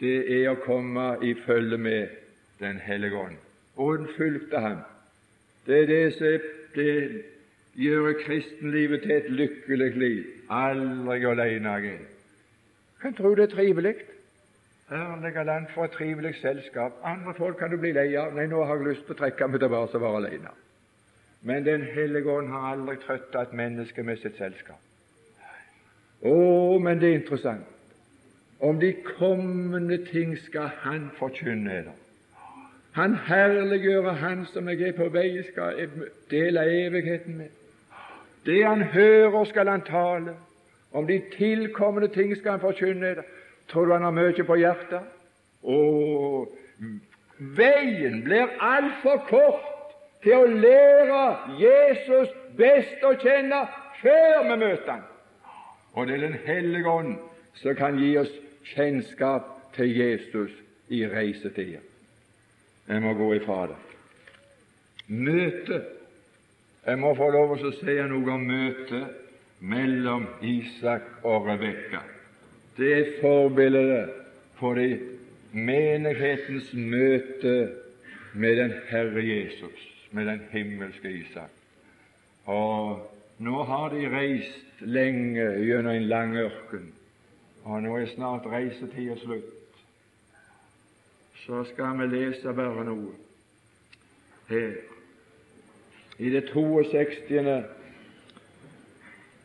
det 0.00 0.16
er 0.32 0.46
å 0.52 0.60
komme 0.64 1.14
i 1.24 1.34
følge 1.44 1.76
med 1.80 2.16
Den 2.60 2.76
hellige 2.76 3.16
ånd. 3.16 3.36
Og 3.80 3.94
hun 3.96 4.08
fulgte 4.12 4.60
ham. 4.60 4.80
Det 5.70 5.82
er 5.82 5.86
det 5.86 6.12
som 6.18 6.80
gjør 7.78 8.12
kristenlivet 8.24 9.02
til 9.02 9.12
et 9.14 9.28
lykkelig 9.30 9.90
liv. 9.96 10.24
Aldri 10.50 11.20
alene 11.30 11.74
igjen. 11.78 12.08
Kan 13.02 13.14
tro 13.14 13.30
det 13.38 13.44
er 13.46 13.54
trivelig. 13.54 13.94
Herlige 14.90 15.44
land 15.44 15.66
for 15.74 15.84
et 15.84 15.94
trivelig 15.94 16.34
selskap. 16.40 16.92
Andre 17.04 17.34
folk 17.34 17.56
kan 17.56 17.70
du 17.70 17.76
bli 17.78 17.92
lei 17.92 18.08
av. 18.18 18.34
Nei, 18.34 18.48
nå 18.50 18.64
har 18.66 18.80
jeg 18.80 18.88
lyst 18.88 19.06
til 19.06 19.14
å 19.14 19.20
trekke 19.22 19.46
meg 19.46 19.62
tilbake 19.62 19.94
og 19.94 20.02
være 20.02 20.22
alene. 20.24 20.54
Men 21.46 21.64
Den 21.64 21.82
hellige 21.82 22.32
ånd 22.32 22.50
har 22.50 22.72
aldri 22.72 22.96
trøtta 23.06 23.46
et 23.46 23.54
menneske 23.54 24.02
med 24.02 24.18
sitt 24.18 24.36
selskap. 24.42 24.82
Å, 26.26 26.34
men 26.82 26.98
det 26.98 27.12
er 27.12 27.20
interessant. 27.22 27.64
Om 28.58 28.80
de 28.82 28.90
kommende 29.16 30.02
ting 30.10 30.34
skal 30.38 30.74
Han 30.82 31.10
forkynne 31.16 31.70
dere. 31.70 31.94
Han 32.92 33.14
herliggjører 33.14 34.12
Han 34.12 34.46
som 34.52 34.68
jeg 34.68 34.88
er 34.88 34.92
på 34.92 35.08
vei 35.14 35.42
skal 35.46 35.88
dele 36.30 36.64
evigheten 36.86 37.36
med. 37.38 37.48
Det 38.46 38.64
han 38.64 38.82
hører, 38.82 39.44
skal 39.44 39.68
han 39.68 39.82
tale. 39.82 40.34
Om 40.92 41.06
de 41.06 41.22
tilkommende 41.36 42.08
ting 42.08 42.36
skal 42.36 42.50
han 42.50 42.60
forkynne. 42.60 43.14
Tror 43.68 43.84
du 43.84 43.92
han 43.92 44.02
har 44.02 44.10
mye 44.10 44.44
på 44.44 44.56
hjertet? 44.58 45.04
Å, 45.62 45.76
veien 47.38 48.22
blir 48.24 48.56
altfor 48.58 49.20
kort 49.28 49.92
til 50.24 50.34
å 50.34 50.48
lære 50.48 51.20
Jesus 51.60 52.32
best 52.58 53.04
å 53.06 53.12
kjenne 53.20 53.60
før 54.00 54.48
vi 54.48 54.56
møter 54.64 54.90
ham. 54.96 55.06
Og 55.92 56.06
det 56.06 56.16
er 56.16 56.26
Den 56.26 56.38
hellige 56.46 56.88
ånd 56.88 57.14
som 57.54 57.76
kan 57.76 57.98
gi 57.98 58.16
oss 58.18 58.32
kjennskap 58.74 59.46
til 59.76 59.94
Jesus 59.96 60.50
i 60.88 61.04
reisetida. 61.06 61.89
Jeg 62.90 63.02
må 63.02 63.12
gå 63.14 63.34
ifra 63.34 63.66
det. 63.70 63.76
Møte. 65.06 65.82
Jeg 66.86 66.98
må 66.98 67.12
få 67.14 67.28
lov 67.30 67.52
til 67.58 67.68
å 67.68 67.76
si 67.76 67.94
noe 68.10 68.34
om 68.34 68.46
møtet 68.48 69.60
mellom 69.60 70.26
Isak 70.42 71.06
og 71.22 71.46
Rebekka. 71.46 72.00
Det 72.74 72.90
er 72.96 73.12
forbildet 73.20 74.10
for 74.58 74.80
det 74.80 74.98
menighetens 75.52 76.72
møte 76.74 77.54
med 78.32 78.58
den 78.58 78.74
Herre 78.88 79.22
Jesus 79.22 79.86
med 80.10 80.26
den 80.26 80.42
himmelske 80.50 81.12
Isak. 81.20 81.54
Og 82.50 83.06
nå 83.38 83.62
har 83.70 83.94
de 83.94 84.08
reist 84.10 84.82
lenge 84.82 85.46
gjennom 85.62 85.94
en 85.94 86.10
lang 86.10 86.36
ørken, 86.42 86.90
og 87.64 87.82
nå 87.84 87.96
er 88.00 88.10
snart 88.16 88.50
reisetida 88.50 89.18
slutt. 89.22 89.59
Så 91.46 91.64
skal 91.64 91.98
vi 91.98 92.06
lese 92.06 92.52
bare 92.52 92.84
noe 92.84 93.12
her. 94.50 94.72
I 96.18 96.30
det 96.30 96.44
62. 96.52 97.64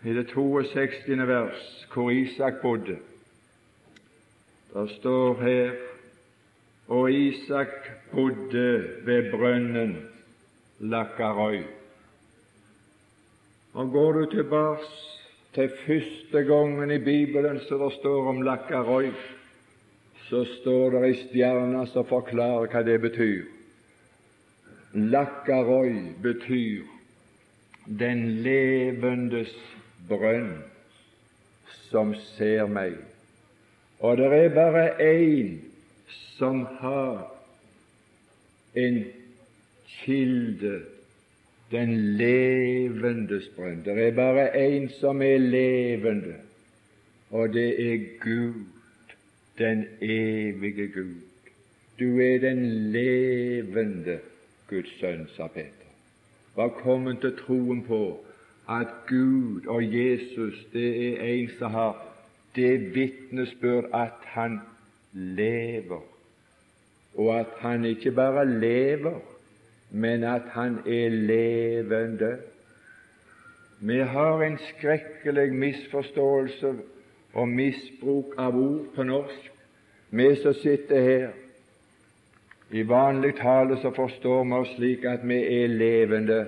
I 0.04 0.14
det 0.14 0.28
62. 0.34 1.28
vers, 1.28 1.88
hvor 1.94 2.10
Isak 2.12 2.62
bodde, 2.62 2.98
der 4.74 4.88
står 5.00 5.42
her 5.42 5.72
og 6.88 7.12
Isak 7.12 7.68
bodde 8.12 8.88
ved 9.06 9.32
brønnen 9.32 10.10
Lakkarøy. 10.80 11.64
Og 13.74 13.92
Går 13.92 14.12
du 14.12 14.26
tilbake 14.32 14.84
til 15.54 15.72
første 15.86 16.44
gangen 16.44 16.92
i 16.92 16.98
Bibelen 16.98 17.60
så 17.60 17.78
det 17.78 17.94
står 18.00 18.30
om 18.30 18.42
Lakkarøy, 18.42 19.12
så 20.30 20.46
står 20.46 20.96
det 20.96 21.02
ei 21.08 21.18
stjerne 21.20 21.86
som 21.92 22.08
forklarer 22.10 22.72
hva 22.72 22.82
det 22.86 22.98
betyr. 23.04 23.46
Lakkaroi 24.96 26.16
betyr 26.24 26.86
den 27.86 28.24
levendes 28.46 29.54
brønn 30.10 30.56
som 31.90 32.16
ser 32.36 32.66
meg. 32.72 32.98
Og 34.00 34.18
det 34.18 34.32
er 34.34 34.50
bare 34.56 34.88
én 35.04 35.58
som 36.38 36.66
har 36.80 37.28
en 38.76 39.04
kilde, 39.88 40.82
den 41.72 41.94
levendes 42.20 43.48
brønn. 43.56 43.84
Det 43.86 43.96
er 44.08 44.16
bare 44.16 44.50
én 44.58 44.90
som 45.00 45.22
er 45.22 45.38
levende, 45.38 46.36
og 47.32 47.54
det 47.54 47.70
er 47.82 48.08
Gud, 48.24 48.64
den 49.58 49.88
evige 50.02 50.88
Gud. 50.88 51.22
Du 52.00 52.20
er 52.20 52.40
den 52.40 52.66
levende 52.92 54.20
Guds 54.70 55.00
sønn, 55.00 55.28
sa 55.36 55.48
Peter. 55.48 55.92
Var 56.56 56.68
kommet 56.68 57.20
til 57.22 57.38
troen 57.38 57.84
på 57.84 58.26
at 58.70 58.88
Gud 59.08 59.68
og 59.68 59.84
Jesus 59.84 60.66
det 60.74 60.90
er 61.14 61.24
en 61.24 61.50
som 61.60 61.72
har 61.72 62.02
det 62.56 62.96
vitnesbyrd 62.96 63.86
at 63.94 64.20
han 64.24 64.60
lever, 65.14 66.02
og 67.16 67.40
at 67.40 67.52
han 67.60 67.86
ikke 67.86 68.12
bare 68.12 68.60
lever, 68.60 69.20
men 69.92 70.24
at 70.24 70.42
han 70.52 70.78
er 70.88 71.10
levende. 71.10 72.38
Vi 73.80 73.98
har 74.00 74.42
en 74.42 74.58
skrekkelig 74.58 75.54
misforståelse 75.54 76.74
og 77.36 77.50
misbruk 77.52 78.36
av 78.40 78.56
ord 78.56 78.86
på 78.96 79.04
norsk, 79.04 79.50
vi 80.16 80.28
som 80.40 80.54
sitter 80.54 81.02
her. 81.02 81.34
I 82.72 82.84
vanlig 82.88 83.36
tale 83.38 83.78
så 83.82 83.92
forstår 83.94 84.44
vi 84.44 84.54
oss 84.58 84.72
slik 84.76 85.04
at 85.06 85.24
vi 85.28 85.38
er 85.58 85.68
levende 85.68 86.40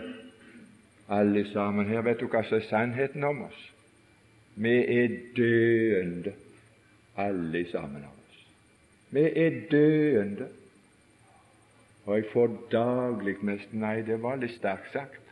alle 1.09 1.43
sammen. 1.51 1.87
Her 1.87 2.01
vet 2.07 2.19
du 2.19 2.27
hva 2.31 2.41
som 2.47 2.57
er 2.57 2.65
sannheten 2.69 3.23
om 3.23 3.43
oss. 3.45 3.59
Vi 4.55 4.73
er 4.73 5.17
døende 5.37 6.33
alle 7.17 7.65
sammen 7.71 8.07
av 8.07 8.13
oss. 8.15 8.39
Vi 9.13 9.27
er 9.29 9.61
døende. 9.71 10.49
Og 12.07 12.15
jeg 12.15 12.29
får 12.31 12.53
daglig 12.71 13.35
mest 13.43 13.73
Nei, 13.75 14.01
det 14.07 14.21
var 14.23 14.39
litt 14.39 14.55
sterkt 14.55 14.93
sagt, 14.93 15.23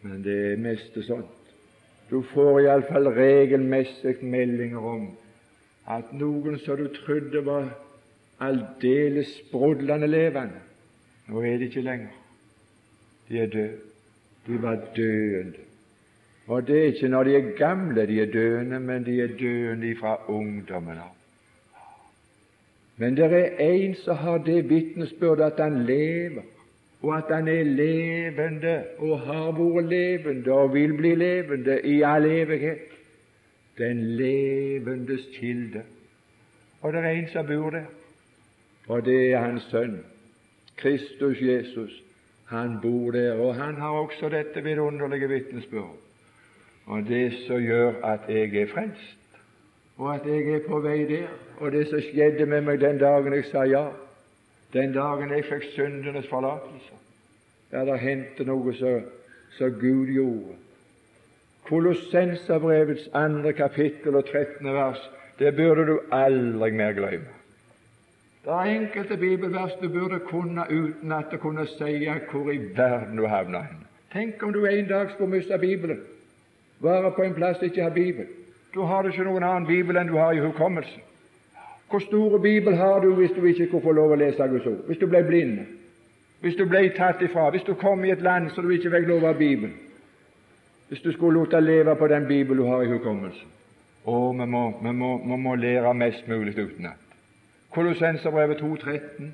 men 0.00 0.22
det 0.24 0.36
er 0.52 0.62
mest 0.62 0.96
sånt. 1.04 1.37
Du 2.10 2.22
får 2.22 2.62
iallfall 2.62 3.10
regelmessig 3.12 4.22
meldinger 4.22 4.84
om 4.92 5.10
at 5.88 6.12
noen 6.16 6.58
som 6.62 6.80
du 6.80 6.88
trodde 6.94 7.44
var 7.44 7.68
aldeles 8.40 9.34
sprudlende 9.42 10.08
levende, 10.08 10.60
nå 11.28 11.42
er 11.44 11.58
de 11.58 11.68
ikke 11.68 11.84
lenger. 11.84 12.14
De 13.28 13.40
er 13.42 13.52
døde. 13.52 13.78
De 14.46 14.62
var 14.62 14.78
døende. 14.96 15.64
Og 16.48 16.66
det 16.66 16.78
er 16.78 16.84
ikke 16.92 17.08
når 17.12 17.24
de 17.24 17.34
er 17.36 17.50
gamle 17.58 18.06
de 18.06 18.20
er 18.22 18.30
døende, 18.32 18.80
men 18.80 19.04
de 19.04 19.20
er 19.20 19.34
døende 19.36 19.96
fra 20.00 20.16
ungdommen 20.32 20.96
av. 20.96 21.12
Men 22.96 23.16
det 23.16 23.26
er 23.32 23.60
en 23.62 23.94
som 24.00 24.16
har 24.16 24.38
det 24.46 24.62
vitnesbyrdet 24.70 25.44
at 25.52 25.60
han 25.60 25.84
lever, 25.86 26.46
og 27.02 27.16
at 27.16 27.34
han 27.36 27.48
er 27.48 27.62
levende 27.62 28.84
og 28.98 29.20
har 29.20 29.52
vært 29.54 29.90
levende 29.90 30.52
og 30.52 30.72
vil 30.74 30.96
bli 30.98 31.14
levende 31.14 31.80
i 31.84 32.00
all 32.02 32.26
evighet. 32.26 32.90
Den 33.78 34.00
levendes 34.18 35.28
kilde. 35.36 35.82
Og 36.80 36.92
det 36.92 37.04
er 37.04 37.10
en 37.10 37.28
som 37.32 37.46
bor 37.46 37.70
der, 37.70 37.86
og 38.88 39.04
det 39.04 39.32
er 39.32 39.38
hans 39.38 39.62
sønn, 39.70 39.98
Kristus 40.76 41.40
Jesus. 41.40 42.02
Han 42.48 42.78
bor 42.82 43.10
der, 43.10 43.32
og 43.34 43.54
han 43.54 43.74
har 43.74 43.88
også 43.88 44.28
dette 44.28 44.62
vidunderlige 44.64 45.28
vitnesbyrd. 45.28 45.96
Og 46.86 47.02
det 47.08 47.32
som 47.46 47.60
gjør 47.60 48.02
at 48.04 48.20
jeg 48.28 48.54
er 48.56 48.66
frelst, 48.74 49.18
og 49.98 50.14
at 50.14 50.26
jeg 50.26 50.54
er 50.54 50.60
på 50.68 50.80
vei 50.80 51.04
der, 51.04 51.26
og 51.58 51.72
det 51.72 51.88
som 51.88 52.00
skjedde 52.00 52.46
med 52.46 52.60
meg 52.60 52.80
den 52.80 52.98
dagen 52.98 53.34
jeg 53.34 53.44
sa 53.50 53.66
ja, 53.68 53.88
den 54.72 54.92
dagen 54.92 55.30
jeg 55.32 55.44
fikk 55.48 55.64
syndenes 55.74 56.28
forlatelse, 56.28 56.96
ja, 57.72 57.84
det 57.84 57.98
hendte 58.00 58.44
noe 58.48 58.74
som 58.78 59.78
Gud 59.80 60.12
gjorde. 60.12 60.56
Kolossenserbrevets 61.68 63.10
andre 63.12 63.52
kapittel 63.52 64.16
og 64.16 64.24
13. 64.24 64.68
vers, 64.72 65.00
det 65.38 65.56
burde 65.56 65.84
du 65.86 65.98
aldri 66.12 66.70
mer 66.72 66.92
glemme. 66.96 67.34
Det 68.44 68.54
er 68.54 68.70
enkelte 68.72 69.16
bibelvers 69.16 69.74
du 69.82 69.88
burde 69.88 70.18
kunne 70.18 70.64
uten 70.70 71.12
at 71.12 71.28
du 71.32 71.36
kunne 71.36 71.66
si 71.66 72.08
hvor 72.30 72.50
i 72.52 72.60
verden 72.76 73.16
du 73.16 73.26
havna 73.26 73.60
hen. 73.62 73.84
Tenk 74.12 74.42
om 74.42 74.52
du 74.52 74.64
en 74.64 74.88
dag 74.88 75.10
skulle 75.10 75.30
miste 75.30 75.58
Bibelen, 75.58 76.00
være 76.80 77.12
på 77.12 77.22
en 77.22 77.34
plass 77.34 77.62
ikke 77.62 77.82
har 77.82 77.90
Bibel. 77.90 78.26
Du 78.74 78.82
har 78.82 79.04
ikke 79.04 79.24
noen 79.24 79.44
annen 79.44 79.66
Bibel 79.66 79.96
enn 79.96 80.08
du 80.08 80.16
har 80.16 80.32
i 80.32 80.40
hukommelsen. 80.40 81.02
Hvor 81.90 81.98
store 81.98 82.40
Bibel 82.40 82.76
har 82.76 83.00
du 83.00 83.14
hvis 83.14 83.30
du 83.30 83.44
ikke 83.44 83.66
kunne 83.66 83.82
få 83.82 83.92
lov 83.92 84.12
å 84.12 84.20
lese 84.20 84.48
Guds 84.48 84.66
ord? 84.66 84.84
Hvis 84.86 84.98
du 84.98 85.06
ble 85.06 85.22
blind? 85.24 85.58
Hvis 86.40 86.56
du 86.56 86.66
ble 86.68 86.88
tatt 86.96 87.22
ifra? 87.22 87.50
Hvis 87.50 87.64
du 87.66 87.74
kom 87.74 88.04
i 88.04 88.12
et 88.12 88.22
land 88.22 88.50
så 88.50 88.62
du 88.62 88.70
ikke 88.70 88.92
fikk 88.92 89.08
lov 89.08 89.24
av 89.24 89.38
Bibelen? 89.38 89.74
Hvis 90.88 91.00
du 91.00 91.12
skulle 91.12 91.40
lot 91.40 91.56
leve 91.62 91.96
på 91.96 92.08
den 92.08 92.26
Bibelen 92.28 92.62
du 92.62 92.68
har 92.68 92.82
i 92.82 92.90
hukommelsen? 92.92 93.48
Å, 94.04 94.32
vi 94.32 94.46
må, 94.46 94.62
vi 94.82 94.92
må, 94.92 95.10
vi 95.24 95.36
må 95.36 95.54
lære 95.54 95.94
mest 95.94 96.28
mulig 96.28 96.54
utenat. 96.58 97.00
Kolossenserbrevet 97.70 98.62
2,13. 98.62 99.32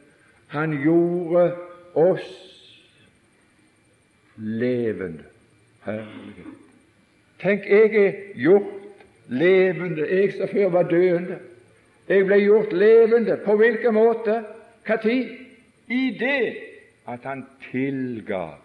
Han 0.55 0.73
gjorde 0.83 1.45
oss 1.95 2.27
levende. 4.37 5.27
Herlighet. 5.85 6.61
Tenk, 7.43 7.67
jeg 7.69 8.07
er 8.07 8.13
gjort 8.35 8.73
levende, 9.29 10.07
jeg 10.11 10.33
som 10.39 10.49
før 10.49 10.73
var 10.75 10.89
døende. 10.91 11.39
Jeg 12.09 12.27
ble 12.27 12.39
gjort 12.43 12.73
levende. 12.73 13.37
På 13.45 13.57
hvilken 13.57 13.95
måte? 13.95 14.43
Når? 14.89 15.09
I 15.89 16.17
det 16.21 16.57
at 17.07 17.25
Han 17.25 17.47
tilgav 17.71 18.61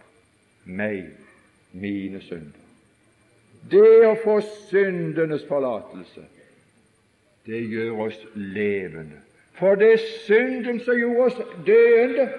meg 0.66 1.10
mine 1.72 2.22
synder. 2.22 2.60
Det 3.72 4.06
å 4.08 4.16
få 4.24 4.40
syndenes 4.70 5.44
forlatelse, 5.48 6.24
det 7.46 7.60
gjør 7.68 8.06
oss 8.06 8.20
levende. 8.36 9.20
For 9.60 9.76
det 9.76 9.92
er 9.94 10.06
synden 10.24 10.80
som 10.80 10.96
gjorde 10.96 11.26
oss 11.28 11.42
døende. 11.68 12.30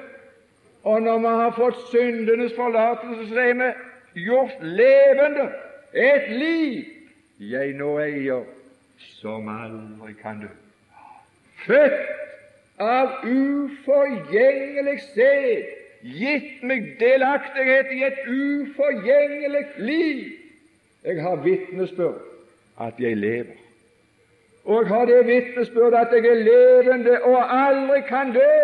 Og 0.89 1.03
når 1.03 1.19
vi 1.19 1.35
har 1.43 1.53
fått 1.59 1.83
syndenes 1.91 2.57
forlatelse, 2.57 3.29
så 3.29 3.43
er 3.45 3.59
vi 3.61 4.25
gjort 4.25 4.65
levende. 4.65 5.51
Et 5.93 6.31
liv 6.33 6.89
jeg 7.51 7.77
nå 7.77 7.93
eier, 8.01 8.49
som 9.21 9.49
aldri 9.53 10.15
kan 10.23 10.41
dø. 10.41 10.49
Født 11.67 11.99
av 12.81 13.25
uforgjengelig 13.29 14.99
sæd, 15.15 15.71
gitt 16.01 16.63
meg 16.65 16.95
delaktighet 17.01 17.91
i 17.93 18.05
et 18.09 18.21
uforgjengelig 18.27 19.67
liv. 19.79 20.23
Jeg 21.05 21.23
har 21.23 21.43
vitnesbyrd 21.45 22.23
at 22.81 23.01
jeg 23.01 23.17
lever 23.17 23.61
og 24.65 24.87
har 24.87 25.05
det 25.05 25.27
vitnesbyrd 25.27 25.95
at 25.95 26.13
jeg 26.13 26.27
er 26.27 26.43
levende 26.45 27.23
og 27.23 27.39
aldri 27.67 28.01
kan 28.09 28.33
dø. 28.33 28.57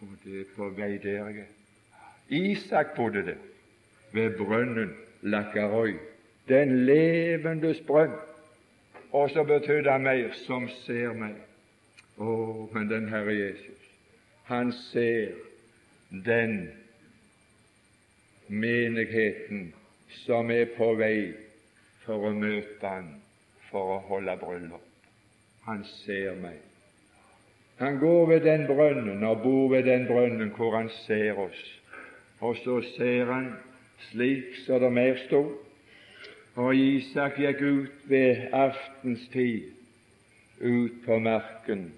Og 0.00 0.12
det 0.24 0.40
er 0.40 0.44
på 0.56 0.68
vei 0.76 0.98
der 1.02 1.10
jeg 1.10 1.38
er. 1.42 1.50
Isak 2.28 2.94
bodde 2.96 3.24
der, 3.26 3.40
ved 4.12 4.38
brønnen 4.38 4.94
Lakkarøy, 5.22 5.94
den 6.48 6.86
levendes 6.86 7.80
brønn. 7.80 8.14
Og 9.14 9.30
så 9.30 9.44
betød 9.46 9.86
han 9.90 10.02
mer, 10.02 10.32
som 10.46 10.68
ser 10.82 11.12
meg. 11.14 11.36
Å, 12.18 12.30
men 12.74 12.88
den 12.90 13.06
Herre 13.10 13.34
Jesus, 13.34 13.84
han 14.50 14.72
ser 14.90 15.36
den 16.26 16.56
menigheten 18.48 19.68
som 20.24 20.50
er 20.50 20.66
på 20.74 20.92
vei 20.98 21.30
for 22.04 22.26
å 22.26 22.34
møte 22.34 22.90
han 22.90 23.12
for 23.70 23.96
å 23.96 24.02
holde 24.10 24.34
bryllup. 24.42 24.90
Han 25.64 25.86
ser 26.02 26.34
meg. 26.42 26.58
Han 27.78 27.98
går 28.02 28.26
ved 28.34 28.44
den 28.50 28.66
brønnen 28.66 29.24
og 29.26 29.42
bor 29.46 29.70
ved 29.72 29.86
den 29.88 30.06
brønnen 30.10 30.50
hvor 30.58 30.74
han 30.76 30.90
ser 31.04 31.38
oss. 31.46 31.62
Og 32.42 32.58
så 32.62 32.80
ser 32.96 33.30
han 33.30 33.52
slik 34.10 34.58
som 34.66 34.82
det 34.82 34.92
mer 34.92 35.22
stod. 35.28 35.54
Og 36.54 36.76
Isak 36.76 37.38
gikk 37.42 37.62
ut 37.62 37.94
ved 38.10 38.48
aftenstid 38.52 39.72
ut 40.60 41.00
på 41.06 41.18
marken 41.18 41.88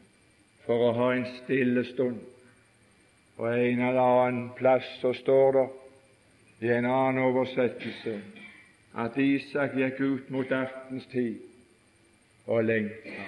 for 0.64 0.86
å 0.86 0.92
ha 0.96 1.08
en 1.12 1.26
stille 1.42 1.84
stund. 1.90 2.22
På 3.36 3.50
en 3.52 3.82
eller 3.84 4.00
annen 4.00 4.46
plass 4.56 4.86
så 5.02 5.12
står 5.14 5.58
det 5.58 5.66
i 6.68 6.72
en 6.72 6.88
annen 6.88 7.20
oversettelse 7.26 8.14
at 8.96 9.18
Isak 9.20 9.76
gikk 9.76 10.00
ut 10.00 10.30
mot 10.32 10.52
aftenstid 10.56 11.42
og 12.46 12.64
lengta 12.64 13.26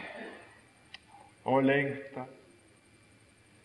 og 1.48 1.64
lengta. 1.64 2.24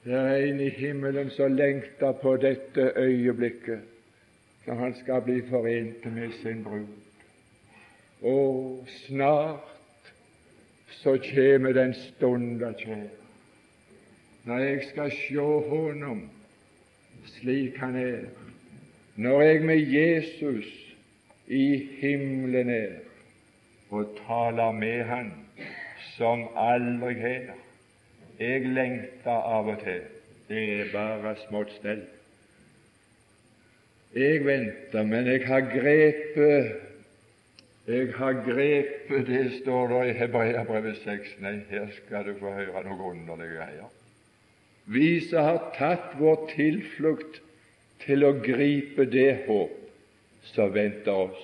Det 0.03 0.19
er 0.19 0.49
en 0.49 0.59
i 0.59 0.69
himmelen 0.69 1.31
som 1.31 1.55
lengter 1.55 2.11
på 2.19 2.35
dette 2.43 2.91
øyeblikket 2.99 3.87
når 4.65 4.75
han 4.79 4.95
skal 4.99 5.23
bli 5.23 5.39
forent 5.47 6.05
med 6.11 6.35
sin 6.41 6.63
brud. 6.63 6.91
Og 8.23 8.87
snart 8.87 10.11
så 11.01 11.17
kjem 11.19 11.67
den 11.75 11.91
stunda 11.93 12.71
kjære, 12.79 13.09
når 14.47 14.57
jeg 14.63 14.83
skal 14.91 15.11
sjå 15.11 15.47
Honom 15.67 16.21
slik 17.35 17.77
Han 17.77 17.95
er, 17.95 18.21
når 19.15 19.41
jeg 19.41 19.61
med 19.61 19.91
Jesus 19.91 20.69
i 21.47 21.89
himmelen 21.99 22.69
er 22.69 22.95
og 23.89 24.15
taler 24.27 24.71
med 24.71 25.03
Han 25.03 25.31
som 26.15 26.47
aldri 26.55 27.13
her. 27.13 27.51
Jeg 28.39 28.65
lengter 28.65 29.43
av 29.57 29.67
og 29.67 29.83
til. 29.83 30.01
Det 30.47 30.63
er 30.79 30.89
bare 30.93 31.35
smått 31.47 31.71
stell. 31.77 32.01
Jeg 34.15 34.43
venter, 34.45 35.03
men 35.03 35.27
jeg 35.27 35.45
har 35.47 35.67
grepet 35.69 36.92
Jeg 37.87 38.13
har 38.15 38.33
grepet 38.33 39.27
Det 39.27 39.61
står 39.61 39.87
der 39.87 40.03
i 40.03 40.13
Hebreabrevet 40.13 40.97
6. 41.03 41.33
Nei, 41.43 41.57
her 41.69 41.87
skal 41.91 42.25
du 42.25 42.37
få 42.39 42.53
høre 42.55 42.83
noe 42.85 43.09
underlige 43.11 43.57
greier. 43.57 43.89
Vi 44.85 45.19
som 45.27 45.43
har 45.43 45.73
tatt 45.75 46.13
vår 46.19 46.45
tilflukt 46.53 47.41
til 48.05 48.23
å 48.23 48.31
gripe 48.39 49.03
det 49.11 49.43
håp 49.47 49.73
som 50.53 50.71
venter 50.75 51.25
oss. 51.25 51.43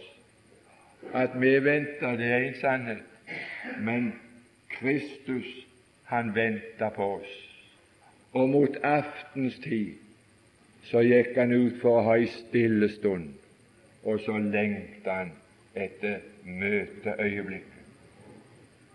At 1.12 1.36
vi 1.40 1.52
venter, 1.64 2.16
det 2.16 2.32
er 2.32 2.46
en 2.48 2.58
sannhet, 2.62 3.04
men 3.84 4.14
Kristus, 4.78 5.48
han 6.08 6.32
venter 6.36 6.96
på 6.96 7.10
oss. 7.18 7.36
Og 8.32 8.48
mot 8.50 8.80
aftenstid 8.84 10.00
så 10.88 11.04
gikk 11.04 11.36
han 11.36 11.52
ut 11.52 11.82
for 11.84 12.00
å 12.00 12.08
ha 12.08 12.18
ei 12.20 12.32
stille 12.32 12.88
stund, 12.96 13.34
og 14.08 14.24
så 14.24 14.40
lengta 14.40 15.20
han 15.20 15.36
etter 15.84 16.22
møteøyeblikket. 16.44 17.76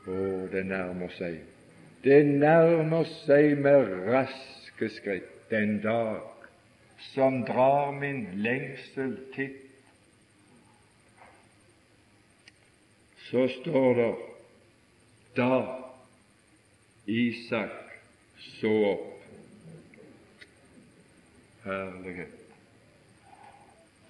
Å, 0.04 0.16
det 0.52 0.64
nærmer 0.68 1.12
seg. 1.16 1.40
Det 2.04 2.20
nærmer 2.28 3.08
seg 3.24 3.56
med 3.64 3.88
raske 4.10 4.90
skritt 4.98 5.30
den 5.50 5.78
dag 5.84 6.20
som 7.12 7.42
drar 7.48 7.92
min 7.96 8.26
lengsel 8.44 9.16
titt. 9.34 9.60
Så 13.30 13.46
står 13.60 13.90
det 13.98 14.10
da 15.36 15.56
Isak 17.10 17.80
så 18.60 18.72
opp 18.92 19.10
Herlighet. 21.64 22.40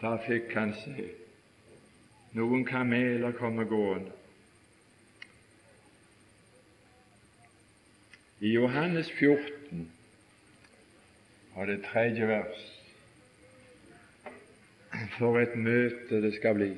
Da 0.01 0.17
fikk 0.27 0.51
han 0.59 0.73
se 0.83 1.05
noen 2.35 2.65
kameler 2.67 3.33
kommer 3.39 3.65
gående. 3.65 4.11
I 8.41 8.51
Johannes 8.53 9.11
14 9.19 9.91
og 11.55 11.67
det 11.67 11.85
tredje 11.87 12.27
vers 12.29 12.71
For 15.19 15.39
et 15.41 15.55
møte 15.59 16.21
det 16.23 16.35
skal 16.37 16.55
bli. 16.59 16.73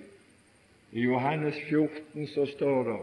I 0.92 1.02
Johannes 1.04 1.56
14 1.68 2.28
så 2.32 2.46
står 2.52 2.84
det 2.90 3.00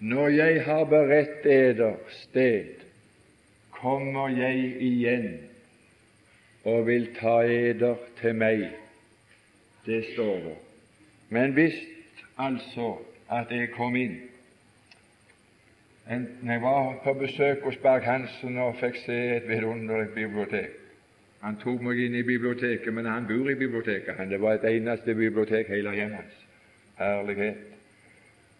Når 0.00 0.28
jeg 0.28 0.64
har 0.64 0.84
beredt 0.84 1.46
eder 1.46 1.94
sted, 2.22 2.80
kommer 3.70 4.28
jeg 4.28 4.82
igjen 4.82 5.28
og 6.64 6.86
vil 6.86 7.10
ta 7.18 7.42
eder 7.42 7.96
til 8.20 8.34
meg. 8.34 8.70
Det 9.86 10.04
står 10.14 10.36
det. 10.48 10.63
Men 11.28 11.52
hvis 11.52 11.74
altså 12.38 12.98
at 13.30 13.50
jeg 13.50 13.70
kom 13.76 13.96
inn 13.96 14.16
Enten 16.10 16.50
jeg 16.50 16.60
var 16.60 16.98
på 17.04 17.14
besøk 17.16 17.62
hos 17.64 17.76
Berg-Hansen 17.80 18.58
og 18.60 18.76
fikk 18.76 18.98
se 19.06 19.14
et 19.36 19.46
vidunderlig 19.48 20.10
bibliotek 20.12 20.74
Han 21.40 21.56
tok 21.62 21.80
meg 21.84 22.00
inn 22.00 22.16
i 22.16 22.24
biblioteket, 22.24 22.92
men 22.92 23.06
han 23.08 23.26
bor 23.28 23.50
i 23.50 23.54
biblioteket. 23.54 24.16
Han, 24.16 24.30
det 24.32 24.40
var 24.40 24.56
et 24.56 24.64
eneste 24.64 25.14
bibliotek 25.14 25.68
hele 25.68 25.92
hjemmet 25.92 26.22
hans. 26.22 26.38
Herlighet. 26.96 27.74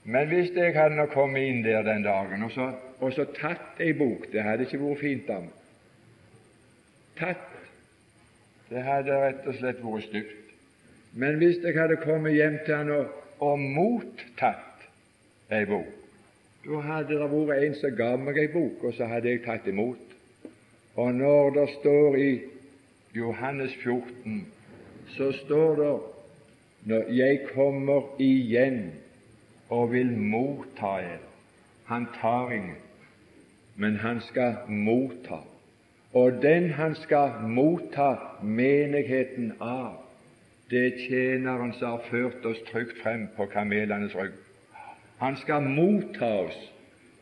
Men 0.04 0.28
hvis 0.28 0.50
jeg 0.52 0.74
hadde 0.76 0.98
nå 0.98 1.06
kommet 1.14 1.48
inn 1.48 1.62
der 1.64 1.82
den 1.86 2.04
dagen 2.04 2.44
og 2.44 2.52
så, 2.52 2.66
og 3.00 3.12
så 3.16 3.24
tatt 3.38 3.80
ei 3.80 3.94
bok 3.96 4.26
Det 4.32 4.44
hadde 4.44 4.66
ikke 4.66 4.82
vært 4.82 5.00
fint 5.00 5.30
av 5.32 5.46
meg. 5.46 5.54
Tatt 7.16 7.50
Det 8.68 8.82
hadde 8.84 9.20
rett 9.22 9.48
og 9.48 9.56
slett 9.56 9.80
vært 9.84 10.08
stygt. 10.10 10.43
Men 11.14 11.36
hvis 11.38 11.60
jeg 11.62 11.74
hadde 11.78 11.96
kommet 12.02 12.34
hjem 12.34 12.58
til 12.66 12.74
han 12.74 12.90
og, 12.90 13.06
og 13.38 13.58
mottatt 13.58 14.88
ei 15.54 15.66
bok, 15.68 15.92
da 16.64 16.80
hadde 16.80 17.18
det 17.20 17.28
vært 17.30 17.66
en 17.66 17.76
som 17.78 17.94
ga 17.98 18.10
meg 18.16 18.40
ei 18.40 18.48
bok, 18.50 18.82
og 18.82 18.96
så 18.96 19.06
hadde 19.06 19.30
jeg 19.30 19.44
tatt 19.44 19.68
imot. 19.68 20.14
Og 20.96 21.14
når 21.14 21.50
det 21.58 21.68
står 21.78 22.16
i 22.18 22.30
Johannes 23.14 23.74
14, 23.82 24.46
så 25.16 25.30
står 25.44 25.76
det 25.82 25.94
når 26.90 27.10
jeg 27.14 27.40
kommer 27.54 28.10
igjen 28.18 28.92
og 29.72 29.92
vil 29.92 30.10
motta 30.18 30.98
en 31.02 31.22
Han 31.84 32.06
tar 32.20 32.52
ingen, 32.52 32.80
men 33.76 33.96
han 33.96 34.20
skal 34.20 34.54
motta. 34.68 35.42
Og 36.12 36.32
den 36.42 36.70
han 36.70 36.94
skal 36.94 37.42
motta 37.48 38.14
menigheten 38.40 39.52
av, 39.60 40.03
det 40.70 40.80
er 40.86 40.98
tjeneren 40.98 41.74
som 41.78 41.96
har 41.96 42.06
ført 42.10 42.46
oss 42.48 42.60
trygt 42.70 43.00
frem 43.02 43.26
på 43.36 43.46
kamelenes 43.52 44.14
rygg. 44.16 44.36
Han 45.20 45.36
skal 45.36 45.62
motta 45.62 46.30
oss 46.46 46.60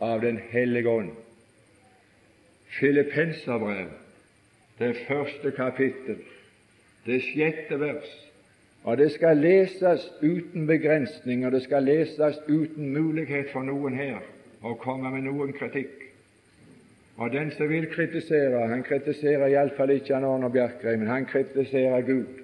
av 0.01 0.21
Den 0.23 0.39
hellige 0.51 0.89
ånd. 0.89 1.11
Filippenserbrev, 2.81 3.91
det 4.79 4.97
første 5.07 5.51
kapittel, 5.51 6.19
det 7.07 7.21
sjette 7.23 7.79
vers. 7.81 8.11
Og 8.85 8.97
det 8.99 9.13
skal 9.15 9.37
leses 9.39 10.09
uten 10.23 10.67
begrensning, 10.67 11.47
og 11.47 11.53
det 11.53 11.63
skal 11.63 11.85
leses 11.87 12.41
uten 12.49 12.91
mulighet 12.91 13.53
for 13.53 13.63
noen 13.63 13.95
her 13.95 14.23
å 14.63 14.75
komme 14.81 15.13
med 15.15 15.29
noen 15.29 15.53
kritikk. 15.55 16.09
Og 17.17 17.31
den 17.31 17.53
som 17.55 17.69
vil 17.71 17.87
kritisere, 17.93 18.67
han 18.73 18.83
kritiserer 18.83 19.53
iallfall 19.53 19.93
ikke 19.95 20.17
han 20.17 20.27
Arne 20.27 20.51
Bjerkreim, 20.51 21.05
men 21.05 21.13
han 21.13 21.29
kritiserer 21.31 22.03
Gud, 22.07 22.41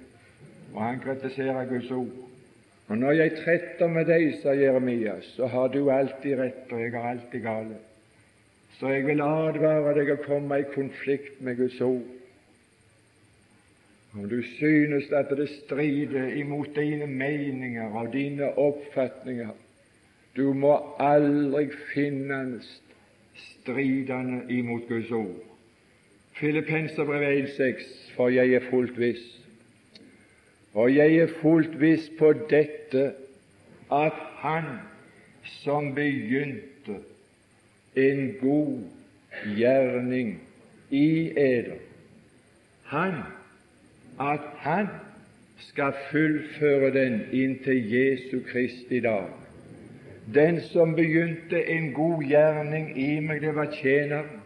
og 0.73 0.83
han 0.83 0.99
kritiserer 0.99 1.65
Guds 1.69 1.91
ord. 1.91 2.11
Og 2.89 2.97
når 2.97 3.11
jeg 3.11 3.35
tretter 3.43 3.87
med 3.87 4.07
deg, 4.09 4.31
sa 4.41 4.53
Jeremias, 4.57 5.27
så 5.35 5.47
har 5.47 5.67
du 5.69 5.91
alltid 5.93 6.39
rett, 6.39 6.71
og 6.71 6.81
jeg 6.81 6.93
har 6.95 7.09
alltid 7.11 7.43
gale. 7.43 7.77
Så 8.79 8.89
jeg 8.89 9.05
vil 9.05 9.21
advare 9.21 9.93
deg 9.97 10.13
å 10.13 10.23
komme 10.23 10.57
i 10.61 10.69
konflikt 10.73 11.41
med 11.45 11.59
Guds 11.59 11.81
ord. 11.85 12.07
Om 14.13 14.25
du 14.29 14.39
synes 14.57 15.11
at 15.13 15.29
det 15.37 15.49
strider 15.51 16.31
imot 16.41 16.73
dine 16.75 17.05
meninger 17.05 17.93
og 17.93 18.13
dine 18.13 18.49
oppfatninger, 18.57 19.51
du 20.35 20.53
må 20.53 20.73
aldri 20.97 21.67
finne 21.93 22.39
den 22.39 22.55
stridende 23.35 24.47
imot 24.53 24.87
Guds 24.89 25.11
ord. 25.11 25.37
Filippenserbrev 26.39 27.21
1,6 27.45 27.85
For 28.15 28.33
jeg 28.33 28.53
er 28.53 28.65
fullt 28.71 28.97
viss, 28.99 29.38
og 30.73 30.95
jeg 30.95 31.15
er 31.15 31.33
fullt 31.41 31.79
viss 31.81 32.09
på 32.19 32.33
dette, 32.49 33.13
at 33.91 34.13
Han 34.39 34.63
som 35.63 35.95
begynte 35.95 36.99
en 37.95 38.35
god 38.41 38.79
gjerning 39.57 40.39
i 40.89 41.31
eder, 41.37 41.81
Han 42.83 43.13
at 44.19 44.45
Han 44.63 44.87
skal 45.57 45.93
fullføre 46.11 46.93
den 46.93 47.21
inntil 47.31 47.91
Jesu 47.93 48.39
Kristi 48.51 48.99
dag. 48.99 49.27
Den 50.33 50.61
som 50.61 50.95
begynte 50.95 51.65
en 51.69 51.93
god 51.93 52.23
gjerning 52.23 52.91
i 52.99 53.19
meg, 53.19 53.41
det 53.41 53.55
var 53.55 53.73
tjeneren. 53.73 54.39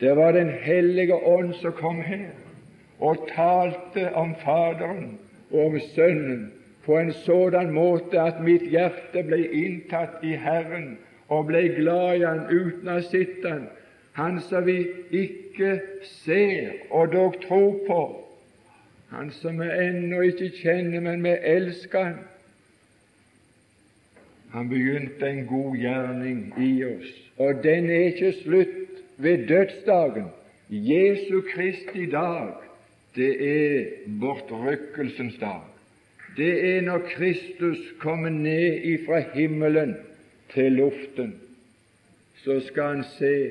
Det 0.00 0.16
var 0.16 0.32
Den 0.32 0.50
hellige 0.62 1.14
ånd 1.14 1.54
som 1.60 1.72
kom 1.72 2.02
her 2.02 2.28
og 3.00 3.28
talte 3.34 4.12
om 4.14 4.34
Faderen 4.44 5.18
og 5.50 5.66
om 5.66 5.78
Sønnen 5.94 6.52
på 6.84 6.98
en 6.98 7.12
sådan 7.12 7.70
måte 7.72 8.20
at 8.20 8.40
mitt 8.44 8.62
hjerte 8.70 9.22
ble 9.26 9.42
inntatt 9.52 10.24
i 10.24 10.34
Herren 10.38 10.96
og 11.28 11.46
ble 11.50 11.68
glad 11.76 12.16
i 12.16 12.24
Han 12.24 12.46
uten 12.50 12.88
å 12.88 13.00
sett 13.02 13.44
Han, 13.44 13.68
Han 14.12 14.40
som 14.40 14.66
vi 14.66 14.86
ikke 15.10 15.80
ser 16.02 16.72
og 16.90 17.12
dog 17.12 17.36
tror 17.46 17.78
på, 17.86 18.00
han 19.10 19.30
som 19.30 19.58
vi 19.58 19.66
ennå 19.66 20.20
ikke 20.22 20.50
kjenner, 20.60 21.00
men 21.02 21.24
vi 21.24 21.32
elsker 21.52 22.04
han. 22.04 22.18
Han 24.50 24.68
begynte 24.70 25.26
en 25.26 25.46
god 25.46 25.76
gjerning 25.76 26.44
i 26.58 26.70
oss, 26.84 27.10
og 27.38 27.62
den 27.64 27.90
er 27.90 28.10
ikke 28.10 28.32
slutt 28.42 29.02
ved 29.18 29.46
dødsdagen. 29.48 30.30
Jesu 30.70 31.40
Kristi 31.54 32.06
dag, 32.10 32.54
det 33.16 33.30
er 33.48 33.84
bortrykkelsens 34.20 35.38
dag. 35.40 35.60
Det 36.36 36.76
er 36.76 36.80
når 36.80 36.98
Kristus 36.98 37.78
kommer 37.98 38.28
ned 38.28 38.84
ifra 38.84 39.20
himmelen 39.34 39.96
til 40.54 40.72
luften. 40.72 41.34
Så 42.44 42.60
skal 42.66 42.82
han 42.82 43.04
se 43.18 43.50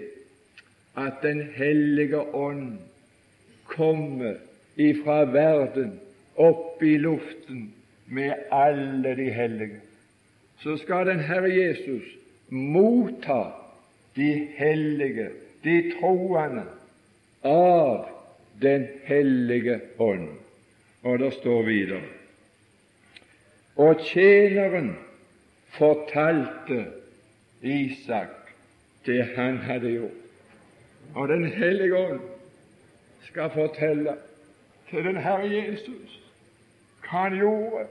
at 0.98 1.14
Den 1.24 1.42
hellige 1.56 2.20
ånd 2.36 2.78
kommer 3.66 4.34
ifra 4.76 5.24
verden 5.24 6.00
opp 6.36 6.84
i 6.84 6.98
luften 6.98 7.74
med 8.08 8.34
alle 8.52 9.16
de 9.16 9.30
hellige. 9.32 9.80
Så 10.64 10.78
skal 10.78 11.08
den 11.08 11.20
Herre 11.20 11.52
Jesus 11.56 12.04
motta 12.50 13.44
de 14.16 14.48
hellige, 14.58 15.30
de 15.64 15.92
troende, 16.00 16.64
av 17.44 18.19
Den 18.62 18.88
hellige 19.04 19.82
ånd. 20.00 20.30
Og 21.04 21.20
det 21.20 21.34
står 21.34 21.62
videre 21.64 22.02
Og 23.76 24.02
tjeneren 24.04 24.98
fortalte 25.72 26.86
Isak 27.62 28.30
det 29.06 29.26
han 29.36 29.58
hadde 29.58 29.92
gjort. 29.92 30.12
Og 31.16 31.28
Den 31.28 31.46
hellige 31.46 31.98
ånd 31.98 32.20
skal 33.22 33.50
fortelle 33.50 34.16
til 34.90 35.04
den 35.04 35.18
Herre 35.18 35.50
Jesus 35.50 36.20
hva 37.10 37.24
han 37.26 37.38
gjorde, 37.40 37.86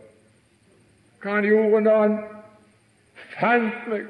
hva 1.22 1.30
han 1.30 1.44
gjorde 1.44 1.80
når 1.82 2.02
han 2.02 2.18
fant 3.34 3.88
meg, 3.90 4.04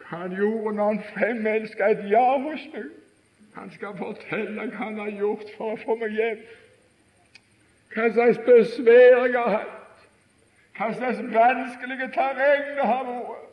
hva 0.00 0.20
han 0.22 0.36
gjorde 0.38 0.76
når 0.76 0.92
han 0.92 1.02
fremelska 1.12 1.90
et 1.92 2.06
ja 2.08 2.24
hos 2.40 2.64
meg. 2.72 2.86
Han 3.54 3.70
skal 3.70 3.96
fortelle 3.98 4.66
hva 4.66 4.76
han 4.82 4.98
har 4.98 5.12
gjort 5.14 5.50
for 5.56 5.74
å 5.74 5.80
få 5.84 5.94
meg 6.00 6.14
hjem, 6.18 6.40
hva 7.94 8.08
slags 8.16 8.40
besvær 8.46 9.28
jeg 9.28 9.36
har 9.38 9.52
hatt, 9.54 10.08
hva 10.74 10.88
slags 10.96 11.20
vanskelige 11.34 12.08
terreng 12.16 12.64
det 12.74 12.88
har 12.88 13.04
vært. 13.10 13.52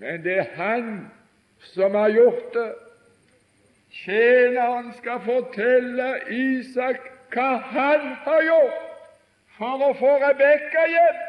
Men 0.00 0.24
det 0.24 0.38
er 0.38 0.48
Han 0.56 0.88
som 1.74 1.94
har 1.94 2.08
gjort 2.08 2.54
det. 2.54 2.70
Tjeneren 3.94 4.90
skal 4.98 5.20
fortelle 5.22 6.08
Isak 6.34 7.04
hva 7.34 7.50
han 7.70 8.08
har 8.24 8.42
gjort 8.42 8.80
for 9.58 9.84
å 9.86 9.90
få 9.98 10.14
Rebekka 10.22 10.86
hjem. 10.90 11.20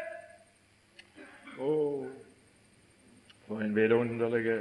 Oh, 1.56 2.06
For 3.46 3.62
en 3.62 3.76
vidunderlig, 3.76 4.58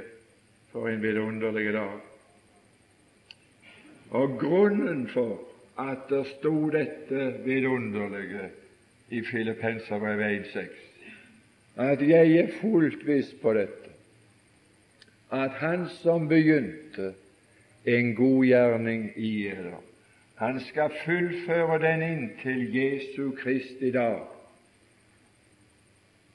for 0.72 0.92
en 0.92 1.02
vidunderlig 1.02 1.74
dag. 1.74 2.15
Og 4.10 4.38
grunnen 4.40 5.08
for 5.08 5.40
at 5.80 6.06
det 6.10 6.26
sto 6.38 6.70
dette 6.70 7.34
vidunderlige 7.46 8.50
i 9.10 9.22
Filippenserbrevet 9.22 10.46
1,6, 10.46 10.62
at 11.76 12.02
jeg 12.10 12.38
er 12.38 12.54
fullt 12.62 13.08
viss 13.08 13.34
på 13.42 13.54
dette, 13.54 13.92
at 15.32 15.52
Han 15.60 15.90
som 16.02 16.28
begynte 16.28 17.14
en 17.86 18.16
god 18.16 18.46
gjerning 18.46 19.12
i 19.16 19.34
dere, 19.44 19.82
han 20.36 20.60
skal 20.60 20.92
fullføre 21.06 21.80
den 21.80 22.02
inntil 22.02 22.76
Jesu 22.76 23.32
Kristi 23.32 23.92
dag. 23.92 24.20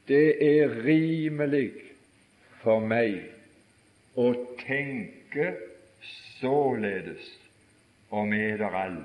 Det 0.09 0.61
er 0.61 0.73
rimelig 0.85 1.73
for 2.63 2.81
meg 2.81 3.21
å 4.17 4.33
tenke 4.63 5.53
således 6.41 7.40
om 8.11 8.33
eder 8.33 8.75
alle. 8.75 9.05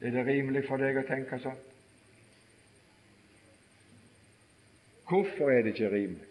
Er 0.00 0.14
det 0.14 0.26
rimelig 0.26 0.64
for 0.68 0.80
deg 0.80 1.00
å 1.00 1.06
tenke 1.08 1.40
sånn? 1.42 1.58
Hvorfor 5.08 5.52
er 5.52 5.64
det 5.64 5.74
ikke 5.74 5.92
rimelig? 5.92 6.26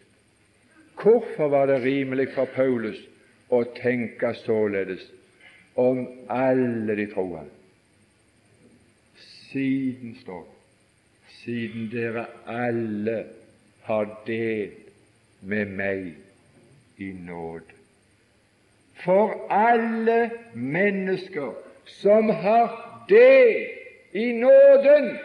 Hvorfor 0.98 1.50
var 1.54 1.70
det 1.70 1.82
rimelig 1.84 2.32
for 2.34 2.50
Paulus 2.56 3.00
å 3.54 3.64
tenke 3.78 4.34
således 4.44 5.04
om 5.78 6.04
alle 6.34 6.98
de 6.98 7.08
troende? 7.14 7.54
Siden 9.48 10.18
står 10.22 10.46
siden 11.48 11.88
dere 11.92 12.26
alle 12.46 13.18
har 13.88 14.10
del 14.28 14.74
med 15.48 15.70
meg 15.80 16.08
i 17.00 17.12
nåde. 17.14 17.77
For 19.04 19.48
alle 19.54 20.32
mennesker 20.54 21.54
som 21.86 22.30
har 22.30 23.06
det 23.10 23.68
i 24.12 24.32
nåden, 24.32 25.18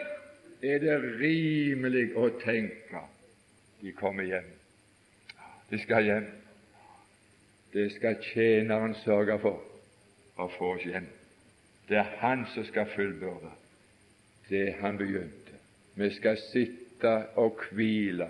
er 0.63 0.79
det 0.79 0.99
rimelig 1.19 2.13
å 2.15 2.29
tenke 2.43 3.01
de 3.83 3.91
kommer 3.91 4.23
hjem. 4.23 4.47
De 5.69 5.79
skal 5.81 6.05
hjem. 6.07 6.29
Det 7.73 7.89
skal 7.97 8.15
tjeneren 8.23 8.93
sørge 9.01 9.35
for 9.43 9.59
å 10.39 10.47
få 10.55 10.75
oss 10.77 10.85
hjem. 10.87 11.09
Det 11.89 11.97
er 11.99 12.15
han 12.21 12.45
som 12.53 12.63
skal 12.69 12.87
fullbyrde 12.93 13.51
det 14.49 14.75
han 14.79 14.97
begynte. 14.97 15.57
Vi 15.95 16.09
skal 16.15 16.37
sitte 16.51 17.13
og 17.41 17.59
hvile 17.71 18.29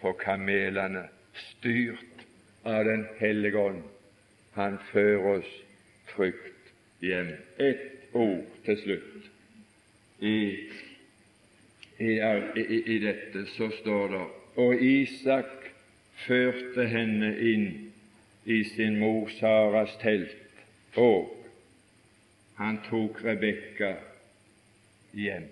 på 0.00 0.12
kamelene, 0.18 1.06
styrt 1.52 2.24
av 2.64 2.84
Den 2.84 3.06
hellige 3.20 3.58
ånd. 3.58 3.82
Han 4.60 4.76
fører 4.92 5.38
oss 5.38 5.52
trygt 6.12 6.72
hjem. 7.00 7.32
Ett 7.56 8.12
ord 8.12 8.44
til 8.66 8.76
slutt. 8.82 9.30
I, 10.20 10.36
i, 11.96 12.10
i, 12.60 12.82
i 12.94 12.98
dette 13.00 13.46
så 13.54 13.70
står 13.80 14.12
det 14.12 14.26
og 14.60 14.82
Isak 14.84 15.70
førte 16.26 16.84
henne 16.90 17.30
inn 17.38 17.66
i 18.44 18.58
sin 18.74 18.98
mor 19.00 19.30
Saras 19.38 19.94
telt, 20.02 20.60
og 21.00 21.30
han 22.58 22.80
tok 22.90 23.22
Rebekka 23.24 23.94
hjem. 25.16 25.48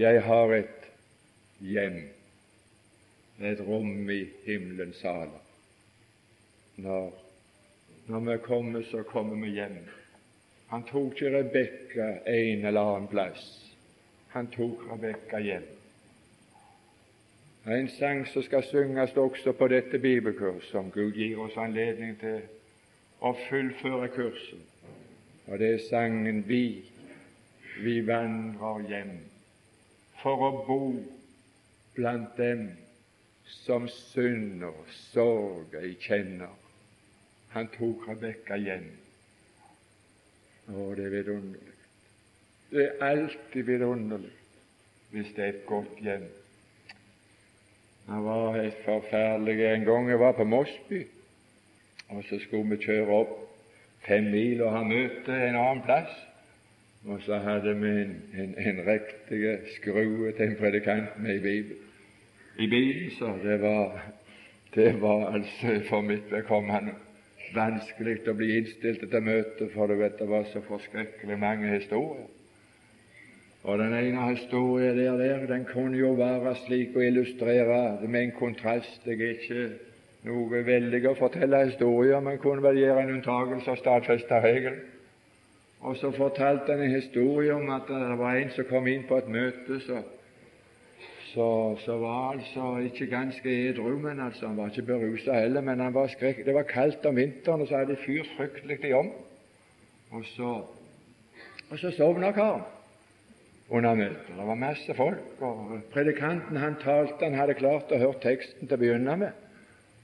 Jeg 0.00 0.22
har 0.24 0.56
et 0.56 0.88
hjem, 1.60 2.00
et 3.44 3.60
rom 3.68 4.10
i 4.10 4.22
himmelens 4.46 5.02
saler. 5.04 5.43
Når, 6.76 7.12
når 8.06 8.20
vi 8.20 8.38
kommer, 8.42 8.82
så 8.82 9.02
kommer 9.02 9.46
vi 9.46 9.52
hjem. 9.54 9.78
Han 10.68 10.82
tok 10.82 11.12
ikke 11.12 11.38
Rebekka 11.38 12.08
en 12.26 12.64
eller 12.66 12.80
annen 12.80 13.08
plass. 13.08 13.44
Han 14.28 14.46
tok 14.50 14.82
Rebekka 14.90 15.38
hjem. 15.38 15.66
En 17.66 17.88
sang 17.88 18.26
som 18.28 18.42
skal 18.42 18.64
synges 18.68 19.16
også 19.16 19.52
på 19.52 19.68
dette 19.68 19.98
bibelkurset, 19.98 20.74
om 20.74 20.90
Gud 20.90 21.12
gir 21.12 21.38
oss 21.40 21.56
anledning 21.56 22.18
til 22.20 22.42
å 23.24 23.32
fullføre 23.46 24.08
kurset. 24.12 24.60
Og 25.46 25.58
det 25.58 25.70
er 25.74 25.86
sangen 25.90 26.44
'Vi, 26.48 26.84
vi 27.84 28.06
vandrer 28.06 28.88
hjem', 28.88 29.24
for 30.22 30.36
å 30.48 30.64
bo 30.66 31.04
blant 31.94 32.36
dem 32.36 32.68
som 33.44 33.88
synd 33.88 34.64
og 34.64 34.84
sorg 35.12 35.74
ei 35.80 35.94
kjenner. 36.00 36.63
Han 37.54 37.68
tok 37.70 38.08
Rebekka 38.08 38.56
hjem. 38.58 38.86
Å, 40.74 40.88
det 40.98 41.04
er 41.06 41.12
vidunderlig. 41.12 41.74
Det 42.72 42.86
er 42.88 43.04
alltid 43.06 43.68
vidunderlig 43.68 44.32
hvis 45.14 45.28
det 45.36 45.44
er 45.44 45.52
et 45.52 45.66
godt 45.68 46.00
hjem. 46.02 46.24
Det 48.08 48.18
var 48.24 48.56
helt 48.56 48.80
forferdelig 48.82 49.68
en 49.68 49.86
gang 49.86 50.10
jeg 50.10 50.18
var 50.18 50.34
på 50.34 50.44
Mosby, 50.44 51.04
og 52.08 52.24
så 52.26 52.40
skulle 52.42 52.74
vi 52.74 52.80
kjøre 52.82 53.20
opp 53.20 53.36
fem 54.08 54.26
mil 54.34 54.64
og 54.66 54.74
ha 54.74 54.82
møte 54.88 55.38
en 55.46 55.54
annen 55.60 55.84
plass. 55.86 56.10
Og 57.06 57.22
så 57.22 57.38
hadde 57.44 57.76
vi 57.78 57.94
en, 58.02 58.12
en, 58.34 58.52
en 58.58 58.82
riktig 58.88 59.40
skrue 59.76 60.32
til 60.34 60.46
en 60.48 60.58
predikant 60.58 61.18
med 61.22 61.36
i, 61.36 61.40
Bibelen. 61.46 61.88
i 62.58 62.66
bilen, 62.66 63.10
så 63.18 63.34
det 63.42 63.60
var, 63.62 63.98
det 64.74 64.92
var 65.00 65.26
altså 65.36 65.80
for 65.88 66.00
mitt 66.00 66.32
vedkommende 66.32 66.96
vanskelig 67.54 68.20
å 68.28 68.34
bli 68.36 68.58
innstilt 68.58 69.04
til 69.10 69.24
møte, 69.24 69.68
for 69.74 69.90
du 69.90 69.98
vet 70.00 70.18
det 70.18 70.28
var 70.28 70.46
så 70.52 70.62
forskrekkelig 70.64 71.38
mange 71.38 71.70
historier. 71.76 72.26
Og 73.64 73.78
den 73.80 73.94
ene 73.96 74.28
historien 74.34 74.98
der, 74.98 75.16
der 75.16 75.46
den 75.48 75.64
kunne 75.64 75.96
jo 75.96 76.12
være 76.18 76.52
slik 76.66 76.96
å 76.96 77.04
illustrere 77.04 77.98
det 78.02 78.10
med 78.10 78.26
en 78.26 78.34
kontrast. 78.36 79.06
Jeg 79.08 79.20
er 79.20 79.38
ikke 79.38 79.68
noe 80.28 80.60
veldig 80.66 81.00
å 81.08 81.14
fortelle 81.16 81.62
historier, 81.70 82.20
men 82.20 82.42
kunne 82.42 82.64
vel 82.64 82.82
gjøre 82.82 83.06
en 83.06 83.14
unntakelse 83.16 83.72
og 83.72 83.80
stadfeste 83.80 84.40
regelen. 84.44 84.82
Og 85.84 85.96
så 86.00 86.10
fortalte 86.16 86.72
han 86.72 86.84
en 86.84 86.94
historie 86.96 87.54
om 87.54 87.70
at 87.72 87.88
det 87.88 88.18
var 88.20 88.36
en 88.36 88.52
som 88.52 88.68
kom 88.68 88.86
inn 88.88 89.04
på 89.08 89.18
et 89.20 89.32
møte, 89.32 89.80
så, 89.84 90.00
så, 91.34 91.76
så 91.84 91.98
var 91.98 92.32
altså 92.32 92.76
ikke 92.78 93.06
ganske 93.06 93.68
edru, 93.68 93.98
men 93.98 94.20
altså, 94.20 94.46
han 94.46 94.56
var 94.56 94.66
ikke 94.66 94.82
berusa 94.82 95.32
heller. 95.32 95.60
Men 95.60 95.80
han 95.80 95.94
var 95.94 96.06
skrekk. 96.06 96.44
det 96.46 96.54
var 96.54 96.62
kaldt 96.62 97.06
om 97.06 97.16
vinteren, 97.16 97.60
og 97.60 97.68
så 97.68 97.76
hadde 97.76 97.90
det 97.90 98.04
fyrt 98.06 98.30
fryktelig 98.36 98.94
om. 98.94 99.10
Og 100.10 100.24
så, 100.24 100.50
og 101.70 101.78
så 101.78 101.90
sovna 101.90 102.30
karen 102.32 102.62
under 103.70 103.94
møtet. 103.94 104.30
Det 104.38 104.46
var 104.46 104.54
masse 104.54 104.94
folk, 104.94 105.40
og 105.40 105.80
predikanten 105.92 106.56
han 106.56 106.76
talte 106.84 107.24
Han 107.24 107.34
hadde 107.34 107.54
klart 107.54 107.92
å 107.92 107.98
høre 107.98 108.20
teksten 108.22 108.68
til 108.68 108.76
å 108.76 108.82
begynne 108.84 109.16
med. 109.16 109.32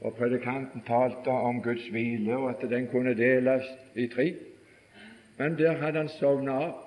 Og 0.01 0.15
Predikanten 0.17 0.83
talte 0.87 1.31
om 1.31 1.63
Guds 1.63 1.87
hvile, 1.93 2.37
og 2.37 2.51
at 2.51 2.71
den 2.71 2.87
kunne 2.89 3.15
deles 3.15 3.67
i 3.95 4.07
tre. 4.09 4.33
Men 5.39 5.59
der 5.59 5.77
hadde 5.77 5.99
han 5.99 6.09
sovna 6.09 6.53
av. 6.53 6.79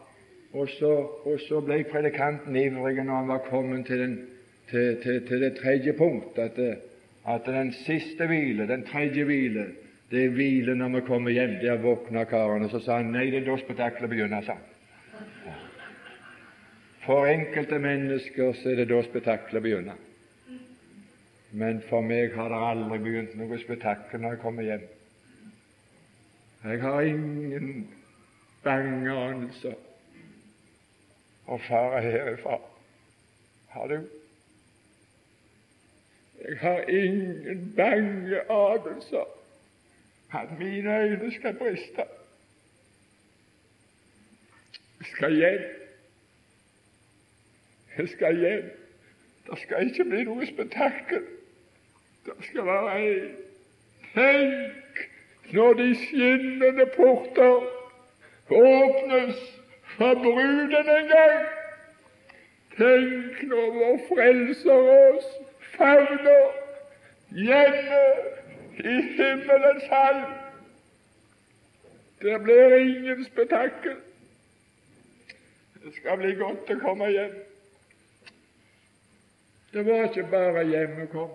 Og 0.54 0.70
så, 0.70 0.92
og 1.26 1.40
så, 1.48 1.62
ble 1.66 1.80
predikanten 1.90 2.56
ivrig 2.56 3.00
når 3.02 3.16
han 3.16 3.28
var 3.28 3.46
kommet 3.50 3.86
til, 3.86 4.00
den, 4.04 4.18
til, 4.70 4.98
til, 5.04 5.28
til 5.28 5.42
det 5.42 5.56
tredje 5.62 5.94
punkt, 5.94 6.38
at, 6.40 6.60
at, 7.28 7.46
den 7.46 7.74
siste 7.74 8.28
hvile, 8.28 8.68
den 8.68 8.84
tredje 8.84 9.24
hvile, 9.24 9.66
det 10.12 10.26
er 10.26 10.30
hvile 10.30 10.76
når 10.76 10.90
vi 10.96 11.02
kommer 11.08 11.32
hjem. 11.32 11.58
Der 11.62 11.82
våkna 11.82 12.24
karene. 12.24 12.70
Så 12.70 12.80
sa 12.80 13.00
han 13.02 13.12
nei, 13.12 13.30
det 13.32 13.42
er 13.42 13.52
da 13.52 13.58
spetakkelet 13.58 14.10
begynner. 14.10 14.42
sa 14.42 14.54
han. 14.54 14.70
For 17.06 17.28
enkelte 17.28 17.80
mennesker 17.80 18.54
så 18.54 18.70
er 18.70 18.76
det 18.76 18.90
da 18.90 19.02
spetakkelet 19.04 19.64
begynner. 19.64 19.98
Men 21.52 21.82
for 21.90 22.02
meg 22.02 22.34
har 22.36 22.50
det 22.50 22.62
aldri 22.66 23.00
begynt 23.04 23.34
noe 23.38 23.58
spetakkel 23.62 24.22
når 24.22 24.36
jeg 24.36 24.42
kommer 24.42 24.66
hjem. 24.66 24.86
Jeg 26.64 26.82
har 26.82 27.02
ingen 27.02 27.88
bange 28.64 29.12
anelser 29.12 29.76
å 31.46 31.58
fare 31.68 32.00
herifra. 32.06 32.58
Har 33.74 33.92
du? 33.92 33.98
Jeg 36.50 36.58
har 36.58 36.82
ingen 36.82 37.74
bange 37.78 38.52
anelser 38.52 39.28
at 40.34 40.60
mine 40.60 40.98
øyne 41.00 41.32
skal 41.32 41.54
briste. 41.54 42.04
Jeg 45.00 45.08
skal 45.16 45.36
hjem. 45.36 45.62
Jeg 47.98 48.10
skal 48.10 48.40
hjem. 48.40 48.72
Det 49.50 49.60
skal 49.60 49.88
ikke 49.88 50.04
bli 50.04 50.24
noe 50.24 50.46
spetakkel. 50.46 51.24
Det 52.26 52.34
skal 52.50 52.66
være 52.66 53.00
ei 53.00 53.16
Tenk 54.14 55.00
når 55.54 55.74
de 55.74 55.96
skinnende 55.96 56.86
porter 56.96 57.66
åpnes 58.50 59.40
for 59.98 60.14
bruden 60.14 60.90
en 60.98 61.08
gang. 61.08 61.48
Tenk 62.78 63.44
når 63.50 63.74
vår 63.80 63.98
Frelser 64.10 64.92
oss 64.94 65.26
favner 65.78 66.46
hjemme 67.30 68.02
i 68.78 68.96
himmelens 69.18 69.84
hall. 69.90 70.24
Der 72.22 72.40
blir 72.40 72.76
ingen 72.78 73.26
spetakkel. 73.26 73.96
Det 75.84 75.96
skal 75.96 76.18
bli 76.18 76.36
godt 76.40 76.70
å 76.72 76.78
komme 76.80 77.10
hjem. 77.12 77.34
Det 79.74 79.86
var 79.86 80.06
ikke 80.08 80.28
bare 80.32 80.64
hjem 80.70 80.94
hun 81.00 81.10
kom. 81.12 81.34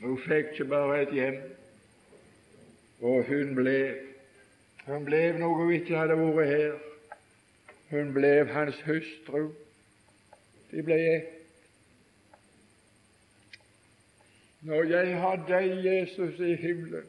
Hun 0.00 0.16
fikk 0.24 0.56
ikke 0.56 0.64
bare 0.72 1.02
et 1.02 1.12
hjem, 1.14 1.38
og 3.00 3.24
hun 3.28 3.54
ble 3.54 3.78
Hun 4.84 5.06
ble 5.06 5.20
noe 5.40 5.56
hun 5.56 5.70
ikke 5.72 5.96
hadde 5.96 6.16
vært 6.20 6.50
her. 6.50 6.72
Hun 7.88 8.10
ble 8.12 8.32
hans 8.50 8.82
hustru. 8.84 9.46
De 10.70 10.82
ble 10.84 10.98
ett. 11.14 11.33
Når 14.64 14.82
jeg 14.82 15.20
har 15.20 15.36
deg, 15.48 15.84
Jesus, 15.84 16.38
i 16.40 16.54
himmelen, 16.54 17.04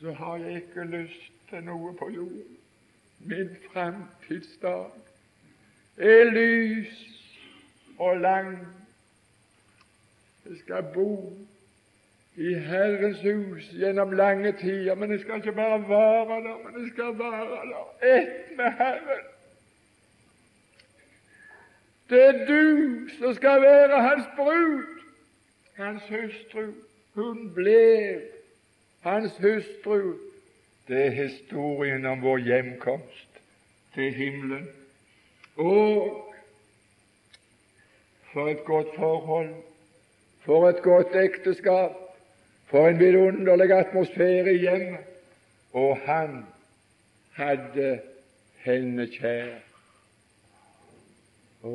så 0.00 0.12
har 0.12 0.36
jeg 0.36 0.54
ikke 0.54 0.84
lyst 0.84 1.32
til 1.50 1.64
noe 1.66 1.90
på 1.98 2.06
jorden. 2.14 2.58
Min 3.26 3.48
framtidsdag 3.72 4.84
er 5.96 6.30
lys 6.30 7.00
og 7.98 8.20
lang. 8.20 8.52
Jeg 10.46 10.58
skal 10.60 10.86
bo 10.94 11.32
i 12.36 12.54
Herrens 12.54 13.24
hus 13.26 13.66
gjennom 13.74 14.12
lange 14.12 14.52
tider, 14.60 14.94
men 14.94 15.10
jeg 15.10 15.20
skal 15.20 15.42
ikke 15.42 15.52
bare 15.52 15.80
være 15.88 16.38
der, 16.44 16.60
men 16.62 16.78
jeg 16.82 16.92
skal 16.92 17.18
være 17.18 17.64
der 17.72 18.14
ett 18.18 18.54
med 18.56 18.70
Herren. 18.78 19.26
Det 22.10 22.22
er 22.28 22.46
du 22.46 23.08
som 23.18 23.34
skal 23.34 23.62
være 23.62 24.00
hans 24.02 24.30
brud, 24.36 24.86
hans 25.76 26.02
hustru. 26.02 26.70
Hun 27.14 27.50
ble 27.54 28.20
hans 29.00 29.32
hustru. 29.42 30.16
Det 30.88 31.06
er 31.06 31.10
historien 31.10 32.06
om 32.06 32.22
vår 32.22 32.38
hjemkomst 32.38 33.40
til 33.94 34.14
himmelen. 34.14 34.68
Og 35.56 36.34
for 38.32 38.48
et 38.48 38.64
godt 38.64 38.94
forhold, 38.96 39.54
for 40.44 40.68
et 40.68 40.82
godt 40.82 41.16
ekteskap. 41.16 41.96
For 42.66 42.88
en 42.88 42.98
vidunderlig 42.98 43.72
atmosfære 43.72 44.54
i 44.54 44.58
hjemmet. 44.58 45.06
Og 45.72 45.96
han 45.96 46.44
hadde 47.34 48.00
henne 48.62 49.06
kjær. 49.10 49.56
Å, 51.66 51.72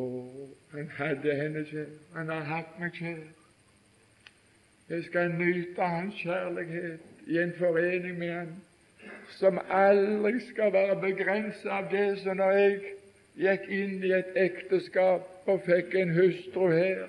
han 0.71 0.87
hadde 0.97 1.35
henne 1.35 1.65
kjær. 1.67 1.89
Han 2.15 2.31
har 2.31 2.47
hatt 2.51 2.79
meg 2.79 2.95
kjær. 2.95 3.25
Jeg 4.89 5.03
skal 5.03 5.31
nyte 5.31 5.81
hans 5.81 6.15
kjærlighet 6.15 6.99
i 7.27 7.37
en 7.37 7.53
forening 7.57 8.17
med 8.19 8.33
han 8.33 8.55
som 9.37 9.59
aldri 9.69 10.39
skal 10.49 10.73
være 10.73 11.01
begrenset 11.01 11.71
av 11.71 11.87
det 11.91 12.19
som 12.21 12.37
når 12.37 12.51
jeg 12.51 12.75
gikk 13.35 13.65
inn 13.77 13.95
i 14.05 14.11
et 14.15 14.37
ekteskap 14.43 15.49
og 15.49 15.63
fikk 15.65 15.95
en 15.99 16.13
hustru 16.15 16.67
her, 16.69 17.07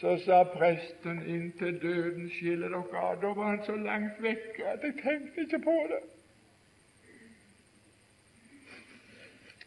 så 0.00 0.18
sa 0.26 0.42
presten 0.52 1.22
inntil 1.26 1.80
døden 1.82 2.28
skiller 2.36 2.68
dere 2.74 3.00
av. 3.00 3.18
Da 3.22 3.32
var 3.38 3.50
han 3.54 3.64
så 3.66 3.76
langt 3.76 4.20
vekke 4.22 4.68
at 4.74 4.84
jeg 4.84 5.00
tenkte 5.00 5.46
ikke 5.46 5.62
på 5.64 5.76
det. 5.94 6.02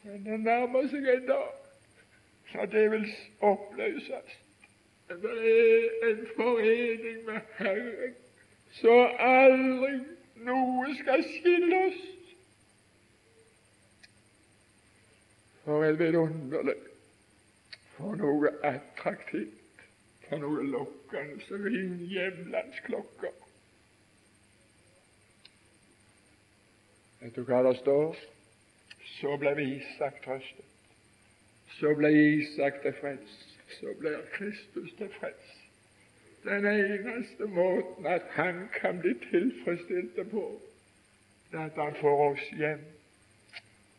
Men 0.05 0.25
det 0.25 0.39
nærmer 0.45 0.89
seg 0.93 1.13
en 1.17 1.29
dag 1.33 1.53
så 2.51 2.65
det 2.71 2.91
vil 2.91 3.07
oppløses. 3.41 4.41
Det 5.09 5.31
er 6.03 6.09
en 6.09 6.27
forening 6.35 7.25
med 7.25 7.39
Herren 7.57 8.15
så 8.75 8.95
aldri 9.19 9.93
noe 10.47 10.95
skal 10.99 11.23
skille 11.23 11.77
oss. 11.87 12.01
For 15.65 15.85
en 15.85 15.99
vidunderlig, 15.99 16.75
for 17.95 18.17
noe 18.19 18.51
attraktivt 18.67 19.61
for 20.29 20.41
noe 20.41 20.63
lokkende 20.73 21.41
som 21.45 21.65
ringer 21.65 22.05
hjemlandsklokka. 22.09 23.31
Vet 27.21 27.35
du 27.37 27.43
hva 27.47 27.61
det 27.65 27.75
står? 27.81 28.17
Så 29.15 29.35
ble 29.41 29.53
Isak 29.63 30.21
trøstet. 30.25 30.71
Så 31.77 31.93
ble 31.97 32.11
Isak 32.13 32.81
tilfreds. 32.83 33.54
Så 33.67 33.93
blir 33.99 34.17
Kristus 34.33 34.93
tilfreds. 34.97 35.65
Den 36.43 36.65
eneste 36.65 37.45
måten 37.45 38.05
at 38.05 38.21
han 38.29 38.69
kan 38.73 38.99
bli 38.99 39.13
tilfredsstilt 39.29 40.29
på, 40.31 40.61
det 41.51 41.59
er 41.59 41.65
at 41.65 41.71
han 41.75 41.95
får 42.01 42.31
oss 42.31 42.49
hjem. 42.57 42.85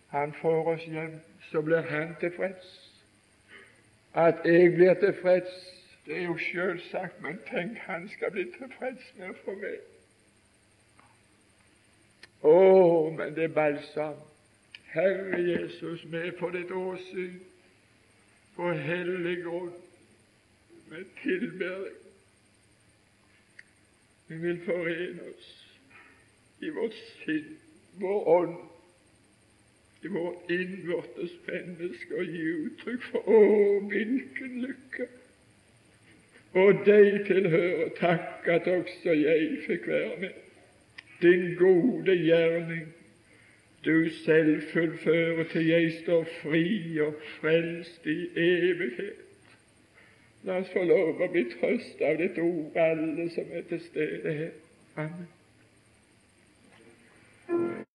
Han 0.09 0.33
får 0.33 0.69
oss 0.69 0.85
hjem, 0.85 1.21
så 1.51 1.63
blir 1.63 1.81
han 1.81 2.15
tilfreds. 2.21 2.93
At 4.15 4.35
jeg 4.45 4.75
blir 4.75 4.95
tilfreds, 4.95 5.51
det 6.07 6.17
er 6.17 6.23
jo 6.23 6.39
selvsagt, 6.39 7.23
men 7.23 7.39
tenk, 7.51 7.79
han 7.79 8.09
skal 8.09 8.31
bli 8.31 8.45
tilfreds 8.45 9.13
med 9.19 9.31
å 9.31 9.39
få 9.45 9.57
meg. 9.59 9.83
Å, 12.47 12.55
men 13.19 13.35
det 13.35 13.49
er 13.49 13.55
balsam. 13.59 14.23
Herre 14.95 15.43
Jesus, 15.43 16.05
med 16.05 16.33
på 16.39 16.51
ditt 16.55 16.71
åsyn, 16.71 17.41
på 18.57 18.73
hellig 18.73 19.37
grunn, 19.45 19.75
med 20.91 21.05
tilbering. 21.23 22.03
Vi 24.29 24.39
vil 24.43 24.61
forene 24.65 25.29
oss 25.33 25.53
i 26.65 26.71
vårt 26.75 26.97
sinn, 27.25 27.53
vår 28.01 28.29
ånd, 28.33 28.57
i 30.03 30.11
vårt 30.15 30.51
innvortes 30.51 31.35
menneske 31.47 32.19
og 32.19 32.33
gi 32.33 32.49
uttrykk 32.67 33.07
for 33.11 33.31
Å, 33.37 33.39
hvilken 33.91 34.59
lykke! 34.65 35.09
Og 36.57 36.83
deg 36.87 37.23
tilhører 37.29 37.91
takk 37.99 38.47
at 38.49 38.69
også 38.73 39.13
jeg 39.13 39.59
fikk 39.67 39.89
være 39.91 40.21
med. 40.23 40.37
Din 41.21 41.51
gode 41.59 42.15
gjerning 42.17 42.87
du 43.87 44.11
selv 44.11 44.63
fullfører 44.73 45.45
til 45.53 45.67
jeg 45.67 45.93
står 46.03 46.27
fri 46.43 47.01
og 47.01 47.15
frelst 47.39 48.07
i 48.07 48.19
evighet. 48.37 49.23
La 50.47 50.61
oss 50.63 50.71
få 50.71 50.85
lov 50.87 51.23
å 51.23 51.31
bli 51.33 51.47
trøst 51.57 52.03
av 52.07 52.21
ditt 52.21 52.39
ord, 52.39 52.77
alle 52.79 53.31
som 53.35 53.51
er 53.51 53.67
til 53.71 53.83
stede 53.89 54.37
her. 54.43 54.53
Amen. 54.97 55.36